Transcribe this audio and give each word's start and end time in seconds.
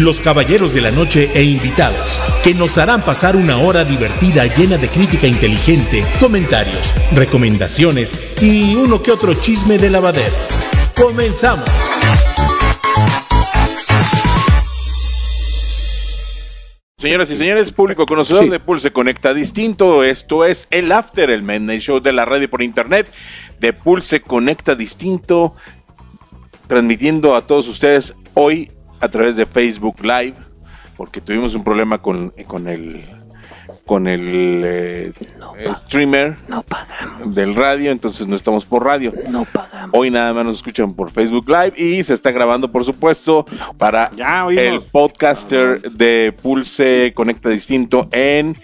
los 0.00 0.20
caballeros 0.20 0.74
de 0.74 0.80
la 0.80 0.90
noche 0.90 1.30
e 1.34 1.42
invitados, 1.44 2.20
que 2.42 2.54
nos 2.54 2.78
harán 2.78 3.02
pasar 3.02 3.36
una 3.36 3.58
hora 3.58 3.84
divertida 3.84 4.46
llena 4.46 4.76
de 4.76 4.88
crítica 4.88 5.26
inteligente, 5.26 6.04
comentarios, 6.20 6.92
recomendaciones 7.12 8.42
y 8.42 8.74
uno 8.74 9.02
que 9.02 9.12
otro 9.12 9.34
chisme 9.34 9.78
de 9.78 9.90
lavadero. 9.90 10.34
¡Comenzamos! 10.96 11.68
Señoras 16.98 17.30
y 17.30 17.36
señores, 17.36 17.70
público 17.70 18.06
conocedor 18.06 18.44
Sí. 18.44 18.50
de 18.50 18.60
Pulse 18.60 18.92
Conecta 18.92 19.34
Distinto, 19.34 20.02
esto 20.04 20.44
es 20.44 20.66
el 20.70 20.90
After, 20.90 21.28
el 21.28 21.42
Midnight 21.42 21.82
Show 21.82 22.00
de 22.00 22.12
la 22.12 22.24
radio 22.24 22.48
por 22.48 22.62
internet 22.62 23.12
de 23.60 23.72
Pulse 23.74 24.22
Conecta 24.22 24.74
Distinto, 24.74 25.54
transmitiendo 26.66 27.36
a 27.36 27.46
todos 27.46 27.68
ustedes 27.68 28.14
hoy 28.32 28.70
a 29.04 29.08
través 29.08 29.36
de 29.36 29.46
Facebook 29.46 29.96
Live, 30.02 30.34
porque 30.96 31.20
tuvimos 31.20 31.54
un 31.54 31.64
problema 31.64 31.98
con, 31.98 32.32
con 32.46 32.68
el 32.68 33.04
con 33.84 34.06
el 34.06 34.62
eh, 34.64 35.12
streamer 35.74 36.36
del 37.26 37.54
radio, 37.54 37.90
entonces 37.90 38.26
no 38.26 38.34
estamos 38.34 38.64
por 38.64 38.84
radio. 38.84 39.12
No 39.28 39.44
pagamos. 39.44 39.90
Hoy 39.92 40.10
nada 40.10 40.32
más 40.32 40.44
nos 40.44 40.56
escuchan 40.56 40.94
por 40.94 41.10
Facebook 41.10 41.48
Live 41.48 41.74
y 41.76 42.02
se 42.02 42.14
está 42.14 42.30
grabando, 42.30 42.70
por 42.70 42.84
supuesto, 42.84 43.44
para 43.76 44.10
Ya 44.12 44.46
el 44.48 44.80
podcaster 44.80 45.82
de 45.82 46.34
Pulse 46.42 47.12
Conecta 47.14 47.50
Distinto 47.50 48.08
en 48.12 48.56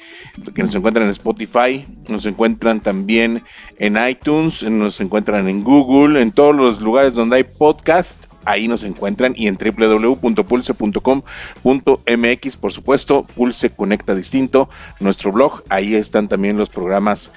que 0.55 0.63
nos 0.63 0.75
encuentran 0.75 1.05
en 1.07 1.11
Spotify, 1.11 1.87
nos 2.09 2.25
encuentran 2.25 2.81
también 2.81 3.43
en 3.79 3.99
iTunes, 4.09 4.63
nos 4.63 5.01
encuentran 5.01 5.49
en 5.49 5.63
Google, 5.63 6.23
en 6.23 6.33
todos 6.33 6.55
los 6.55 6.81
lugares 6.81 7.15
donde 7.15 7.37
hay 7.37 7.45
podcast. 7.45 8.30
Ahí 8.45 8.69
nos 8.69 8.85
encuentran 8.85 9.35
y 9.37 9.49
en 9.49 9.57
www.pulse.com.mx, 9.57 12.57
por 12.57 12.73
supuesto, 12.73 13.27
Pulse 13.35 13.71
Conecta 13.71 14.15
Distinto, 14.15 14.71
nuestro 14.99 15.31
blog. 15.31 15.63
Ahí 15.69 15.95
están 15.95 16.27
también 16.29 16.57
los 16.57 16.71
programas 16.71 17.33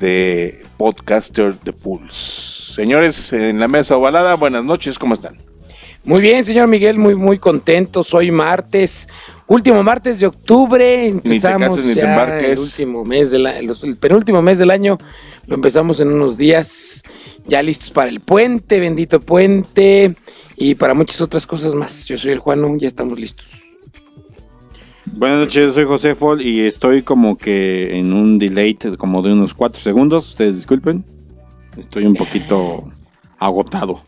de 0.00 0.64
podcaster 0.76 1.56
de 1.60 1.72
Pulse. 1.72 2.74
Señores, 2.74 3.32
en 3.32 3.60
la 3.60 3.68
mesa 3.68 3.96
ovalada, 3.96 4.34
buenas 4.34 4.64
noches, 4.64 4.98
¿cómo 4.98 5.14
están? 5.14 5.36
Muy 6.04 6.20
bien, 6.20 6.44
señor 6.44 6.68
Miguel, 6.68 6.98
muy 6.98 7.14
muy 7.14 7.38
contento. 7.38 8.04
Hoy 8.12 8.32
martes, 8.32 9.08
último 9.46 9.84
martes 9.84 10.18
de 10.18 10.26
octubre. 10.26 11.06
Empezamos 11.06 11.76
cases 11.76 11.84
ni 11.84 11.94
te 11.94 12.00
ya 12.00 12.40
el 12.40 12.58
último 12.58 13.04
mes 13.04 13.30
del 13.30 13.46
el 13.46 13.96
penúltimo 13.96 14.42
mes 14.42 14.58
del 14.58 14.72
año. 14.72 14.98
Lo 15.46 15.54
empezamos 15.54 16.00
en 16.00 16.08
unos 16.08 16.36
días, 16.36 17.04
ya 17.46 17.62
listos 17.62 17.90
para 17.90 18.10
el 18.10 18.18
puente, 18.20 18.80
bendito 18.80 19.20
puente 19.20 20.16
y 20.58 20.74
para 20.74 20.92
muchas 20.92 21.20
otras 21.20 21.46
cosas 21.46 21.74
más. 21.74 22.06
Yo 22.06 22.18
soy 22.18 22.32
el 22.32 22.38
Juano, 22.40 22.76
ya 22.76 22.88
estamos 22.88 23.18
listos. 23.18 23.46
Buenas 25.06 25.38
noches, 25.38 25.54
yo 25.54 25.72
soy 25.72 25.84
José 25.84 26.14
Fol 26.14 26.42
y 26.42 26.66
estoy 26.66 27.02
como 27.02 27.38
que 27.38 27.96
en 27.98 28.12
un 28.12 28.38
delay 28.38 28.74
como 28.98 29.22
de 29.22 29.32
unos 29.32 29.54
4 29.54 29.80
segundos. 29.80 30.28
Ustedes 30.28 30.56
disculpen. 30.56 31.04
Estoy 31.76 32.04
un 32.06 32.14
poquito 32.14 32.88
agotado. 33.38 34.02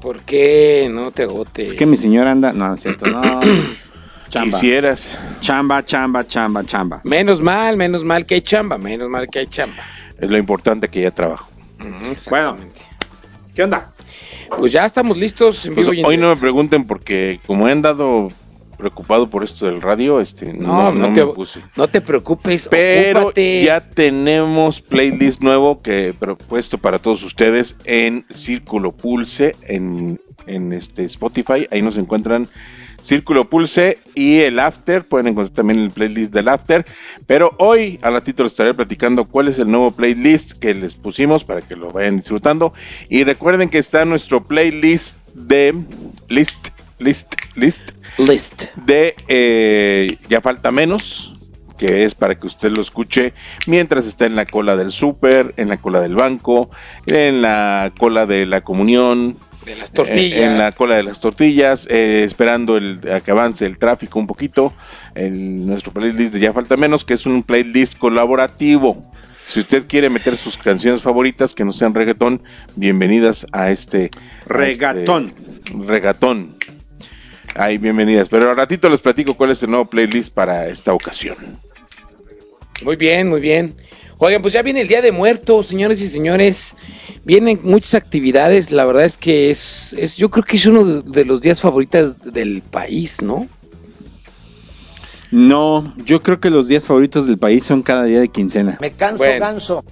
¿Por 0.00 0.20
qué 0.20 0.88
no 0.90 1.10
te 1.10 1.24
agotes? 1.24 1.68
Es 1.68 1.74
que 1.74 1.86
mi 1.86 1.96
señora 1.96 2.30
anda. 2.30 2.52
No, 2.52 2.72
es 2.72 2.80
cierto, 2.80 3.06
no. 3.06 3.40
Chamba. 4.28 4.50
Quisieras. 4.50 5.18
Chamba, 5.40 5.84
chamba, 5.84 6.26
chamba, 6.26 6.64
chamba. 6.64 7.00
Menos 7.02 7.40
mal, 7.40 7.76
menos 7.76 8.04
mal 8.04 8.26
que 8.26 8.34
hay 8.34 8.42
chamba, 8.42 8.78
menos 8.78 9.08
mal 9.08 9.26
que 9.28 9.40
hay 9.40 9.46
chamba. 9.46 9.82
Es 10.18 10.30
lo 10.30 10.36
importante 10.36 10.88
que 10.88 11.02
ya 11.02 11.10
trabajo. 11.10 11.48
Exactamente. 12.10 12.80
¿Qué 13.54 13.64
onda? 13.64 13.92
Pues 14.56 14.72
ya 14.72 14.84
estamos 14.86 15.16
listos. 15.16 15.64
en 15.66 15.74
Pues 15.74 15.86
vivo 15.86 15.94
y 15.94 16.00
en 16.00 16.06
hoy 16.06 16.16
no 16.16 16.28
me 16.34 16.36
pregunten 16.40 16.86
porque 16.86 17.40
como 17.46 17.68
he 17.68 17.72
andado 17.72 18.30
preocupado 18.76 19.28
por 19.28 19.42
esto 19.42 19.66
del 19.66 19.82
radio, 19.82 20.20
este 20.20 20.52
no, 20.52 20.92
No, 20.92 20.92
no 20.92 21.08
no, 21.08 21.10
me 21.10 21.26
puse. 21.34 21.60
no 21.76 21.88
te 21.88 22.00
preocupes, 22.00 22.68
Pero 22.70 23.20
ocúpate. 23.22 23.64
ya 23.64 23.80
tenemos 23.80 24.80
playlist 24.80 25.42
nuevo 25.42 25.82
que 25.82 26.08
he 26.08 26.12
propuesto 26.12 26.78
para 26.78 27.00
todos 27.00 27.24
ustedes 27.24 27.76
en 27.84 28.24
Círculo 28.30 28.92
Pulse 28.92 29.56
en, 29.62 30.20
en 30.46 30.72
este 30.72 31.04
Spotify. 31.04 31.66
Ahí 31.72 31.82
nos 31.82 31.98
encuentran 31.98 32.48
Círculo 33.08 33.48
Pulse 33.48 33.96
y 34.14 34.40
el 34.40 34.58
After. 34.58 35.02
Pueden 35.02 35.28
encontrar 35.28 35.54
también 35.54 35.78
el 35.78 35.90
playlist 35.90 36.30
del 36.30 36.46
After. 36.46 36.84
Pero 37.26 37.54
hoy 37.56 37.98
a 38.02 38.10
ratito 38.10 38.42
les 38.42 38.52
estaré 38.52 38.74
platicando 38.74 39.24
cuál 39.24 39.48
es 39.48 39.58
el 39.58 39.70
nuevo 39.70 39.90
playlist 39.92 40.52
que 40.58 40.74
les 40.74 40.94
pusimos 40.94 41.42
para 41.42 41.62
que 41.62 41.74
lo 41.74 41.90
vayan 41.90 42.18
disfrutando. 42.18 42.70
Y 43.08 43.24
recuerden 43.24 43.70
que 43.70 43.78
está 43.78 44.04
nuestro 44.04 44.44
playlist 44.44 45.16
de 45.32 45.74
list, 46.28 46.68
list, 46.98 47.34
list 47.54 47.92
List. 48.18 48.64
de 48.84 49.14
eh, 49.26 50.18
Ya 50.28 50.42
falta 50.42 50.70
menos, 50.70 51.32
que 51.78 52.04
es 52.04 52.14
para 52.14 52.34
que 52.34 52.46
usted 52.46 52.70
lo 52.72 52.82
escuche 52.82 53.32
mientras 53.66 54.04
está 54.04 54.26
en 54.26 54.36
la 54.36 54.44
cola 54.44 54.76
del 54.76 54.92
súper, 54.92 55.54
en 55.56 55.70
la 55.70 55.78
cola 55.78 56.00
del 56.00 56.14
banco, 56.14 56.68
en 57.06 57.40
la 57.40 57.90
cola 57.96 58.26
de 58.26 58.44
la 58.44 58.60
comunión, 58.60 59.36
De 59.68 59.76
las 59.76 59.92
tortillas. 59.92 60.38
eh, 60.40 60.44
en 60.44 60.56
la 60.58 60.72
cola 60.72 60.96
de 60.96 61.02
las 61.02 61.20
tortillas, 61.20 61.86
eh, 61.90 62.24
esperando 62.24 62.76
el, 62.78 63.00
a 63.12 63.20
que 63.20 63.30
avance 63.30 63.66
el 63.66 63.76
tráfico 63.78 64.18
un 64.18 64.26
poquito. 64.26 64.72
El, 65.14 65.66
nuestro 65.66 65.92
playlist 65.92 66.32
de 66.32 66.40
Ya 66.40 66.52
falta 66.54 66.76
menos, 66.78 67.04
que 67.04 67.14
es 67.14 67.26
un 67.26 67.42
playlist 67.42 67.98
colaborativo. 67.98 69.10
Si 69.46 69.60
usted 69.60 69.84
quiere 69.86 70.08
meter 70.10 70.36
sus 70.36 70.56
canciones 70.56 71.02
favoritas 71.02 71.54
que 71.54 71.64
no 71.64 71.72
sean 71.72 71.94
reggaetón, 71.94 72.42
bienvenidas 72.76 73.46
a 73.52 73.70
este 73.70 74.10
Regatón. 74.46 75.34
este 75.36 75.74
regatón. 75.86 76.54
Ay, 77.54 77.76
bienvenidas. 77.78 78.28
Pero 78.28 78.50
al 78.50 78.56
ratito 78.56 78.88
les 78.88 79.00
platico 79.00 79.34
cuál 79.34 79.50
es 79.50 79.62
el 79.62 79.70
nuevo 79.70 79.84
playlist 79.86 80.32
para 80.32 80.68
esta 80.68 80.92
ocasión. 80.94 81.36
Muy 82.84 82.96
bien, 82.96 83.28
muy 83.28 83.40
bien. 83.40 83.74
Oigan, 84.20 84.42
pues 84.42 84.52
ya 84.52 84.62
viene 84.62 84.80
el 84.80 84.88
Día 84.88 85.00
de 85.00 85.12
Muertos, 85.12 85.66
señores 85.66 86.00
y 86.00 86.08
señores. 86.08 86.74
Vienen 87.24 87.60
muchas 87.62 87.94
actividades. 87.94 88.72
La 88.72 88.84
verdad 88.84 89.04
es 89.04 89.16
que 89.16 89.50
es, 89.50 89.94
es 89.96 90.16
yo 90.16 90.28
creo 90.28 90.44
que 90.44 90.56
es 90.56 90.66
uno 90.66 90.84
de, 90.84 91.24
los 91.24 91.40
días 91.40 91.60
favoritos 91.60 92.32
del 92.32 92.62
país, 92.62 93.22
¿no? 93.22 93.46
No, 95.30 95.94
yo 96.04 96.20
creo 96.20 96.40
que 96.40 96.50
los 96.50 96.66
días 96.66 96.86
favoritos 96.86 97.28
del 97.28 97.38
país 97.38 97.62
son 97.62 97.82
cada 97.82 98.04
día 98.04 98.18
de 98.18 98.28
quincena. 98.28 98.76
Me 98.80 98.90
canso, 98.92 99.18
Bueno. 99.18 99.38
ganso. 99.38 99.84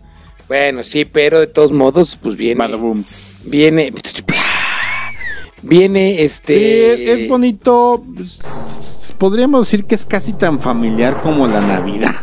Bueno, 0.48 0.82
sí, 0.82 1.04
pero 1.04 1.38
de 1.40 1.46
todos 1.46 1.70
modos, 1.70 2.18
pues 2.20 2.36
viene. 2.36 2.58
Badaboom. 2.58 3.04
Viene. 3.50 3.92
Viene 5.62 6.22
este. 6.24 6.52
Sí, 6.96 7.10
es 7.10 7.28
bonito. 7.28 8.04
Podríamos 9.18 9.66
decir 9.66 9.84
que 9.84 9.94
es 9.94 10.04
casi 10.04 10.32
tan 10.32 10.58
familiar 10.58 11.20
como 11.20 11.46
la 11.46 11.60
Navidad. 11.60 12.16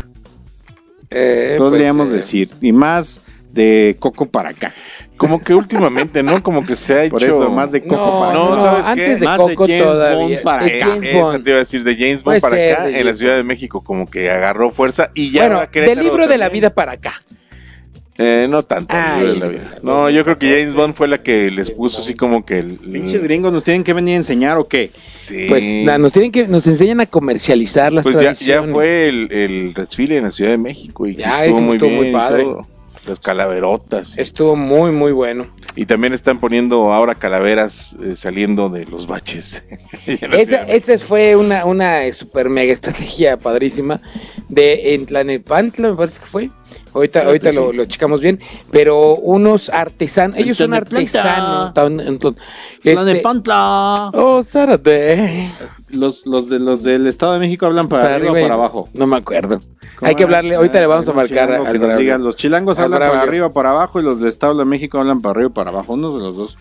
Eh, 1.14 1.56
Podríamos 1.58 2.08
pues, 2.08 2.14
eh, 2.14 2.16
decir. 2.18 2.50
Y 2.62 2.72
más 2.72 3.22
de 3.52 3.96
Coco 4.00 4.26
para 4.26 4.50
acá. 4.50 4.74
Como 5.16 5.40
que 5.40 5.54
últimamente, 5.54 6.24
¿no? 6.24 6.42
Como 6.42 6.66
que 6.66 6.76
se 6.76 6.94
ha 6.94 7.04
hecho... 7.04 7.12
Por 7.12 7.24
eso, 7.24 7.50
más 7.52 7.72
de 7.72 7.82
Coco 7.84 7.96
No, 7.96 8.20
para 8.20 8.34
No, 8.34 8.44
acá. 8.46 8.56
no, 8.56 8.62
¿sabes 8.62 8.86
antes 8.88 9.06
qué? 9.08 9.16
de 9.18 9.26
Más 9.26 9.38
de 9.38 9.56
Coco 9.56 9.68
James 9.68 9.84
todavía. 9.84 10.18
Bond 10.18 10.42
para 10.42 10.66
de 10.66 10.76
acá. 10.76 10.86
James 10.88 11.08
Esa 11.08 11.40
te 11.44 11.50
iba 11.50 11.56
a 11.56 11.60
decir 11.60 11.84
de 11.84 11.96
James 11.96 12.24
Puede 12.24 12.40
Bond 12.40 12.42
para 12.42 12.56
ser 12.56 12.74
acá, 12.74 12.84
de 12.88 13.00
en 13.00 13.06
la 13.06 13.14
Ciudad 13.14 13.36
de 13.36 13.44
México 13.44 13.84
como 13.84 14.10
que 14.10 14.32
agarró 14.32 14.72
fuerza 14.72 15.12
y 15.14 15.32
ya 15.32 15.42
bueno, 15.44 15.58
va 15.58 15.64
a 15.64 15.68
del 15.68 16.00
libro 16.00 16.28
de 16.28 16.38
la 16.38 16.50
vida 16.50 16.72
para 16.74 16.94
acá. 16.94 17.14
Eh, 18.18 18.46
no 18.50 18.62
tanto. 18.62 18.94
Ay, 18.96 19.38
la 19.40 19.48
vida. 19.48 19.76
No, 19.82 20.08
yo 20.10 20.24
creo 20.24 20.38
que 20.38 20.48
James 20.52 20.76
Bond 20.76 20.94
fue 20.94 21.08
la 21.08 21.24
que 21.24 21.50
les 21.50 21.72
puso 21.72 22.02
así 22.02 22.14
como 22.14 22.46
que 22.46 22.60
el... 22.60 22.74
Pinches 22.78 23.24
gringos 23.24 23.52
nos 23.52 23.64
tienen 23.64 23.84
que 23.84 23.92
venir 23.94 24.14
a 24.14 24.18
enseñar 24.18 24.58
o 24.60 24.66
qué? 24.68 24.92
Sí. 25.16 25.48
Pues 25.50 25.64
na- 25.84 25.98
nos 25.98 26.14
tienen 26.14 26.32
que, 26.32 26.48
nos 26.48 26.68
enseñan 26.68 27.00
a 27.02 27.08
comercializar 27.08 27.92
las 27.92 28.04
Pues 28.04 28.16
ya, 28.16 28.22
tradiciones. 28.22 28.68
ya 28.70 28.74
fue 28.74 29.08
el, 29.10 29.32
el 29.32 29.74
desfile 29.74 30.18
en 30.18 30.24
la 30.26 30.32
Ciudad 30.32 30.52
de 30.52 30.58
México 30.60 31.08
y 31.08 31.16
Ya, 31.16 31.44
estuvo 31.46 31.62
muy 31.62 31.74
estuvo 31.76 31.90
muy 31.90 32.00
bien 32.02 32.10
y 32.10 32.14
padre. 32.14 32.44
todo. 32.44 32.68
Las 33.08 33.20
calaverotas. 33.20 34.18
Estuvo 34.18 34.56
muy, 34.56 34.92
muy 34.92 35.12
bueno. 35.12 35.48
Y 35.76 35.86
también 35.88 36.14
están 36.14 36.40
poniendo 36.40 36.94
ahora 36.94 37.16
calaveras 37.16 37.98
eh, 38.02 38.16
saliendo 38.16 38.70
de 38.70 38.86
los 38.86 39.08
baches. 39.08 39.64
Esa, 40.06 40.62
esa 40.68 40.98
fue 41.00 41.36
una, 41.36 41.66
una 41.66 42.10
super 42.14 42.48
mega 42.48 42.72
estrategia 42.72 43.38
padrísima 43.38 44.00
de 44.50 44.94
en 44.94 45.06
Tlanepantla, 45.08 45.90
me 45.90 45.96
parece 45.98 46.20
que 46.20 46.26
fue. 46.28 46.50
Ahorita, 46.94 47.26
ahorita 47.26 47.52
lo, 47.52 47.74
lo 47.74 47.86
checamos 47.86 48.22
bien, 48.22 48.40
pero 48.72 49.16
unos 49.16 49.70
artesanos, 49.70 50.38
ellos 50.38 50.58
son 50.58 50.74
artesanos. 50.74 51.74
tan- 51.74 52.00
enton- 52.00 52.36
este- 52.84 53.22
oh, 54.14 54.44
Zárate. 54.44 55.50
Los, 55.90 56.26
los, 56.26 56.50
de, 56.50 56.60
los 56.60 56.84
del 56.84 57.08
Estado 57.08 57.34
de 57.34 57.40
México 57.40 57.66
hablan 57.66 57.88
para, 57.88 58.16
arriba 58.16 58.32
o 58.32 58.42
para 58.42 58.54
abajo. 58.54 58.90
No 58.94 59.08
me 59.08 59.18
acuerdo. 59.18 59.60
¿Cómo 59.96 60.10
Hay 60.10 60.16
que 60.16 60.24
hablarle, 60.24 60.56
ahorita 60.56 60.80
le 60.80 60.88
vamos 60.88 61.08
a 61.08 61.14
marcar 61.14 61.72
que 61.72 61.80
nos 61.80 61.98
diga, 61.98 62.18
Los 62.18 62.36
chilangos 62.36 62.80
hablan 62.80 63.00
para 63.00 63.22
arriba 63.22 63.48
o 63.48 63.54
para 63.54 63.70
abajo 63.72 64.00
y 64.00 64.04
los 64.04 64.20
del 64.20 64.30
Estado 64.30 64.56
de 64.56 64.66
México 64.66 64.98
hablan 65.00 65.22
para 65.22 65.32
arriba 65.32 65.48
o 65.50 65.54
para 65.54 65.70
abajo. 65.70 65.94
Unos 65.94 66.16
de 66.16 66.20
los 66.22 66.36
dos. 66.36 66.58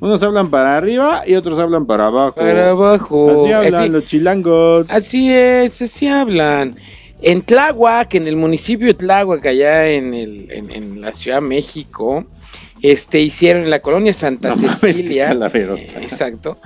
Unos 0.00 0.20
hablan 0.24 0.50
para 0.50 0.76
arriba 0.76 1.22
y 1.28 1.36
otros 1.36 1.60
hablan 1.60 1.86
para 1.86 2.08
abajo. 2.08 2.34
Para 2.34 2.70
abajo. 2.70 3.30
Así 3.30 3.52
hablan 3.52 3.82
Así- 3.82 3.88
los 3.88 4.04
chilangos. 4.06 4.90
Así 4.90 5.32
es, 5.32 5.80
así 5.80 6.08
hablan. 6.08 6.74
En 7.22 7.42
Tláhuac, 7.42 8.14
en 8.14 8.26
el 8.26 8.36
municipio 8.36 8.88
de 8.88 8.94
Tláhuac, 8.94 9.44
allá 9.46 9.88
en, 9.88 10.12
el, 10.14 10.50
en, 10.50 10.70
en 10.70 11.00
la 11.00 11.12
Ciudad 11.12 11.38
de 11.40 11.46
México, 11.48 12.24
este, 12.82 13.20
hicieron 13.20 13.62
en 13.62 13.70
la 13.70 13.80
colonia 13.80 14.12
Santa 14.12 14.48
No 14.56 14.56
Cecilia. 14.74 15.30
eh, 15.54 15.86
exacto. 16.00 16.58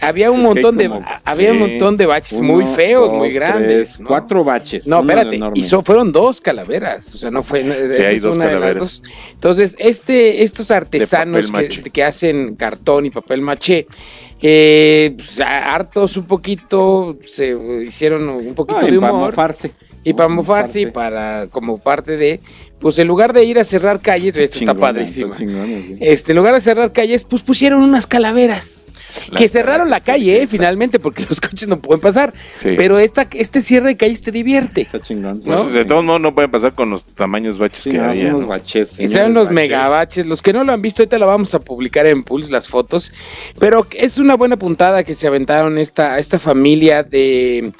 Había 0.00 0.32
un 0.32 0.38
Es 0.40 0.46
montón 0.46 0.76
de 0.76 0.90
había 1.24 1.52
un 1.52 1.58
sí, 1.58 1.64
montón 1.64 1.96
de 1.96 2.06
baches 2.06 2.38
Uno, 2.40 2.54
muy 2.54 2.66
feos, 2.74 3.08
dos, 3.08 3.18
muy 3.18 3.30
grandes. 3.30 3.88
tres, 3.90 4.00
¿no? 4.00 4.08
Cuatro 4.08 4.42
baches. 4.42 4.88
No, 4.88 4.98
espérate, 5.00 5.38
y 5.54 5.62
so- 5.62 5.82
fueron 5.82 6.10
dos 6.10 6.40
calaveras, 6.40 7.14
o 7.14 7.18
sea, 7.18 7.30
no 7.30 7.44
fue. 7.44 7.60
esa 7.60 8.08
hay 8.08 8.18
dos 8.18 8.34
una 8.34 8.46
de 8.46 8.50
las 8.54 8.60
calaveras. 8.62 8.80
dos. 8.82 9.02
Entonces, 9.34 9.76
este, 9.78 10.42
estos 10.42 10.72
artesanos 10.72 11.52
que, 11.92 12.02
hacen 12.02 12.56
cartón 12.56 13.06
y 13.06 13.10
papel 13.10 13.40
maché, 13.42 13.86
eh, 14.42 15.12
pues, 15.16 15.38
hartos 15.40 16.16
un 16.16 16.24
poquito, 16.24 17.16
se 17.24 17.54
hicieron 17.86 18.28
un 18.28 18.54
poquito 18.54 18.80
Ah, 18.80 18.84
de 18.84 18.98
para 18.98 19.12
humor. 19.12 19.30
mofarse. 19.30 19.70
Y 20.04 20.14
para 20.14 20.28
mofarse 20.28 20.80
y 20.82 20.86
para, 20.86 21.46
como 21.50 21.78
parte 21.78 22.16
de, 22.16 22.40
pues 22.78 22.98
en 22.98 23.06
lugar 23.06 23.32
de 23.34 23.44
ir 23.44 23.58
a 23.58 23.64
cerrar 23.64 24.00
calles, 24.00 24.34
esto 24.34 24.42
está 24.44 24.58
Chingona, 24.58 24.80
padrísimo. 24.80 25.26
está 25.32 25.38
chingona, 25.44 25.66
sí. 25.66 25.96
Este, 26.00 26.32
en 26.32 26.38
lugar 26.38 26.54
de 26.54 26.60
cerrar 26.62 26.92
calles, 26.92 27.24
pues 27.24 27.42
pusieron 27.42 27.82
unas 27.82 28.06
calaveras. 28.06 28.86
Que 29.36 29.48
cerraron 29.48 29.90
la 29.90 30.00
calle, 30.00 30.40
eh, 30.42 30.46
finalmente, 30.46 30.98
porque 31.00 31.26
los 31.28 31.40
coches 31.40 31.66
no 31.68 31.80
pueden 31.80 32.00
pasar. 32.00 32.32
Sí. 32.56 32.70
Pero 32.76 32.98
esta, 32.98 33.26
este 33.32 33.60
cierre 33.60 33.88
de 33.88 33.96
calles 33.96 34.20
te 34.22 34.30
divierte. 34.32 34.82
Está 34.82 35.00
chingón. 35.00 35.40
Bueno, 35.44 35.64
¿no? 35.64 35.70
de 35.70 35.84
todos 35.84 36.04
modos 36.04 36.20
no 36.20 36.34
pueden 36.34 36.50
pasar 36.50 36.72
con 36.74 36.90
los 36.90 37.04
tamaños 37.04 37.58
baches 37.58 37.80
Sí, 37.82 37.90
que 37.90 37.98
no, 37.98 38.04
son 38.04 38.10
había. 38.10 38.28
unos 38.28 38.40
¿no? 38.42 38.46
baches. 38.46 38.92
Y 38.92 38.94
señores 38.94 39.12
sean 39.12 39.34
los 39.34 39.44
baches. 39.46 39.54
megabaches. 39.54 40.26
Los 40.26 40.40
que 40.40 40.52
no 40.52 40.64
lo 40.64 40.72
han 40.72 40.80
visto, 40.80 41.02
ahorita 41.02 41.18
lo 41.18 41.26
vamos 41.26 41.52
a 41.54 41.60
publicar 41.60 42.06
en 42.06 42.22
Pulse, 42.22 42.50
las 42.50 42.68
fotos. 42.68 43.12
Pero 43.58 43.86
es 43.96 44.16
una 44.18 44.36
buena 44.36 44.56
puntada 44.56 45.02
que 45.04 45.14
se 45.14 45.26
aventaron 45.26 45.76
esta, 45.76 46.18
esta 46.20 46.38
familia 46.38 47.02
de, 47.02 47.72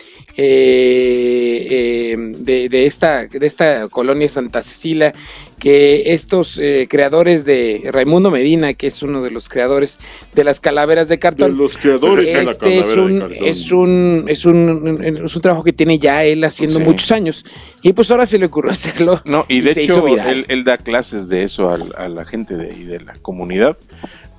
eh, 0.43 1.67
eh, 1.71 2.17
de, 2.39 2.69
de 2.69 2.87
esta, 2.87 3.27
de 3.27 3.47
esta 3.47 3.89
colonia 3.89 4.29
Santa 4.29 4.63
Cecilia. 4.63 5.13
Que 5.59 6.15
estos 6.15 6.57
eh, 6.59 6.87
creadores 6.89 7.45
de 7.45 7.83
Raimundo 7.93 8.31
Medina, 8.31 8.73
que 8.73 8.87
es 8.87 9.03
uno 9.03 9.21
de 9.21 9.31
los 9.31 9.51
creadores 9.51 9.99
de 10.35 10.43
las 10.43 10.59
calaveras 10.59 11.09
de 11.11 11.19
cartón. 11.19 11.59
los 11.59 11.77
creadores 11.77 12.35
Este 12.35 12.79
es 12.79 12.87
un, 12.97 13.23
es 13.43 13.71
un 13.71 14.25
es 14.27 14.47
un 14.47 15.05
es 15.27 15.37
un 15.37 15.43
trabajo 15.43 15.63
que 15.63 15.75
tiene 15.75 15.99
ya 15.99 16.25
él 16.25 16.45
haciendo 16.45 16.79
Sí. 16.79 16.85
muchos 16.87 17.13
años 17.13 17.45
y 17.83 17.93
pues 17.93 18.11
ahora 18.11 18.25
se 18.25 18.39
le 18.39 18.47
ocurrió 18.47 18.71
hacerlo 18.73 19.21
No, 19.27 19.45
y 19.49 19.61
de 19.61 19.75
se 19.75 19.83
hecho 19.83 19.93
hizo 19.93 20.03
viral. 20.05 20.31
él, 20.31 20.47
él 20.49 20.65
da 20.65 20.79
clases 20.79 21.29
de 21.29 21.43
eso 21.45 21.69
al- 21.69 21.93
a, 21.95 22.09
la 22.09 22.25
gente 22.25 22.57
de, 22.57 22.75
y 22.75 22.85
de 22.85 23.01
la 23.01 23.13
comunidad, 23.21 23.77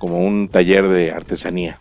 como 0.00 0.18
un 0.24 0.48
taller 0.48 0.88
de 0.88 1.12
artesanía. 1.12 1.78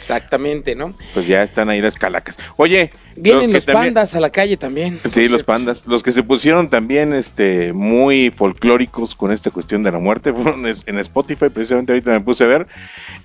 Exactamente 0.00 0.74
no 0.74 0.94
Pues 1.12 1.26
ya 1.26 1.42
están 1.42 1.68
ahí 1.68 1.80
las 1.82 1.94
calacas. 1.94 2.38
Oye, 2.56 2.90
vienen 3.16 3.52
los 3.52 3.66
también- 3.66 3.84
pandas 3.94 4.14
a 4.14 4.20
la 4.20 4.30
calle 4.30 4.56
también 4.56 4.98
Sí, 5.12 5.28
los 5.28 5.42
pandas. 5.42 5.82
Los 5.86 6.02
que 6.02 6.10
se 6.12 6.22
pusieron 6.22 6.70
también 6.70 7.12
este, 7.12 7.72
muy 7.74 8.30
folclóricos 8.34 9.14
con 9.14 9.30
esta 9.30 9.50
cuestión 9.50 9.82
de 9.82 9.92
la 9.92 9.98
muerte 9.98 10.32
fueron 10.34 10.64
en 10.66 10.98
Spotify, 10.98 11.50
precisamente 11.50 11.92
ahorita 11.92 12.10
me 12.12 12.20
puse 12.20 12.44
a 12.44 12.46
ver, 12.46 12.66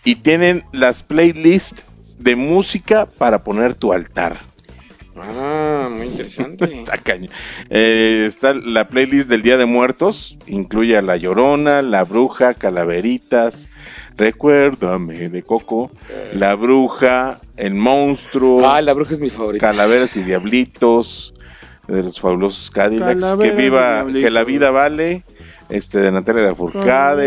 y 0.04 0.16
tienen 0.16 0.64
las 0.74 1.02
playlists 1.02 1.82
de 2.20 2.36
música 2.36 3.06
para 3.18 3.44
poner 3.44 3.76
tu 3.76 3.94
altar. 3.94 4.38
ah 5.18 5.88
muy 5.90 6.08
interesante 6.08 6.66
Está 6.80 6.98
caña. 6.98 7.30
Eh, 7.70 8.26
está 8.28 8.54
la 8.54 8.88
playlist 8.88 9.30
del 9.30 9.42
Día 9.42 9.58
de 9.58 9.66
Muertos, 9.66 10.36
incluye 10.48 10.98
a 10.98 11.02
La 11.02 11.16
Llorona, 11.16 11.82
La 11.82 12.04
Bruja, 12.04 12.54
Calaveritas, 12.54 13.68
Recuérdame 14.18 15.30
de 15.30 15.44
Coco, 15.44 15.90
La 16.34 16.56
Bruja, 16.56 17.40
El 17.58 17.76
Monstruo, 17.76 18.66
ah 18.66 18.82
la 18.82 18.94
bruja 18.94 19.14
es 19.14 19.20
mi 19.20 19.30
favorita 19.30 19.68
Calaveras 19.68 20.16
y 20.16 20.24
Diablitos, 20.24 21.34
de 21.88 22.04
los 22.04 22.20
fabulosos 22.20 22.72
Cadillacs, 22.72 23.22
Calaveras 23.22 23.56
que 23.56 23.62
viva, 23.62 24.06
que 24.08 24.30
la 24.30 24.44
vida 24.44 24.72
vale, 24.72 25.24
este 25.70 26.00
de 26.00 26.12
Natalia 26.12 26.56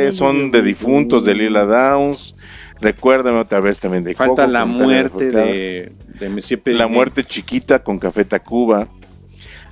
y 0.08 0.12
son 0.12 0.50
de 0.50 0.62
difuntos 0.62 1.24
de 1.24 1.34
Lila 1.34 1.64
Downs, 1.64 2.34
Recuérdame 2.80 3.38
otra 3.38 3.60
vez 3.60 3.80
también 3.80 4.04
de 4.04 4.14
Falta 4.14 4.42
Coco, 4.42 4.52
la 4.52 4.64
muerte 4.64 5.30
de, 5.30 5.92
de 6.20 6.28
Monsieur 6.28 6.60
La 6.66 6.86
muerte 6.86 7.24
chiquita 7.24 7.80
con 7.80 7.98
Café 7.98 8.24
Tacuba. 8.24 8.86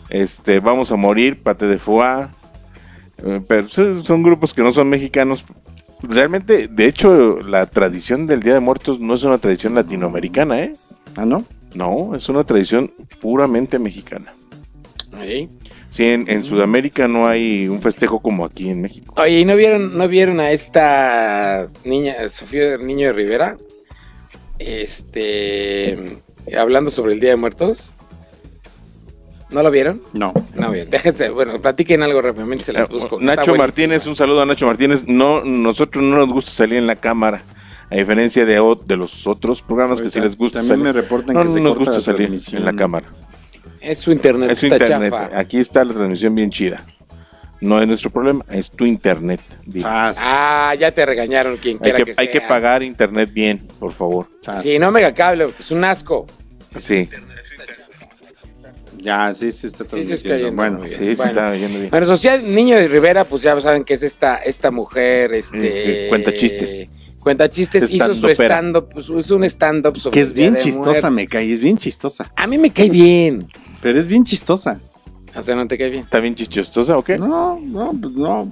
Este, 0.09 0.61
Vamos 0.61 0.91
a 0.91 0.97
morir, 0.97 1.41
Pate 1.41 1.67
de 1.67 1.79
Foie. 1.79 2.27
Eh, 3.19 3.41
pero 3.47 3.69
son 3.69 4.23
grupos 4.23 4.53
que 4.53 4.63
no 4.63 4.73
son 4.73 4.89
mexicanos. 4.89 5.45
Realmente, 6.03 6.69
de 6.69 6.87
hecho, 6.87 7.41
la 7.41 7.67
tradición 7.67 8.27
del 8.27 8.43
Día 8.43 8.55
de 8.55 8.61
Muertos 8.61 9.01
no 9.01 9.15
es 9.15 9.25
una 9.25 9.39
tradición 9.39 9.75
latinoamericana, 9.75 10.63
¿eh? 10.63 10.73
Ah, 11.17 11.25
¿no? 11.25 11.45
No, 11.75 12.15
es 12.15 12.29
una 12.29 12.45
tradición 12.45 12.93
puramente 13.21 13.79
mexicana. 13.79 14.33
Sí. 15.21 15.49
Sí, 15.91 16.05
en, 16.05 16.29
en 16.29 16.45
Sudamérica 16.45 17.09
no 17.09 17.27
hay 17.27 17.69
un 17.69 17.81
festejo 17.81 18.21
como 18.21 18.45
aquí 18.45 18.69
en 18.69 18.83
México. 18.83 19.15
oye 19.17 19.41
y 19.41 19.45
no 19.47 19.57
vieron 19.57 19.97
no 19.97 20.09
vieron 20.09 20.41
a 20.41 20.51
esta 20.51 21.65
niña 21.85 22.29
Sofía 22.29 22.77
Niño 22.77 23.07
de 23.07 23.13
Rivera 23.15 23.57
este 24.59 26.19
hablando 26.55 26.91
sobre 26.91 27.15
el 27.15 27.21
Día 27.21 27.31
de 27.31 27.37
Muertos 27.37 27.95
¿No 29.51 29.63
lo 29.63 29.71
vieron? 29.71 30.01
No. 30.13 30.33
No, 30.55 30.71
bien, 30.73 30.91
déjense, 30.91 31.31
bueno, 31.31 31.59
platiquen 31.61 32.03
algo 32.03 32.21
rápidamente, 32.21 32.65
se 32.65 32.73
las 32.73 32.89
busco. 32.89 33.21
Eh, 33.21 33.25
Nacho 33.25 33.43
buenísima. 33.53 33.57
Martínez, 33.59 34.07
un 34.07 34.17
saludo 34.17 34.43
a 34.43 34.47
Nacho 34.47 34.67
Martínez. 34.67 35.05
No, 35.07 35.43
nosotros 35.45 36.03
no 36.03 36.17
nos 36.17 36.29
gusta 36.29 36.51
salir 36.51 36.79
en 36.79 36.87
la 36.89 36.97
cámara, 36.97 37.43
a 37.89 37.95
diferencia 37.95 38.45
de, 38.45 38.59
o- 38.59 38.75
de 38.75 38.97
los 38.97 39.25
otros 39.27 39.63
programas 39.63 40.01
que 40.03 40.11
sí 40.11 40.21
les 40.21 40.37
gusta 40.37 40.59
También 40.59 40.83
me 40.83 40.93
reportan 40.93 41.35
No, 41.35 41.43
que 41.43 41.47
no 41.49 41.53
se 41.55 41.61
nos 41.61 41.77
corta 41.77 41.91
gusta 41.93 41.99
la 41.99 42.01
salir 42.17 42.29
transmisión. 42.29 42.59
en 42.63 42.65
la 42.67 42.73
cámara. 42.73 43.07
Es 43.81 44.01
su 44.01 44.11
internet, 44.11 44.51
Es 44.51 44.59
su 44.59 44.67
está 44.67 44.85
internet. 44.85 45.13
chafa. 45.13 45.39
Aquí 45.39 45.59
está 45.59 45.85
la 45.85 45.95
transmisión 45.95 46.35
bien 46.35 46.51
chida. 46.51 46.83
No 47.61 47.81
es 47.81 47.87
nuestro 47.87 48.11
problema, 48.11 48.45
es 48.51 48.69
tu 48.71 48.85
internet. 48.85 49.41
Ah, 49.85 50.75
ya 50.79 50.91
te 50.93 51.07
regañaron 51.07 51.57
quien 51.59 51.77
hay 51.77 51.81
quiera 51.81 51.99
que, 51.99 52.05
que, 52.07 52.15
hay 52.21 52.31
que 52.31 52.41
pagar 52.43 52.83
internet 52.83 53.31
bien, 53.33 53.63
por 53.79 53.93
favor. 53.93 54.27
chas. 54.43 54.61
Sí, 54.63 54.79
no 54.79 54.91
megacable, 54.91 55.49
es 55.59 55.71
un 55.71 55.85
asco. 55.85 56.27
Sí, 56.79 57.09
Ya, 59.07 59.33
sí, 59.33 59.53
sí 59.53 59.69
está 59.69 59.85
Sí, 59.85 59.91
sí, 60.03 60.07
transmitiendo. 60.09 60.47
está 60.49 60.57
bueno, 60.57 60.81
sí, 60.89 60.91
sí, 60.91 61.15
Bueno. 61.15 61.25
está 61.25 61.57
yendo 61.57 61.79
bien. 61.79 61.91
Bueno, 61.91 62.07
Social 62.07 62.43
Niño 62.55 62.75
de 62.77 62.89
Rivera, 62.89 63.23
pues 63.25 63.41
ya 63.41 63.59
saben 63.61 63.85
que 63.85 63.95
es 63.95 64.03
esta, 64.03 64.39
esta 64.39 64.73
mujer, 64.73 65.33
este... 65.33 66.07
Cuenta 66.09 66.35
chistes. 66.37 66.89
Cuenta 67.21 67.49
chistes, 67.49 67.85
Es 67.85 67.93
hizo 67.93 68.13
su 68.17 68.29
stand-up, 68.31 68.89
pues, 68.93 69.09
es 69.09 69.31
un 69.31 69.45
stand-up 69.45 69.97
sobre 69.97 70.13
que 70.15 70.21
es 70.23 70.33
bien 70.33 70.57
chistosa, 70.57 71.09
me 71.11 71.29
cae, 71.29 71.53
es 71.53 71.61
bien 71.61 71.77
chistosa. 71.77 72.33
A 72.35 72.49
mí 72.49 72.59
me 72.59 72.73
cae 72.73 72.91
bien. 72.91 73.47
Pero 73.81 74.01
es 74.01 74.09
bien 74.09 74.25
chistosa. 74.25 74.81
O 75.37 75.43
sea, 75.43 75.55
no 75.55 75.69
te 75.69 75.79
cae 75.79 75.91
bien. 75.91 76.03
¿Está 76.03 76.19
bien 76.19 76.35
chistosa 76.35 76.99
o 76.99 77.03
qué? 77.05 77.17
No, 77.17 77.61
no, 77.63 77.93
pues 78.01 78.13
no. 78.15 78.51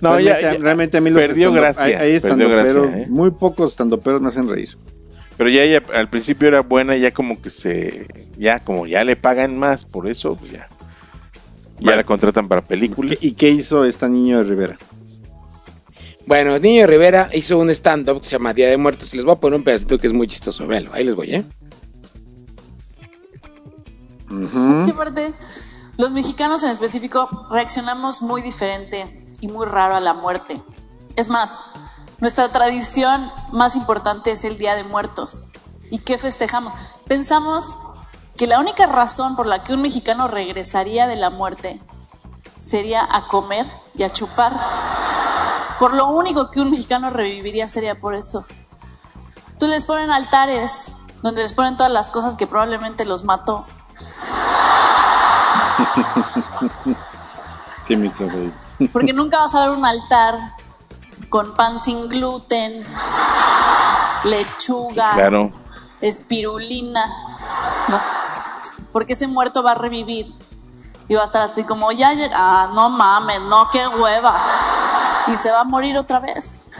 No, 0.00 0.14
realmente, 0.14 0.40
ya- 0.42 0.52
ya- 0.54 0.58
realmente 0.58 0.96
a 0.96 1.00
mí 1.02 1.10
los 1.10 1.20
perdió 1.20 1.52
gracia, 1.52 1.82
Hay, 1.84 1.92
hay 1.92 2.20
perdió 2.20 2.48
gracia, 2.48 2.70
stand-uperos, 2.72 3.00
¿eh? 3.02 3.06
muy 3.10 3.30
pocos 3.32 3.72
stand-uperos 3.74 4.22
me 4.22 4.28
hacen 4.28 4.48
reír. 4.48 4.70
Pero 5.40 5.48
ya 5.48 5.62
ella 5.62 5.82
al 5.94 6.06
principio 6.10 6.48
era 6.48 6.60
buena, 6.60 6.98
ya 6.98 7.14
como 7.14 7.40
que 7.40 7.48
se. 7.48 8.06
Ya, 8.36 8.58
como 8.60 8.86
ya 8.86 9.02
le 9.04 9.16
pagan 9.16 9.56
más, 9.58 9.86
por 9.86 10.06
eso, 10.06 10.36
pues 10.36 10.52
ya. 10.52 10.68
Ya 11.78 11.96
la 11.96 12.04
contratan 12.04 12.46
para 12.46 12.60
películas. 12.62 13.16
¿Qué- 13.18 13.26
¿Y 13.28 13.32
qué 13.32 13.48
hizo 13.48 13.86
esta 13.86 14.06
niña 14.06 14.36
de 14.36 14.44
Rivera? 14.44 14.76
Bueno, 16.26 16.58
Niño 16.58 16.82
de 16.82 16.86
Rivera 16.88 17.30
hizo 17.32 17.56
un 17.56 17.70
stand-up 17.70 18.20
que 18.20 18.26
se 18.26 18.32
llama 18.32 18.52
Día 18.52 18.68
de 18.68 18.76
Muertos. 18.76 19.14
Les 19.14 19.24
voy 19.24 19.32
a 19.32 19.36
poner 19.40 19.56
un 19.56 19.64
pedacito 19.64 19.96
que 19.98 20.08
es 20.08 20.12
muy 20.12 20.28
chistoso. 20.28 20.66
Véanlo, 20.66 20.92
ahí 20.92 21.04
les 21.04 21.14
voy, 21.14 21.34
¿eh? 21.34 21.44
Ujú. 24.30 24.76
Es 24.78 24.84
que 24.84 24.90
aparte, 24.90 25.32
los 25.96 26.12
mexicanos 26.12 26.62
en 26.64 26.68
específico 26.68 27.30
reaccionamos 27.50 28.20
muy 28.20 28.42
diferente 28.42 29.26
y 29.40 29.48
muy 29.48 29.66
raro 29.66 29.94
a 29.94 30.00
la 30.00 30.12
muerte. 30.12 30.60
Es 31.16 31.30
más, 31.30 31.64
nuestra 32.20 32.48
tradición 32.50 33.30
más 33.52 33.76
importante 33.76 34.32
es 34.32 34.44
el 34.44 34.58
Día 34.58 34.74
de 34.76 34.84
Muertos. 34.84 35.52
¿Y 35.90 35.98
qué 35.98 36.18
festejamos? 36.18 36.74
Pensamos 37.08 37.76
que 38.36 38.46
la 38.46 38.60
única 38.60 38.86
razón 38.86 39.36
por 39.36 39.46
la 39.46 39.64
que 39.64 39.72
un 39.72 39.82
mexicano 39.82 40.28
regresaría 40.28 41.06
de 41.06 41.16
la 41.16 41.30
muerte 41.30 41.80
sería 42.58 43.06
a 43.10 43.26
comer 43.26 43.66
y 43.94 44.02
a 44.02 44.12
chupar. 44.12 44.52
Por 45.78 45.94
lo 45.94 46.08
único 46.08 46.50
que 46.50 46.60
un 46.60 46.70
mexicano 46.70 47.10
reviviría 47.10 47.66
sería 47.66 47.98
por 47.98 48.14
eso. 48.14 48.44
Tú 49.58 49.66
les 49.66 49.84
ponen 49.84 50.10
altares 50.10 50.94
donde 51.22 51.42
les 51.42 51.52
ponen 51.52 51.76
todas 51.76 51.92
las 51.92 52.10
cosas 52.10 52.36
que 52.36 52.46
probablemente 52.46 53.04
los 53.04 53.24
mató. 53.24 53.66
Me 57.88 58.08
reír. 58.08 58.54
Porque 58.92 59.12
nunca 59.12 59.40
vas 59.40 59.52
a 59.56 59.66
ver 59.66 59.76
un 59.76 59.84
altar 59.84 60.38
con 61.30 61.54
pan 61.56 61.80
sin 61.80 62.08
gluten, 62.08 62.84
lechuga, 64.24 65.14
Claro. 65.14 65.52
espirulina, 66.02 67.02
¿no? 67.88 67.98
Porque 68.92 69.14
ese 69.14 69.26
muerto 69.28 69.62
va 69.62 69.72
a 69.72 69.74
revivir 69.76 70.26
y 71.08 71.14
va 71.14 71.22
a 71.22 71.24
estar 71.24 71.42
así 71.42 71.62
como, 71.64 71.90
ya 71.92 72.12
llega, 72.12 72.34
ah, 72.34 72.72
no 72.74 72.90
mames, 72.90 73.40
no, 73.42 73.68
qué 73.72 73.80
hueva. 73.88 74.36
Y 75.32 75.36
se 75.36 75.50
va 75.50 75.60
a 75.60 75.64
morir 75.64 75.96
otra 75.96 76.20
vez. 76.20 76.66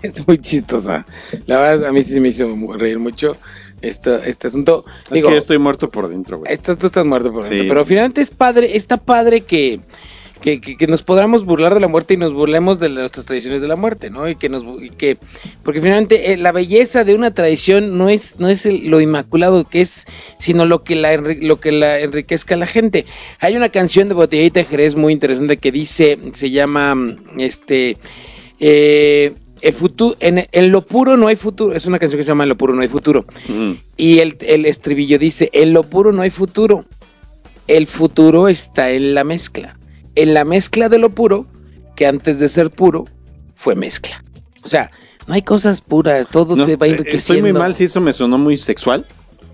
Es 0.00 0.26
muy 0.26 0.40
chistosa. 0.40 1.04
La 1.46 1.58
verdad, 1.58 1.88
a 1.88 1.92
mí 1.92 2.04
sí 2.04 2.20
me 2.20 2.28
hizo 2.28 2.46
reír 2.76 3.00
mucho 3.00 3.32
este, 3.82 4.28
este 4.30 4.46
asunto. 4.46 4.84
Es 5.06 5.10
Digo, 5.10 5.28
que 5.28 5.34
yo 5.34 5.40
estoy 5.40 5.58
muerto 5.58 5.90
por 5.90 6.08
dentro, 6.08 6.38
güey. 6.38 6.52
Estás, 6.52 6.78
tú 6.78 6.86
estás 6.86 7.04
muerto 7.04 7.32
por 7.32 7.42
dentro. 7.42 7.62
Sí. 7.62 7.68
Pero 7.68 7.84
finalmente 7.84 8.20
es 8.20 8.30
padre, 8.30 8.76
está 8.76 8.96
padre 8.96 9.40
que, 9.40 9.80
que, 10.42 10.60
que- 10.60 10.76
que 10.76 10.86
nos 10.86 11.02
podamos 11.02 11.44
burlar 11.44 11.74
de 11.74 11.80
la 11.80 11.88
muerte 11.88 12.14
y 12.14 12.16
nos 12.16 12.32
burlemos 12.32 12.78
de 12.78 12.88
nuestras 12.88 13.26
tradiciones 13.26 13.60
de 13.62 13.68
la 13.68 13.76
muerte, 13.76 14.10
¿no? 14.10 14.28
Y 14.28 14.36
que 14.36 14.48
nos 14.48 14.62
y 14.82 14.90
que 14.90 15.16
porque 15.62 15.80
finalmente 15.80 16.32
eh, 16.32 16.36
la 16.36 16.52
belleza 16.52 17.04
de 17.04 17.14
una 17.14 17.32
tradición 17.34 17.98
no 17.98 18.08
es 18.08 18.38
no 18.38 18.48
es 18.48 18.64
el- 18.66 18.88
lo 18.88 19.00
inmaculado 19.00 19.64
que 19.68 19.80
es, 19.80 20.06
sino 20.38 20.64
lo 20.64 20.82
que 20.82 20.94
la 20.96 21.16
lo 21.16 21.60
que 21.60 21.72
la 21.72 21.98
enriquezca 22.00 22.54
a 22.54 22.58
la 22.58 22.66
gente. 22.66 23.04
Hay 23.40 23.56
una 23.56 23.68
canción 23.68 24.08
de 24.08 24.14
Botellita 24.14 24.60
de 24.60 24.66
Jerez 24.66 24.94
muy 24.94 25.12
interesante 25.12 25.56
que 25.56 25.72
dice, 25.72 26.18
se 26.34 26.50
llama 26.50 26.96
este 27.38 27.96
eh, 28.60 29.32
el 29.60 29.72
futuro, 29.74 30.16
en, 30.20 30.46
en 30.52 30.70
lo 30.70 30.82
puro 30.82 31.16
no 31.16 31.26
hay 31.26 31.34
futuro. 31.36 31.74
Es 31.74 31.86
una 31.86 31.98
canción 31.98 32.18
que 32.18 32.24
se 32.24 32.28
llama 32.28 32.44
En 32.44 32.48
lo 32.50 32.56
puro 32.56 32.74
no 32.74 32.82
hay 32.82 32.88
futuro. 32.88 33.24
Mm. 33.48 33.72
Y 33.96 34.18
el, 34.20 34.36
el 34.42 34.66
estribillo 34.66 35.18
dice, 35.18 35.50
en 35.52 35.72
lo 35.72 35.82
puro 35.82 36.12
no 36.12 36.22
hay 36.22 36.30
futuro. 36.30 36.84
El 37.66 37.86
futuro 37.86 38.48
está 38.48 38.90
en 38.92 39.14
la 39.14 39.24
mezcla. 39.24 39.76
En 40.18 40.34
la 40.34 40.44
mezcla 40.44 40.88
de 40.88 40.98
lo 40.98 41.10
puro, 41.10 41.46
que 41.94 42.04
antes 42.04 42.40
de 42.40 42.48
ser 42.48 42.70
puro, 42.70 43.04
fue 43.54 43.76
mezcla. 43.76 44.20
O 44.64 44.68
sea, 44.68 44.90
no 45.28 45.34
hay 45.34 45.42
cosas 45.42 45.80
puras, 45.80 46.28
todo 46.28 46.56
No, 46.56 46.64
se 46.64 46.74
va 46.74 46.86
enriqueciendo. 46.88 47.16
estoy 47.16 47.40
muy 47.42 47.52
mal 47.52 47.72
si 47.72 47.84
eso 47.84 48.00
me 48.00 48.12
sonó 48.12 48.36
muy 48.36 48.56
sexual. 48.56 49.06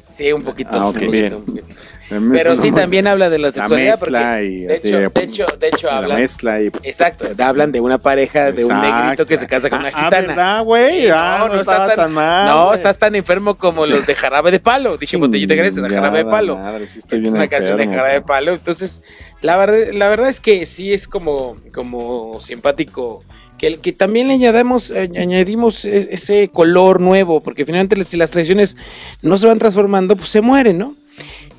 Sí, 0.09 0.33
un 0.33 0.43
poquito. 0.43 0.71
Ah, 0.73 0.89
ok. 0.89 0.95
un 0.95 1.07
poquito, 1.07 1.43
Bien. 1.47 1.65
Un 2.11 2.31
Pero 2.33 2.57
sí 2.57 2.71
también 2.73 3.07
habla 3.07 3.31
de 3.31 3.39
la 3.39 3.49
la 3.49 3.53
sexualidad. 3.53 3.93
mezcla 3.93 4.21
porque, 4.37 4.45
y 4.47 4.61
de, 4.67 4.75
así, 4.75 4.89
hecho, 4.89 4.99
de 4.99 5.25
hecho, 5.25 5.47
de 5.59 5.69
hecho, 5.69 5.87
la 5.87 5.97
hablan. 5.99 6.19
mezcla 6.21 6.63
y 6.63 6.67
Exacto, 6.83 7.25
hablan 7.43 7.73
de 7.73 7.81
una 7.81 7.99
pareja, 7.99 8.53
de 8.53 8.65
un 8.65 8.73
Exacto. 8.73 9.03
negrito 9.03 9.27
que 9.27 9.39
se 9.39 9.47
casa 9.47 9.71
con 9.71 9.79
una 9.81 9.89
Ah, 9.95 10.05
gitana. 10.05 10.27
¿verdad, 10.29 10.65
güey? 10.65 11.09
Ah, 11.11 11.47
no 11.51 11.61
estaba 11.61 11.95
tan 11.95 12.13
mal, 12.13 12.47
No, 12.49 12.65
güey. 12.67 12.77
estás 12.77 12.99
tan 12.99 13.15
enfermo 13.15 13.57
como 13.57 13.87
los 13.87 14.07
de 14.07 14.15
jarabe 14.15 14.51
de 14.51 14.61
palo. 14.61 14.97
Dije 14.99 15.17
botellita 15.17 15.55
Grecia, 15.55 15.83
de 15.83 15.89
jarabe 15.95 16.19
de 16.19 16.25
palo. 16.27 16.57
madre, 16.57 16.89
sí 16.89 16.99
estoy 16.99 17.17
es 17.19 17.23
bien 17.23 17.35
una 17.35 17.49
canción 17.49 17.77
de 17.77 17.85
enfermo, 17.85 18.03
jarabe 18.03 18.21
de 18.21 18.27
palo. 18.27 18.53
Entonces, 18.53 19.03
la 19.41 19.57
verdad, 19.57 19.79
la 19.93 20.09
verdad 20.09 20.29
es 20.29 20.41
que 20.41 20.67
sí 20.67 20.93
es 20.93 21.09
como, 21.09 21.57
como 21.73 22.39
simpático. 22.41 23.25
Que, 23.59 23.79
que 23.79 23.93
también 23.93 24.27
le 24.27 24.35
añadamos, 24.35 24.91
eh, 24.91 25.09
añadimos 25.17 25.85
e- 25.85 26.09
ese 26.11 26.49
color 26.53 27.01
nuevo, 27.01 27.41
porque 27.41 27.65
finalmente 27.65 28.03
si 28.03 28.17
las 28.17 28.33
tradiciones 28.33 28.77
no 29.23 29.39
se 29.39 29.47
van 29.47 29.61
transformando, 29.61 30.17
pues 30.17 30.29
se 30.29 30.41
mueren, 30.41 30.77
¿no? 30.77 30.95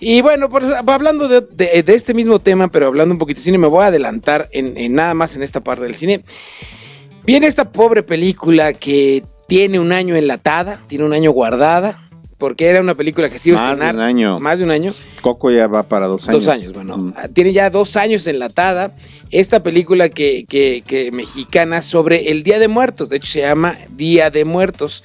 Y 0.07 0.21
bueno, 0.21 0.49
pues, 0.51 0.63
hablando 0.85 1.27
de, 1.27 1.41
de- 1.41 1.81
de 1.81 1.95
este 1.95 2.13
mismo 2.13 2.37
tema, 2.37 2.67
pero 2.69 2.85
hablando 2.85 3.11
un 3.15 3.17
poquito 3.17 3.39
de 3.39 3.43
cine, 3.45 3.57
me 3.57 3.65
voy 3.65 3.83
a 3.83 3.87
adelantar 3.87 4.47
en, 4.51 4.77
en 4.77 4.93
nada 4.93 5.15
más 5.15 5.35
en 5.35 5.41
esta 5.41 5.61
parte 5.63 5.83
del 5.83 5.95
cine. 5.95 6.21
Viene 7.25 7.47
esta 7.47 7.71
pobre 7.71 8.03
película 8.03 8.73
que 8.73 9.23
tiene 9.47 9.79
un 9.79 9.91
año 9.91 10.15
enlatada, 10.15 10.79
tiene 10.87 11.05
un 11.05 11.13
año 11.13 11.31
guardada, 11.31 12.07
porque 12.37 12.67
era 12.67 12.81
una 12.81 12.93
película 12.93 13.31
que 13.31 13.39
se 13.39 13.49
iba 13.49 13.59
a 13.59 13.61
Más 13.63 13.79
de 13.79 13.85
estrenar 13.85 13.95
un 13.95 14.01
año. 14.01 14.39
más 14.39 14.59
de 14.59 14.63
un 14.65 14.69
año. 14.69 14.93
Coco 15.21 15.49
ya 15.49 15.65
va 15.65 15.81
para 15.87 16.05
dos 16.05 16.29
años. 16.29 16.45
Dos 16.45 16.53
años, 16.53 16.73
bueno. 16.73 16.97
Mm. 16.97 17.13
ah, 17.17 17.27
Tiene 17.33 17.51
ya 17.51 17.71
dos 17.71 17.95
años 17.95 18.27
enlatada 18.27 18.95
esta 19.31 19.63
película 19.63 20.09
que, 20.09 20.45
que, 20.47 20.83
que 20.85 21.11
mexicana 21.11 21.81
sobre 21.81 22.29
el 22.29 22.43
Día 22.43 22.59
de 22.59 22.67
Muertos. 22.67 23.09
De 23.09 23.17
hecho, 23.17 23.31
se 23.31 23.39
llama 23.41 23.75
Día 23.97 24.29
de 24.29 24.45
Muertos. 24.45 25.03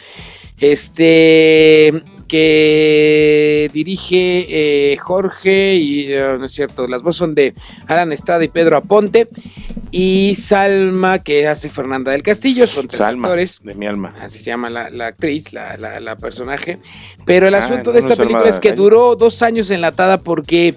Este 0.59 2.03
que 2.31 3.71
dirige 3.73 4.47
eh, 4.93 4.97
Jorge 4.97 5.75
y 5.77 6.07
eh, 6.13 6.37
no 6.39 6.45
es 6.47 6.53
cierto, 6.53 6.87
las 6.87 7.03
voces 7.03 7.19
son 7.19 7.35
de 7.35 7.55
Alan 7.87 8.13
Estrada 8.13 8.45
y 8.45 8.49
Pedro 8.49 8.77
Aponte 8.77 9.29
y 9.91 10.37
Salma 10.37 11.19
que 11.19 11.47
hace 11.49 11.69
Fernanda 11.69 12.13
del 12.13 12.23
Castillo, 12.23 12.67
son 12.67 12.87
tres 12.87 12.99
Salma, 12.99 13.29
actores 13.29 13.61
de 13.63 13.75
mi 13.75 13.87
alma. 13.87 14.15
así 14.21 14.39
se 14.39 14.45
llama 14.45 14.71
la, 14.71 14.91
la 14.91 15.09
actriz, 15.09 15.53
la, 15.53 15.77
la- 15.77 16.01
la 16.01 16.17
personaje. 16.17 16.79
Pero 17.25 17.49
el 17.49 17.55
Ah, 17.55 17.59
asunto 17.59 17.91
no, 17.91 17.95
de 17.95 18.01
no 18.01 18.07
esta 18.07 18.13
es 18.15 18.19
película 18.19 18.49
es 18.49 18.61
que 18.61 18.73
duró 18.73 19.17
dos 19.17 19.43
años 19.43 19.71
enlatada 19.71 20.19
porque, 20.19 20.75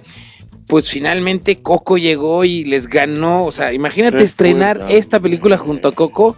pues 0.68 0.90
finalmente 0.90 1.62
Coco 1.62 1.98
llegó 1.98 2.44
y 2.44 2.64
les 2.66 2.88
ganó. 2.88 3.46
O 3.46 3.52
sea, 3.52 3.72
imagínate 3.74 4.24
estrenar 4.24 4.84
esta 4.90 5.20
película 5.20 5.58
junto 5.58 5.88
a 5.90 5.92
Coco, 5.94 6.36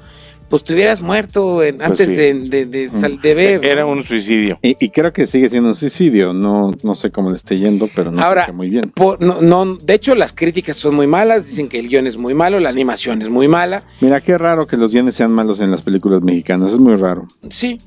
pues 0.50 0.64
te 0.64 0.74
hubieras 0.74 1.02
muerto 1.02 1.64
en- 1.64 1.78
Pues 1.78 1.90
antes 1.90 2.08
sí. 2.10 2.16
de, 2.16 2.34
de- 2.34 2.66
de 2.66 2.92
sal- 2.92 3.20
de 3.22 3.34
ver. 3.34 3.66
Era 3.66 3.86
un 3.86 4.04
suicidio. 4.04 4.58
Y, 4.62 4.76
y 4.80 4.90
creo 4.90 5.12
que 5.12 5.26
sigue 5.28 5.50
siendo 5.50 5.70
un 5.70 5.76
suicidio. 5.76 6.34
No, 6.34 6.72
no 6.84 6.96
sé 6.96 7.12
cómo 7.12 7.30
le 7.30 7.36
esté 7.36 7.58
yendo, 7.58 7.90
pero 7.96 8.12
no 8.12 8.22
Ahora, 8.22 8.50
muy 8.54 8.70
bien. 8.70 8.92
por- 8.96 9.22
no, 9.22 9.42
no, 9.42 9.76
de 9.78 9.94
hecho, 9.94 10.16
las 10.16 10.34
críticas 10.34 10.78
son 10.78 10.96
muy 10.96 11.08
malas. 11.08 11.48
Dicen 11.48 11.68
que 11.68 11.80
el 11.80 11.90
guion 11.90 12.08
es 12.08 12.18
muy 12.18 12.34
malo, 12.34 12.60
la 12.60 12.70
animación 12.70 13.22
es 13.22 13.30
muy 13.30 13.48
mala. 13.48 13.84
Mira, 14.02 14.22
qué 14.22 14.38
raro 14.38 14.68
que 14.68 14.78
los 14.78 14.92
guiones 14.92 15.16
sean 15.16 15.32
malos 15.32 15.60
en 15.60 15.72
las 15.72 15.82
películas 15.82 16.22
mexicanas. 16.22 16.72
Es 16.74 16.80
muy 16.80 16.96
raro. 16.96 17.28
Sí. 17.50 17.78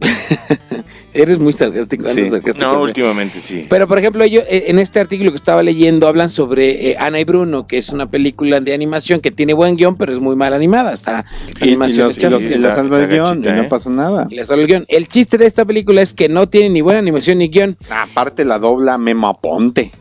Eres 1.14 1.38
muy 1.38 1.52
sarcástico. 1.52 2.08
Sí. 2.08 2.28
sarcástico, 2.28 2.58
No, 2.66 2.82
últimamente 2.82 3.40
sí. 3.40 3.66
Pero, 3.68 3.86
por 3.86 3.98
ejemplo, 3.98 4.24
ellos, 4.24 4.42
eh, 4.48 4.64
en 4.66 4.80
este 4.80 4.98
artículo 4.98 5.30
que 5.30 5.36
estaba 5.36 5.62
leyendo 5.62 6.08
hablan 6.08 6.28
sobre 6.28 6.90
eh, 6.90 6.96
Ana 6.98 7.20
y 7.20 7.24
Bruno, 7.24 7.66
que 7.68 7.78
es 7.78 7.90
una 7.90 8.10
película 8.10 8.58
de 8.58 8.74
animación 8.74 9.20
que 9.20 9.30
tiene 9.30 9.52
buen 9.54 9.76
guion, 9.76 9.96
pero 9.96 10.12
es 10.12 10.18
muy 10.20 10.34
mal 10.34 10.52
animada. 10.52 10.92
Está 10.92 11.12
la 11.12 11.24
Y, 11.66 11.68
animación 11.68 12.08
los, 12.08 12.18
y 12.18 12.28
los- 12.28 12.42
y 12.42 12.58
la 12.58 12.74
salva 12.74 12.98
el 12.98 13.08
guion 13.08 13.42
gachita, 13.42 13.50
y 13.50 13.56
no 13.58 13.62
¿eh? 13.62 13.66
pasa 13.68 13.90
nada. 13.90 14.26
y 14.28 14.34
le 14.34 14.44
sale 14.44 14.62
el 14.62 14.68
guion. 14.68 14.84
El 14.88 15.06
chiste 15.06 15.38
de 15.38 15.46
esta 15.46 15.64
película 15.64 16.02
es 16.02 16.14
que 16.14 16.28
no 16.28 16.48
tiene 16.48 16.70
ni 16.70 16.80
buena 16.80 16.98
animación 16.98 17.38
ni 17.38 17.48
guion. 17.48 17.76
Aparte 17.90 18.44
la 18.44 18.58
dobla 18.58 18.98
Memo 18.98 19.28
Aponte 19.28 19.92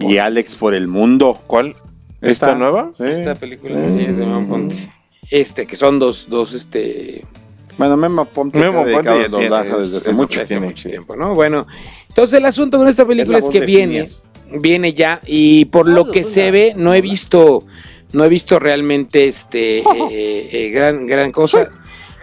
y 0.00 0.16
Alex 0.16 0.56
por 0.56 0.74
el 0.74 0.88
mundo. 0.88 1.38
¿Cuál? 1.46 1.76
¿Esta 2.22 2.54
nueva? 2.54 2.92
Sí. 2.96 3.04
Esta 3.04 3.34
película 3.34 3.74
sí 3.86 4.00
es 4.08 4.16
de 4.16 4.24
Memo 4.24 4.48
Ponte. 4.48 4.74
Este, 5.30 5.66
que 5.66 5.76
son 5.76 5.98
dos, 5.98 6.28
dos, 6.30 6.54
este... 6.54 7.24
Bueno, 7.78 7.96
Memo 7.96 8.22
Aponte 8.22 8.58
Memo 8.58 8.72
se 8.72 8.78
ha 8.78 8.84
dedicado 8.84 9.16
al 9.16 9.28
tiene- 9.30 9.44
doblaje 9.44 9.68
es- 9.70 9.78
desde 9.78 9.98
hace 9.98 10.10
es- 10.10 10.16
mucho. 10.16 10.40
hace 10.40 10.54
tiene, 10.54 10.66
mucho 10.66 10.88
tiempo, 10.88 11.16
¿no? 11.16 11.34
Bueno, 11.34 11.66
entonces 12.08 12.38
el 12.38 12.46
asunto 12.46 12.78
con 12.78 12.88
esta 12.88 13.04
película 13.06 13.38
Es 13.38 13.44
es, 13.44 13.50
que 13.50 13.60
viene, 13.60 13.92
Phineas. 13.92 14.24
viene 14.60 14.94
ya 14.94 15.20
y 15.26 15.66
por 15.66 15.86
lo 15.88 16.10
que 16.10 16.24
se 16.24 16.50
ve 16.50 16.72
no 16.76 16.94
he 16.94 17.00
visto, 17.02 17.62
no 18.12 18.24
he 18.24 18.28
visto 18.28 18.58
realmente 18.58 19.28
este 19.28 19.78
eh, 20.10 20.48
eh, 20.52 20.70
gran 20.72 21.06
gran 21.06 21.32
cosa. 21.32 21.68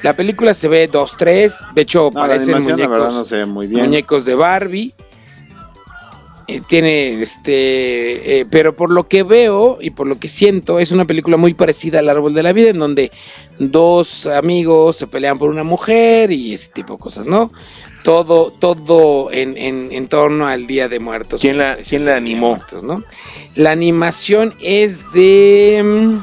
La 0.02 0.16
película 0.18 0.54
se 0.54 0.68
ve 0.68 0.90
2-3, 0.92 1.54
de 1.76 1.82
hecho 1.84 2.10
No, 2.14 2.20
parecen 2.20 2.56
muñecos, 2.62 2.90
verdad 2.92 3.12
no 3.12 3.24
se 3.24 3.38
ve 3.38 3.46
muy 3.46 3.68
bien. 3.68 3.86
muñecos 3.86 4.26
de 4.26 4.36
Barbie. 4.36 4.92
Eh, 6.48 6.62
tiene 6.68 7.22
este, 7.24 8.42
eh, 8.42 8.46
pero 8.50 8.76
por 8.76 8.90
lo 8.90 9.08
que 9.08 9.24
veo 9.24 9.78
y 9.80 9.92
por 9.92 10.08
lo 10.08 10.20
que 10.20 10.28
siento, 10.28 10.78
es 10.80 10.92
una 10.92 11.06
película 11.06 11.38
muy 11.38 11.54
parecida 11.54 12.00
al 12.00 12.10
Árbol 12.10 12.34
de 12.34 12.44
la 12.44 12.52
Vida, 12.52 12.70
en 12.70 12.80
donde 12.80 13.12
dos 13.60 14.26
amigos 14.26 14.98
se 14.98 15.08
pelean 15.08 15.38
por 15.40 15.50
una 15.50 15.64
mujer 15.64 16.32
y 16.32 16.54
ese 16.54 16.70
tipo 16.72 16.94
de 16.94 17.00
cosas, 17.00 17.26
¿no? 17.26 17.52
Todo, 18.04 18.52
todo 18.52 19.32
en, 19.32 19.56
en, 19.58 19.88
en 19.94 20.08
torno 20.08 20.46
al 20.46 20.68
Día 20.68 20.90
de 20.90 21.00
Muertos. 21.00 21.40
¿Quién 21.40 21.58
la- 21.58 21.78
quién 21.78 22.04
la 22.04 22.18
animó? 22.18 22.50
Muertos, 22.58 22.84
¿no? 22.84 23.04
La 23.56 23.72
animación 23.72 24.54
es 24.60 25.14
de, 25.14 25.82
mm, 25.82 26.18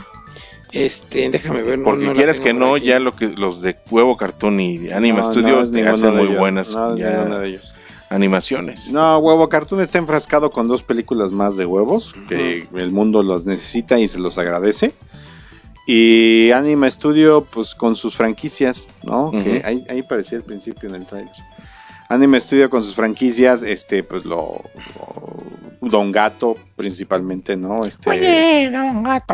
este, 0.73 1.31
déjame 1.31 1.63
ver. 1.63 1.79
no- 1.79 1.85
Porque 1.85 2.05
no 2.05 2.11
la 2.11 2.17
quieras 2.17 2.41
que 2.41 2.51
por 2.51 2.61
no, 2.61 2.75
aquí. 2.75 2.85
ya 2.87 2.99
lo 2.99 3.13
que 3.13 3.29
los 3.29 3.63
de 3.63 3.77
Huevo 3.91 4.17
Cartoon 4.19 4.61
y 4.61 4.91
Anima 4.91 5.21
No, 5.21 5.33
Studio 5.33 5.57
no 5.57 5.63
es 5.63 5.71
ninguno 5.71 5.95
hacen 5.95 6.15
muy 6.17 6.27
ellos. 6.27 6.39
buenas 6.39 6.73
No 6.75 6.93
es 6.93 7.01
ya 7.01 7.11
ninguno 7.13 7.39
de 7.39 7.49
ellos. 7.49 7.75
Animaciones. 8.11 8.93
No, 8.93 9.19
Huevo 9.19 9.49
Cartoon 9.49 9.81
está 9.81 9.99
enfrascado 9.99 10.51
con 10.51 10.69
dos 10.69 10.83
películas 10.83 11.33
más 11.33 11.57
de 11.57 11.65
huevos, 11.65 12.13
que 12.29 12.67
el 12.75 12.91
mundo 12.91 13.23
las 13.23 13.47
necesita 13.47 13.99
y 13.99 14.07
se 14.07 14.19
los 14.19 14.37
agradece. 14.37 14.93
Y 15.87 16.51
Anima 16.53 16.91
Studio, 16.91 17.45
pues 17.51 17.75
con 17.75 17.97
sus 17.97 18.15
franquicias, 18.15 18.89
¿no? 19.03 19.31
Que 19.31 19.39
Ujú. 19.59 19.61
ahí, 19.65 19.85
ahí 19.89 20.03
parecía 20.03 20.39
al 20.39 20.45
principio 20.45 20.89
en 20.89 20.97
el 20.97 21.07
trailer. 21.07 21.33
Anima 22.09 22.39
Studio 22.41 22.69
con 22.69 22.83
sus 22.83 22.95
franquicias, 22.95 23.63
este, 23.63 24.03
pues 24.03 24.25
lo, 24.25 24.61
lo- 24.97 25.89
Don 25.89 26.13
Gato 26.13 26.57
principalmente, 26.77 27.57
¿no? 27.57 27.85
Este, 27.87 28.11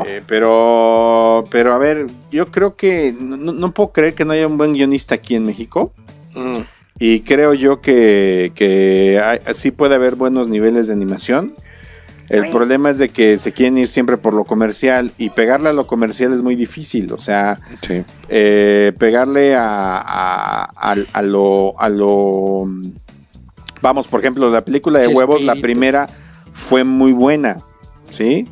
eh, 0.06 0.22
pero, 0.26 1.44
pero 1.50 1.72
a 1.72 1.78
ver, 1.78 2.06
yo 2.30 2.46
creo 2.52 2.76
que 2.76 3.12
no 3.18 3.72
puedo 3.72 3.90
creer 3.92 4.14
que 4.14 4.24
no 4.24 4.32
haya 4.32 4.46
un 4.46 4.56
buen 4.56 4.72
guionista 4.72 5.16
aquí 5.16 5.34
en 5.34 5.44
México. 5.44 5.92
Mm. 6.34 6.60
Y 6.98 7.20
creo 7.20 7.52
yo 7.54 7.80
que, 7.80 8.52
que 8.54 9.20
hay- 9.22 9.40
sí 9.54 9.70
puede 9.70 9.94
haber 9.96 10.14
buenos 10.14 10.48
niveles 10.48 10.86
de 10.86 10.94
animación. 10.94 11.54
El 12.28 12.50
problema 12.50 12.90
es 12.90 12.98
de 12.98 13.08
que 13.10 13.38
se 13.38 13.52
quieren 13.52 13.78
ir 13.78 13.86
siempre 13.86 14.16
por 14.16 14.34
lo 14.34 14.42
comercial 14.44 15.12
y 15.16 15.30
pegarle 15.30 15.68
a 15.68 15.72
lo 15.72 15.86
comercial 15.86 16.32
es 16.32 16.42
muy 16.42 16.56
difícil. 16.56 17.12
O 17.12 17.18
sea, 17.18 17.60
Sí. 17.86 18.02
eh, 18.28 18.92
pegarle 18.98 19.54
a, 19.54 19.98
a, 19.98 20.64
a- 20.64 20.96
a 21.12 21.22
lo, 21.22 21.74
a 21.80 21.88
lo... 21.88 22.64
Vamos, 23.80 24.08
por 24.08 24.20
ejemplo, 24.20 24.50
la 24.50 24.64
película 24.64 24.98
de 24.98 25.06
huevos, 25.06 25.42
la 25.42 25.54
primera 25.54 26.08
fue 26.52 26.82
muy 26.82 27.12
buena, 27.12 27.58
¿sí? 28.10 28.48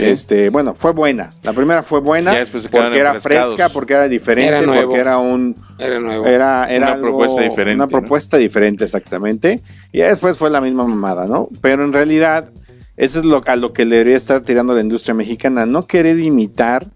Este, 0.00 0.50
bueno, 0.50 0.74
fue 0.74 0.92
buena. 0.92 1.30
La 1.42 1.52
primera 1.52 1.82
fue 1.82 2.00
buena 2.00 2.34
porque 2.70 2.98
era 2.98 3.20
fresca, 3.20 3.68
porque 3.68 3.94
era 3.94 4.08
diferente, 4.08 4.66
porque 4.66 4.98
era 4.98 5.18
un 5.18 5.56
era 5.78 6.00
nuevo. 6.00 6.26
Era, 6.26 6.68
una 6.76 6.96
propuesta 6.96 7.42
diferente. 7.42 7.74
Una 7.74 7.86
propuesta 7.86 8.36
diferente, 8.36 8.84
exactamente. 8.84 9.60
Y 9.92 9.98
después 9.98 10.36
fue 10.36 10.50
la 10.50 10.60
misma 10.60 10.86
mamada, 10.86 11.26
¿no? 11.26 11.48
Pero 11.60 11.84
en 11.84 11.92
realidad, 11.92 12.48
eso 12.96 13.18
es 13.18 13.24
lo, 13.24 13.42
a 13.46 13.56
lo 13.56 13.72
que 13.72 13.84
le 13.84 13.96
debería 13.96 14.16
estar 14.16 14.40
tirando 14.40 14.74
la 14.74 14.80
industria 14.80 15.14
mexicana. 15.14 15.66
No 15.66 15.86
querer 15.86 16.18
imitar 16.18 16.86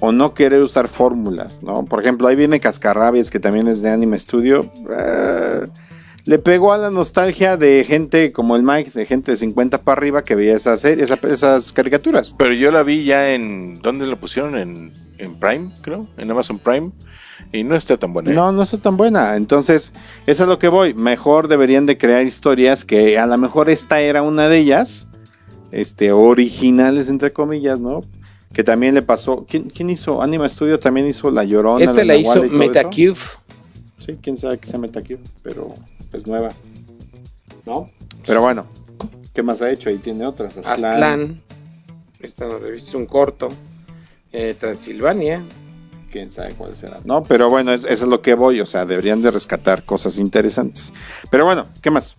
o 0.00 0.12
no 0.12 0.34
querer 0.34 0.62
usar 0.62 0.88
fórmulas, 0.88 1.62
¿no? 1.62 1.84
Por 1.84 2.00
ejemplo, 2.00 2.28
ahí 2.28 2.36
viene 2.36 2.60
Cascarrabias, 2.60 3.30
que 3.30 3.40
también 3.40 3.66
es 3.66 3.82
de 3.82 3.90
Anime 3.90 4.18
Studio. 4.18 4.70
Eh, 4.90 5.66
le 6.28 6.38
pegó 6.38 6.74
a 6.74 6.78
la 6.78 6.90
nostalgia 6.90 7.56
de 7.56 7.84
gente 7.88 8.32
como 8.32 8.54
el 8.54 8.62
Mike, 8.62 8.90
de 8.90 9.06
gente 9.06 9.30
de 9.30 9.36
50 9.38 9.80
para 9.80 9.98
arriba 9.98 10.22
que 10.22 10.34
veía 10.34 10.54
esas, 10.54 10.84
esas 10.84 11.72
caricaturas. 11.72 12.34
Pero 12.36 12.52
yo 12.52 12.70
la 12.70 12.82
vi 12.82 13.02
ya 13.04 13.30
en. 13.32 13.80
¿Dónde 13.80 14.06
la 14.06 14.14
pusieron? 14.14 14.58
En, 14.58 14.92
Prime, 15.40 15.70
creo. 15.80 16.06
En 16.18 16.30
Amazon 16.30 16.58
Prime. 16.58 16.90
Y 17.50 17.64
no 17.64 17.74
está 17.74 17.96
tan 17.96 18.12
buena. 18.12 18.30
¿eh? 18.30 18.34
No, 18.34 18.52
no 18.52 18.60
está 18.60 18.76
tan 18.76 18.98
buena. 18.98 19.36
Entonces, 19.36 19.94
eso 20.26 20.42
es 20.42 20.48
lo 20.50 20.58
que 20.58 20.68
voy. 20.68 20.92
Mejor 20.92 21.48
deberían 21.48 21.86
de 21.86 21.96
crear 21.96 22.26
historias 22.26 22.84
que 22.84 23.18
a 23.18 23.24
lo 23.24 23.38
mejor 23.38 23.70
esta 23.70 24.02
era 24.02 24.20
una 24.20 24.50
de 24.50 24.58
ellas. 24.58 25.06
Este, 25.72 26.12
originales 26.12 27.08
entre 27.08 27.32
comillas, 27.32 27.80
¿no? 27.80 28.02
Que 28.52 28.62
también 28.62 28.94
le 28.94 29.00
pasó. 29.00 29.46
¿Quién, 29.48 29.88
hizo? 29.88 30.20
Anima 30.20 30.46
Studios 30.46 30.80
también 30.80 31.06
hizo 31.06 31.30
La 31.30 31.44
Llorona. 31.44 31.82
Este 31.82 32.04
la, 32.04 32.16
hizo 32.16 32.42
Metacube. 32.42 33.16
Sí, 33.98 34.18
quién 34.20 34.36
sabe 34.36 34.58
que 34.58 34.66
sea 34.66 34.78
Metacube, 34.78 35.20
pero 35.42 35.74
es 36.12 36.26
nueva. 36.26 36.50
¿No? 37.66 37.90
Pero 38.26 38.40
bueno, 38.40 38.66
¿qué 39.34 39.42
más 39.42 39.62
ha 39.62 39.70
hecho? 39.70 39.88
Ahí 39.88 39.98
tiene 39.98 40.26
otras. 40.26 40.56
Aztlán. 40.56 41.42
Esta 42.20 42.46
no 42.46 42.58
he 42.66 42.96
un 42.96 43.06
corto. 43.06 43.48
Eh, 44.32 44.54
Transilvania. 44.58 45.42
Quién 46.10 46.30
sabe 46.30 46.54
cuál 46.54 46.74
será. 46.76 46.98
No, 47.04 47.22
pero 47.22 47.50
bueno, 47.50 47.72
eso 47.72 47.86
es 47.86 48.02
lo 48.02 48.22
que 48.22 48.34
voy. 48.34 48.60
O 48.60 48.66
sea, 48.66 48.86
deberían 48.86 49.20
de 49.20 49.30
rescatar 49.30 49.84
cosas 49.84 50.18
interesantes. 50.18 50.92
Pero 51.30 51.44
bueno, 51.44 51.66
¿qué 51.82 51.90
más? 51.90 52.16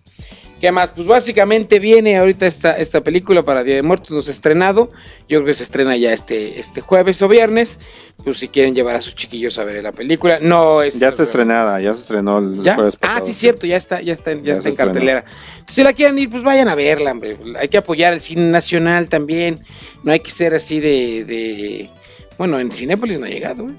¿Qué 0.60 0.74
más? 0.74 0.89
Pues 0.89 1.08
básicamente 1.08 1.80
viene 1.80 2.18
ahorita 2.18 2.46
esta, 2.46 2.78
esta 2.78 3.01
película 3.01 3.44
para 3.44 3.63
Día 3.63 3.75
de 3.75 3.82
Muertos, 3.82 4.12
nos 4.12 4.28
ha 4.28 4.32
estrenado. 4.32 4.92
Yo 5.30 5.39
creo 5.39 5.46
que 5.46 5.54
se 5.54 5.63
estrena 5.63 5.96
ya 5.96 6.12
este, 6.12 6.60
este 6.60 6.82
jueves 6.82 7.22
o 7.22 7.30
viernes. 7.30 7.80
Pues 8.24 8.39
si 8.39 8.50
quieren 8.50 8.75
llevar 8.75 8.98
a 8.98 9.01
sus 9.01 9.16
chiquillos 9.16 9.58
a 9.58 9.63
ver 9.63 9.82
la 9.82 9.94
película. 9.94 10.39
No 10.42 10.82
es. 10.82 11.00
Ya 11.00 11.08
está 11.08 11.24
estrenada, 11.24 11.80
ya 11.80 11.94
se 11.94 12.01
estrenó 12.01 12.39
el 12.39 12.58
jueves 12.58 12.96
ah, 12.96 13.00
pasado. 13.00 13.22
Ah, 13.22 13.25
sí, 13.25 13.34
cierto, 13.34 13.66
ya 13.66 13.78
está, 13.78 14.01
ya 14.01 14.12
está, 14.12 14.34
ya, 14.34 14.56
está 14.56 14.68
en 14.68 14.75
cartelera. 14.75 15.24
si 15.68 15.82
la 15.82 15.94
quieren 15.94 16.20
ir, 16.20 16.30
pues 16.30 16.44
vayan 16.44 16.68
a 16.68 16.75
verla, 16.75 17.12
hombre. 17.12 17.38
Hay 17.58 17.70
que 17.70 17.78
apoyar 17.78 18.12
el 18.12 18.20
cine 18.20 18.51
nacional 18.51 19.08
también. 19.08 19.60
No 20.04 20.12
hay 20.12 20.20
que 20.20 20.32
ser 20.32 20.54
así 20.54 20.82
de. 20.82 21.24
de... 21.24 21.89
Bueno, 22.38 22.60
en 22.60 22.72
Cinépolis 22.72 23.18
no 23.20 23.25
ha 23.25 23.30
llegado, 23.30 23.70
¿eh? 23.70 23.74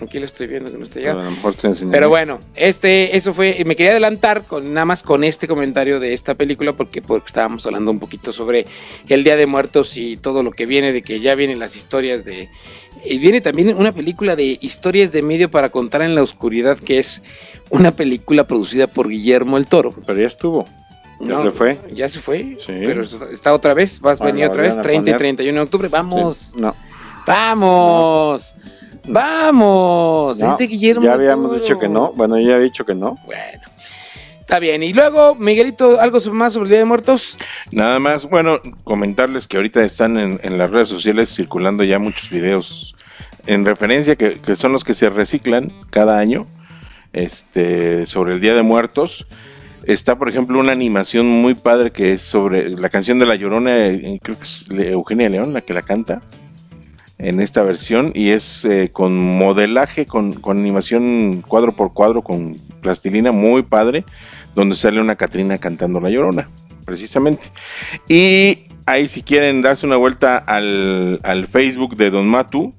Aquí 0.00 0.18
lo 0.18 0.26
estoy 0.26 0.46
viendo 0.48 0.70
que 0.70 0.78
no 0.78 0.84
está 0.84 0.98
llegando. 0.98 1.30
Pero 1.90 2.08
bueno, 2.08 2.40
este, 2.56 3.16
eso 3.16 3.32
fue. 3.32 3.62
Me 3.64 3.76
quería 3.76 3.92
adelantar 3.92 4.44
con 4.44 4.74
nada 4.74 4.84
más 4.84 5.02
con 5.02 5.24
este 5.24 5.46
comentario 5.46 6.00
de 6.00 6.14
esta 6.14 6.34
película, 6.34 6.72
porque, 6.72 7.00
porque 7.00 7.26
estábamos 7.28 7.64
hablando 7.66 7.90
un 7.90 8.00
poquito 8.00 8.32
sobre 8.32 8.66
el 9.08 9.24
Día 9.24 9.36
de 9.36 9.46
Muertos 9.46 9.96
y 9.96 10.16
todo 10.16 10.42
lo 10.42 10.50
que 10.50 10.66
viene, 10.66 10.92
de 10.92 11.02
que 11.02 11.20
ya 11.20 11.34
vienen 11.34 11.58
las 11.58 11.76
historias 11.76 12.24
de. 12.24 12.48
Y 13.04 13.18
viene 13.18 13.40
también 13.40 13.74
una 13.76 13.92
película 13.92 14.34
de 14.34 14.58
historias 14.60 15.12
de 15.12 15.22
medio 15.22 15.50
para 15.50 15.68
contar 15.68 16.02
en 16.02 16.14
la 16.14 16.22
oscuridad, 16.22 16.78
que 16.78 16.98
es 16.98 17.22
una 17.70 17.92
película 17.92 18.44
producida 18.44 18.86
por 18.86 19.08
Guillermo 19.08 19.56
el 19.56 19.66
Toro. 19.66 19.94
Pero 20.06 20.20
ya 20.20 20.26
estuvo. 20.26 20.66
Ya 21.20 21.38
se 21.38 21.50
fue. 21.50 21.78
Ya 21.92 22.08
se 22.08 22.20
fue. 22.20 22.56
Sí. 22.60 22.72
Pero 22.84 23.02
está 23.02 23.54
otra 23.54 23.74
vez. 23.74 24.00
Vas 24.00 24.20
a 24.20 24.24
venir 24.24 24.46
otra 24.46 24.62
vez. 24.62 24.80
30 24.80 25.10
y 25.10 25.14
31 25.14 25.58
de 25.58 25.64
octubre. 25.64 25.88
Vamos. 25.88 26.54
No. 26.56 26.74
Vamos. 27.26 28.54
Vamos, 29.04 30.40
este 30.40 30.64
Guillermo. 30.64 31.02
Ya 31.02 31.12
habíamos 31.12 31.60
dicho 31.60 31.78
que 31.78 31.88
no. 31.88 32.12
Bueno, 32.12 32.38
ya 32.38 32.54
había 32.54 32.58
dicho 32.58 32.84
que 32.84 32.94
no. 32.94 33.18
Bueno. 33.26 33.62
Está 34.40 34.58
bien. 34.58 34.82
Y 34.82 34.92
luego, 34.92 35.34
Miguelito, 35.34 36.00
¿algo 36.00 36.18
más 36.32 36.52
sobre 36.52 36.64
el 36.64 36.70
Día 36.70 36.78
de 36.80 36.84
Muertos? 36.84 37.38
Nada 37.70 37.98
más, 37.98 38.28
bueno, 38.28 38.60
comentarles 38.84 39.46
que 39.46 39.56
ahorita 39.56 39.82
están 39.82 40.18
en, 40.18 40.58
las 40.58 40.70
redes 40.70 40.88
sociales 40.88 41.34
circulando 41.34 41.82
ya 41.82 41.98
muchos 41.98 42.28
videos 42.28 42.94
en 43.46 43.64
referencia, 43.64 44.16
que, 44.16 44.38
son 44.54 44.72
los 44.72 44.84
que 44.84 44.92
se 44.92 45.08
reciclan 45.08 45.68
cada 45.90 46.18
año, 46.18 46.46
este, 47.14 48.04
sobre 48.04 48.34
el 48.34 48.40
Día 48.40 48.54
de 48.54 48.62
Muertos. 48.62 49.26
Está, 49.86 50.18
por 50.18 50.28
ejemplo, 50.28 50.60
una 50.60 50.72
animación 50.72 51.26
muy 51.26 51.54
padre 51.54 51.90
que 51.90 52.12
es 52.12 52.22
sobre 52.22 52.70
la 52.70 52.90
canción 52.90 53.18
de 53.18 53.26
La 53.26 53.36
Llorona, 53.36 53.86
eh, 53.86 54.20
creo 54.22 54.36
que 54.36 54.44
es 54.44 54.66
Eugenia 54.70 55.28
León 55.28 55.52
la 55.54 55.62
que 55.62 55.72
la 55.72 55.82
canta 55.82 56.20
en 57.18 57.40
esta 57.40 57.62
versión 57.62 58.10
y 58.14 58.30
es 58.30 58.64
eh, 58.64 58.90
con 58.92 59.16
modelaje, 59.16 60.06
con, 60.06 60.40
animación 60.46 61.42
cuadro 61.46 61.72
por 61.72 61.92
cuadro, 61.92 62.22
con 62.22 62.56
plastilina 62.80 63.32
muy 63.32 63.62
padre, 63.62 64.04
donde 64.54 64.74
sale 64.74 65.00
una 65.00 65.16
Catrina 65.16 65.58
cantando 65.58 66.00
La 66.00 66.10
Llorona, 66.10 66.48
precisamente. 66.84 67.46
Y 68.08 68.64
ahí 68.86 69.06
si 69.06 69.22
quieren 69.22 69.62
darse 69.62 69.86
una 69.86 69.96
vuelta 69.96 70.38
al, 70.38 71.20
al 71.22 71.46
Facebook 71.46 71.96
de 71.96 72.10
Don 72.10 72.26
Matu, 72.26 72.74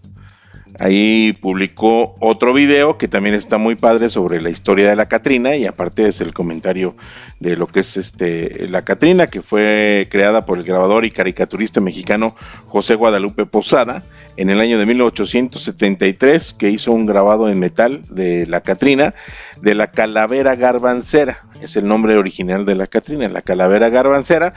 Ahí 0.79 1.33
publicó 1.39 2.15
otro 2.19 2.53
video 2.53 2.97
que 2.97 3.07
también 3.07 3.33
está 3.33 3.57
muy 3.57 3.75
padre 3.75 4.09
sobre 4.09 4.41
la 4.41 4.49
historia 4.49 4.89
de 4.89 4.95
la 4.95 5.07
Catrina 5.07 5.55
y 5.55 5.65
aparte 5.65 6.07
es 6.07 6.19
el 6.19 6.33
comentario 6.33 6.95
de 7.39 7.55
lo 7.55 7.67
que 7.67 7.79
es 7.79 7.95
este 7.95 8.67
la 8.67 8.83
Catrina 8.83 9.27
que 9.27 9.41
fue 9.41 10.07
creada 10.11 10.45
por 10.45 10.57
el 10.57 10.65
grabador 10.65 11.05
y 11.05 11.11
caricaturista 11.11 11.79
mexicano 11.79 12.35
José 12.67 12.95
Guadalupe 12.95 13.45
Posada 13.45 14.03
en 14.37 14.49
el 14.49 14.59
año 14.59 14.77
de 14.77 14.85
1873 14.85 16.53
que 16.53 16.69
hizo 16.69 16.91
un 16.91 17.05
grabado 17.05 17.49
en 17.49 17.59
metal 17.59 18.01
de 18.09 18.45
la 18.47 18.61
Catrina 18.61 19.13
de 19.61 19.75
la 19.75 19.87
calavera 19.87 20.55
garbancera. 20.55 21.39
Es 21.61 21.75
el 21.75 21.87
nombre 21.87 22.17
original 22.17 22.65
de 22.65 22.75
la 22.75 22.87
Catrina 22.87 23.27
la 23.29 23.41
calavera 23.41 23.89
garbancera. 23.89 24.53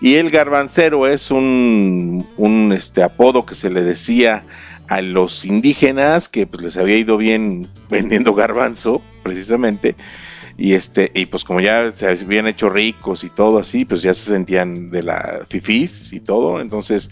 Y 0.00 0.14
el 0.14 0.30
garbancero 0.30 1.06
es 1.06 1.30
un, 1.30 2.24
este 2.76 3.02
apodo 3.02 3.46
que 3.46 3.54
se 3.54 3.70
le 3.70 3.82
decía 3.82 4.42
a 4.88 5.00
los 5.00 5.44
indígenas 5.44 6.28
que 6.28 6.46
pues, 6.46 6.62
les 6.62 6.76
había 6.76 6.96
ido 6.96 7.16
bien 7.16 7.68
vendiendo 7.90 8.34
garbanzo, 8.34 9.00
precisamente, 9.22 9.94
y 10.56 10.74
este, 10.74 11.10
y 11.14 11.26
pues 11.26 11.44
como 11.44 11.60
ya 11.60 11.90
se 11.92 12.08
habían 12.08 12.46
hecho 12.46 12.68
ricos 12.68 13.24
y 13.24 13.30
todo 13.30 13.58
así, 13.58 13.84
pues 13.84 14.02
ya 14.02 14.14
se 14.14 14.30
sentían 14.30 14.90
de 14.90 15.02
la 15.02 15.40
fifís 15.48 16.12
y 16.12 16.20
todo, 16.20 16.60
entonces 16.60 17.10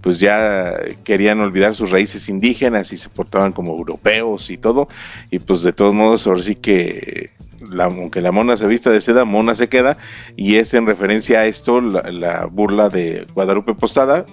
pues 0.00 0.18
ya 0.18 0.74
querían 1.04 1.40
olvidar 1.40 1.74
sus 1.74 1.90
raíces 1.90 2.28
indígenas 2.28 2.92
y 2.92 2.96
se 2.96 3.08
portaban 3.08 3.52
como 3.52 3.72
europeos 3.72 4.50
y 4.50 4.56
todo, 4.56 4.88
y 5.30 5.38
pues 5.38 5.62
de 5.62 5.72
todos 5.72 5.94
modos 5.94 6.26
ahora 6.26 6.42
sí 6.42 6.56
que 6.56 7.30
la, 7.70 7.84
aunque 7.84 8.20
la 8.20 8.32
mona 8.32 8.56
se 8.56 8.66
vista 8.66 8.90
de 8.90 9.00
seda, 9.00 9.24
mona 9.24 9.54
se 9.54 9.68
queda, 9.68 9.96
y 10.36 10.56
es 10.56 10.74
en 10.74 10.86
referencia 10.86 11.40
a 11.40 11.46
esto 11.46 11.80
la, 11.80 12.02
la 12.10 12.46
burla 12.46 12.88
de 12.88 13.26
Guadalupe 13.34 13.74
Postada, 13.74 14.26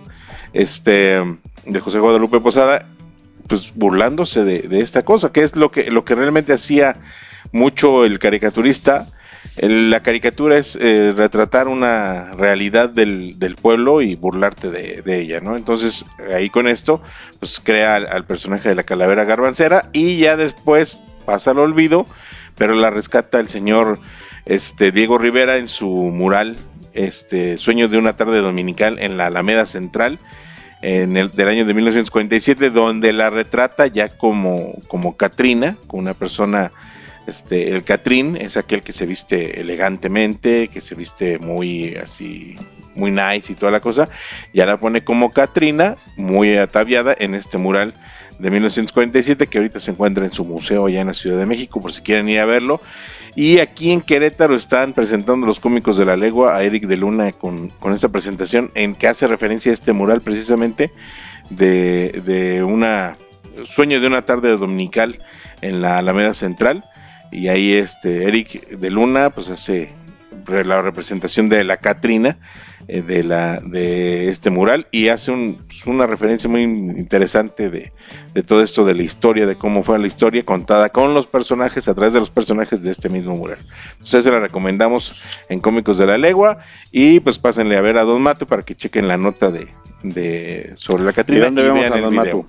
este 0.54 1.22
de 1.66 1.80
José 1.80 2.00
Guadalupe 2.00 2.40
Posada, 2.40 2.88
pues 3.48 3.74
burlándose 3.76 4.44
de, 4.44 4.80
esta 4.80 5.04
cosa, 5.04 5.32
que 5.32 5.42
es 5.42 5.56
lo 5.56 5.72
que, 5.72 5.90
lo 5.90 6.06
que 6.06 6.16
realmente 6.16 6.54
hacía 6.54 6.98
mucho 7.52 8.06
el 8.06 8.20
caricaturista. 8.20 9.08
la 9.58 10.02
caricatura 10.02 10.58
es 10.58 10.78
eh, 10.80 11.14
retratar 11.16 11.68
una 11.68 12.32
realidad 12.32 12.90
del, 12.90 13.36
pueblo 13.62 14.02
y 14.02 14.16
burlarte 14.16 14.72
de, 14.72 15.20
ella, 15.20 15.40
¿no? 15.42 15.56
Entonces, 15.56 16.06
ahí 16.34 16.50
con 16.50 16.68
esto, 16.68 17.02
pues 17.40 17.60
crea 17.60 17.96
al, 17.96 18.26
personaje 18.26 18.70
de 18.70 18.76
la 18.76 18.84
calavera 18.84 19.26
garbancera 19.26 19.90
y 19.94 20.18
ya 20.18 20.38
después 20.38 20.98
pasa 21.26 21.52
al 21.52 21.60
olvido, 21.60 22.06
pero 22.58 22.74
la 22.74 22.90
rescata 22.90 23.40
el 23.40 23.50
señor 23.50 24.00
este, 24.46 24.92
Diego 24.92 25.18
Rivera 25.18 25.58
en 25.58 25.68
su 25.68 25.88
mural, 25.88 26.58
este, 26.94 27.58
Sueño 27.58 27.88
de 27.88 27.98
una 27.98 28.16
tarde 28.16 28.40
dominical 28.40 28.98
en 29.00 29.18
la 29.18 29.28
Alameda 29.28 29.66
Central, 29.66 30.20
en 30.82 31.18
el, 31.18 31.32
del 31.32 31.48
año 31.48 31.66
de 31.66 31.74
1947, 31.74 32.70
donde 32.70 33.14
la 33.14 33.30
retrata 33.30 33.88
ya 33.88 34.10
como, 34.10 34.74
como 34.88 35.18
Katrina, 35.18 35.76
como 35.88 36.02
una 36.02 36.14
persona, 36.14 36.72
este, 37.30 37.74
el 37.74 37.84
Catrín 37.84 38.36
es 38.36 38.58
aquel 38.58 38.82
que 38.82 38.92
se 38.92 39.06
viste 39.06 39.62
elegantemente, 39.62 40.68
que 40.68 40.82
se 40.82 40.96
viste 40.96 41.40
muy 41.40 41.96
así, 41.96 42.58
muy 42.96 43.12
nice 43.12 43.54
y 43.54 43.56
toda 43.56 43.72
la 43.72 43.80
cosa, 43.80 44.10
ya 44.54 44.66
la 44.66 44.78
pone 44.78 45.04
como 45.04 45.32
Katrina, 45.32 45.96
muy 46.18 46.58
ataviada 46.58 47.16
en 47.18 47.36
este 47.36 47.58
mural 47.58 47.94
de 48.40 48.52
1947 48.52 49.48
que 49.48 49.58
ahorita 49.58 49.80
se 49.80 49.92
encuentra 49.92 50.26
en 50.26 50.34
su 50.34 50.44
museo 50.44 50.88
allá 50.88 51.02
en 51.02 51.08
la 51.08 51.14
Ciudad 51.14 51.38
de 51.38 51.46
México, 51.46 51.80
por 51.82 51.94
si 51.94 52.02
quieren 52.02 52.28
ir 52.28 52.40
a 52.40 52.46
verlo. 52.46 52.82
Y 53.36 53.60
aquí 53.60 53.92
en 53.92 54.02
Querétaro 54.02 54.56
están 54.56 54.94
presentando 54.94 55.46
los 55.46 55.60
cómicos 55.60 55.98
de 55.98 56.06
la 56.06 56.18
legua 56.18 56.56
a 56.56 56.64
Eric 56.64 56.88
de 56.88 56.98
Luna 56.98 57.32
con, 57.32 57.72
esta 57.94 58.10
presentación 58.10 58.72
en 58.74 58.96
que 58.96 59.08
hace 59.08 59.28
referencia 59.28 59.72
a 59.72 59.74
este 59.74 59.94
mural 59.94 60.22
precisamente 60.22 60.92
de, 61.50 62.22
de 62.26 62.64
una 62.64 63.18
sueño 63.66 64.00
de 64.00 64.08
una 64.08 64.24
tarde 64.24 64.56
dominical 64.58 65.20
en 65.62 65.82
la 65.82 65.98
Alameda 65.98 66.34
Central. 66.34 66.84
Y 67.32 67.48
ahí 67.48 67.74
este 67.74 68.24
Eric 68.28 68.70
de 68.70 68.90
Luna 68.90 69.30
pues 69.30 69.50
hace 69.50 69.90
la 70.48 70.82
representación 70.82 71.50
de 71.50 71.64
la 71.64 71.78
Catrina 71.78 72.38
eh, 72.88 73.04
de, 73.04 73.24
la, 73.24 73.60
de 73.60 74.30
este 74.30 74.50
mural 74.50 74.88
y 74.92 75.10
hace 75.10 75.32
una 75.86 76.08
referencia 76.08 76.50
muy 76.50 76.64
interesante 76.64 77.70
de, 77.70 77.92
todo 78.44 78.64
esto 78.64 78.84
de 78.84 78.96
la 78.96 79.04
historia, 79.04 79.46
de 79.46 79.56
cómo 79.56 79.84
fue 79.84 80.00
la 80.00 80.08
historia 80.08 80.44
contada 80.44 80.90
con 80.90 81.14
los 81.14 81.28
personajes, 81.28 81.88
a 81.88 81.94
través 81.94 82.14
de 82.14 82.20
los 82.20 82.32
personajes 82.32 82.82
de 82.82 82.90
este 82.90 83.10
mismo 83.10 83.36
mural. 83.36 83.60
Entonces 83.92 84.24
se 84.24 84.32
la 84.32 84.40
recomendamos 84.40 85.16
en 85.50 85.60
Cómicos 85.60 86.00
de 86.00 86.08
la 86.08 86.18
Legua 86.18 86.60
y 86.92 87.20
pues 87.20 87.38
pásenle 87.38 87.78
a 87.78 87.82
ver 87.82 87.98
a 87.98 88.04
Don 88.04 88.22
Mato 88.22 88.48
para 88.48 88.64
que 88.64 88.76
chequen 88.76 89.08
la 89.08 89.18
nota 89.18 89.52
de, 89.52 89.68
de 90.02 90.72
sobre 90.76 91.04
la 91.04 91.14
Catrina. 91.14 91.42
¿Y 91.42 91.46
dónde 91.46 91.64
vemos 91.64 91.86
a 91.86 92.00
Don 92.00 92.16
Mato? 92.16 92.46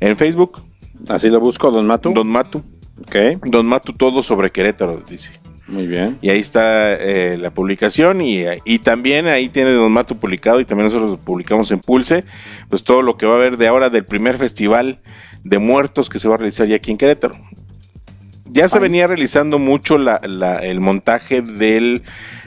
En 0.00 0.16
Facebook. 0.16 0.62
Así 1.08 1.28
lo 1.28 1.38
busco, 1.38 1.70
Don 1.70 1.86
Mato. 1.86 2.10
Don 2.10 2.26
Mato. 2.26 2.64
Ok. 3.00 3.16
Don 3.44 3.66
Mato 3.66 3.92
todo 3.92 4.22
sobre 4.22 4.50
Querétaro, 4.50 5.02
dice. 5.08 5.32
Muy 5.68 5.86
bien. 5.86 6.16
Y 6.22 6.30
ahí 6.30 6.38
está 6.38 6.94
eh, 6.94 7.36
la 7.38 7.50
publicación 7.50 8.20
y, 8.20 8.44
y, 8.64 8.78
también 8.78 9.26
ahí 9.26 9.48
tiene 9.48 9.72
Don 9.72 9.90
Mato 9.90 10.14
publicado 10.14 10.60
y 10.60 10.64
también 10.64 10.86
nosotros 10.92 11.18
publicamos 11.24 11.72
en 11.72 11.80
Pulse, 11.80 12.24
pues 12.68 12.84
todo 12.84 13.02
lo 13.02 13.16
que 13.16 13.26
va 13.26 13.34
a 13.34 13.36
haber 13.36 13.56
de 13.56 13.66
ahora 13.66 13.90
del 13.90 14.04
primer 14.04 14.38
festival 14.38 14.98
de 15.42 15.58
muertos 15.58 16.08
que 16.08 16.20
se 16.20 16.28
va 16.28 16.34
a 16.34 16.38
realizar 16.38 16.68
ya 16.68 16.76
aquí 16.76 16.92
en 16.92 16.98
Querétaro. 16.98 17.34
Ya 18.48 18.68
se 18.68 18.78
venía 18.78 19.06
realizando 19.06 19.58
mucho 19.58 19.98
la, 19.98 20.16
el 20.62 20.80
montaje 20.80 21.42
del, 21.42 22.02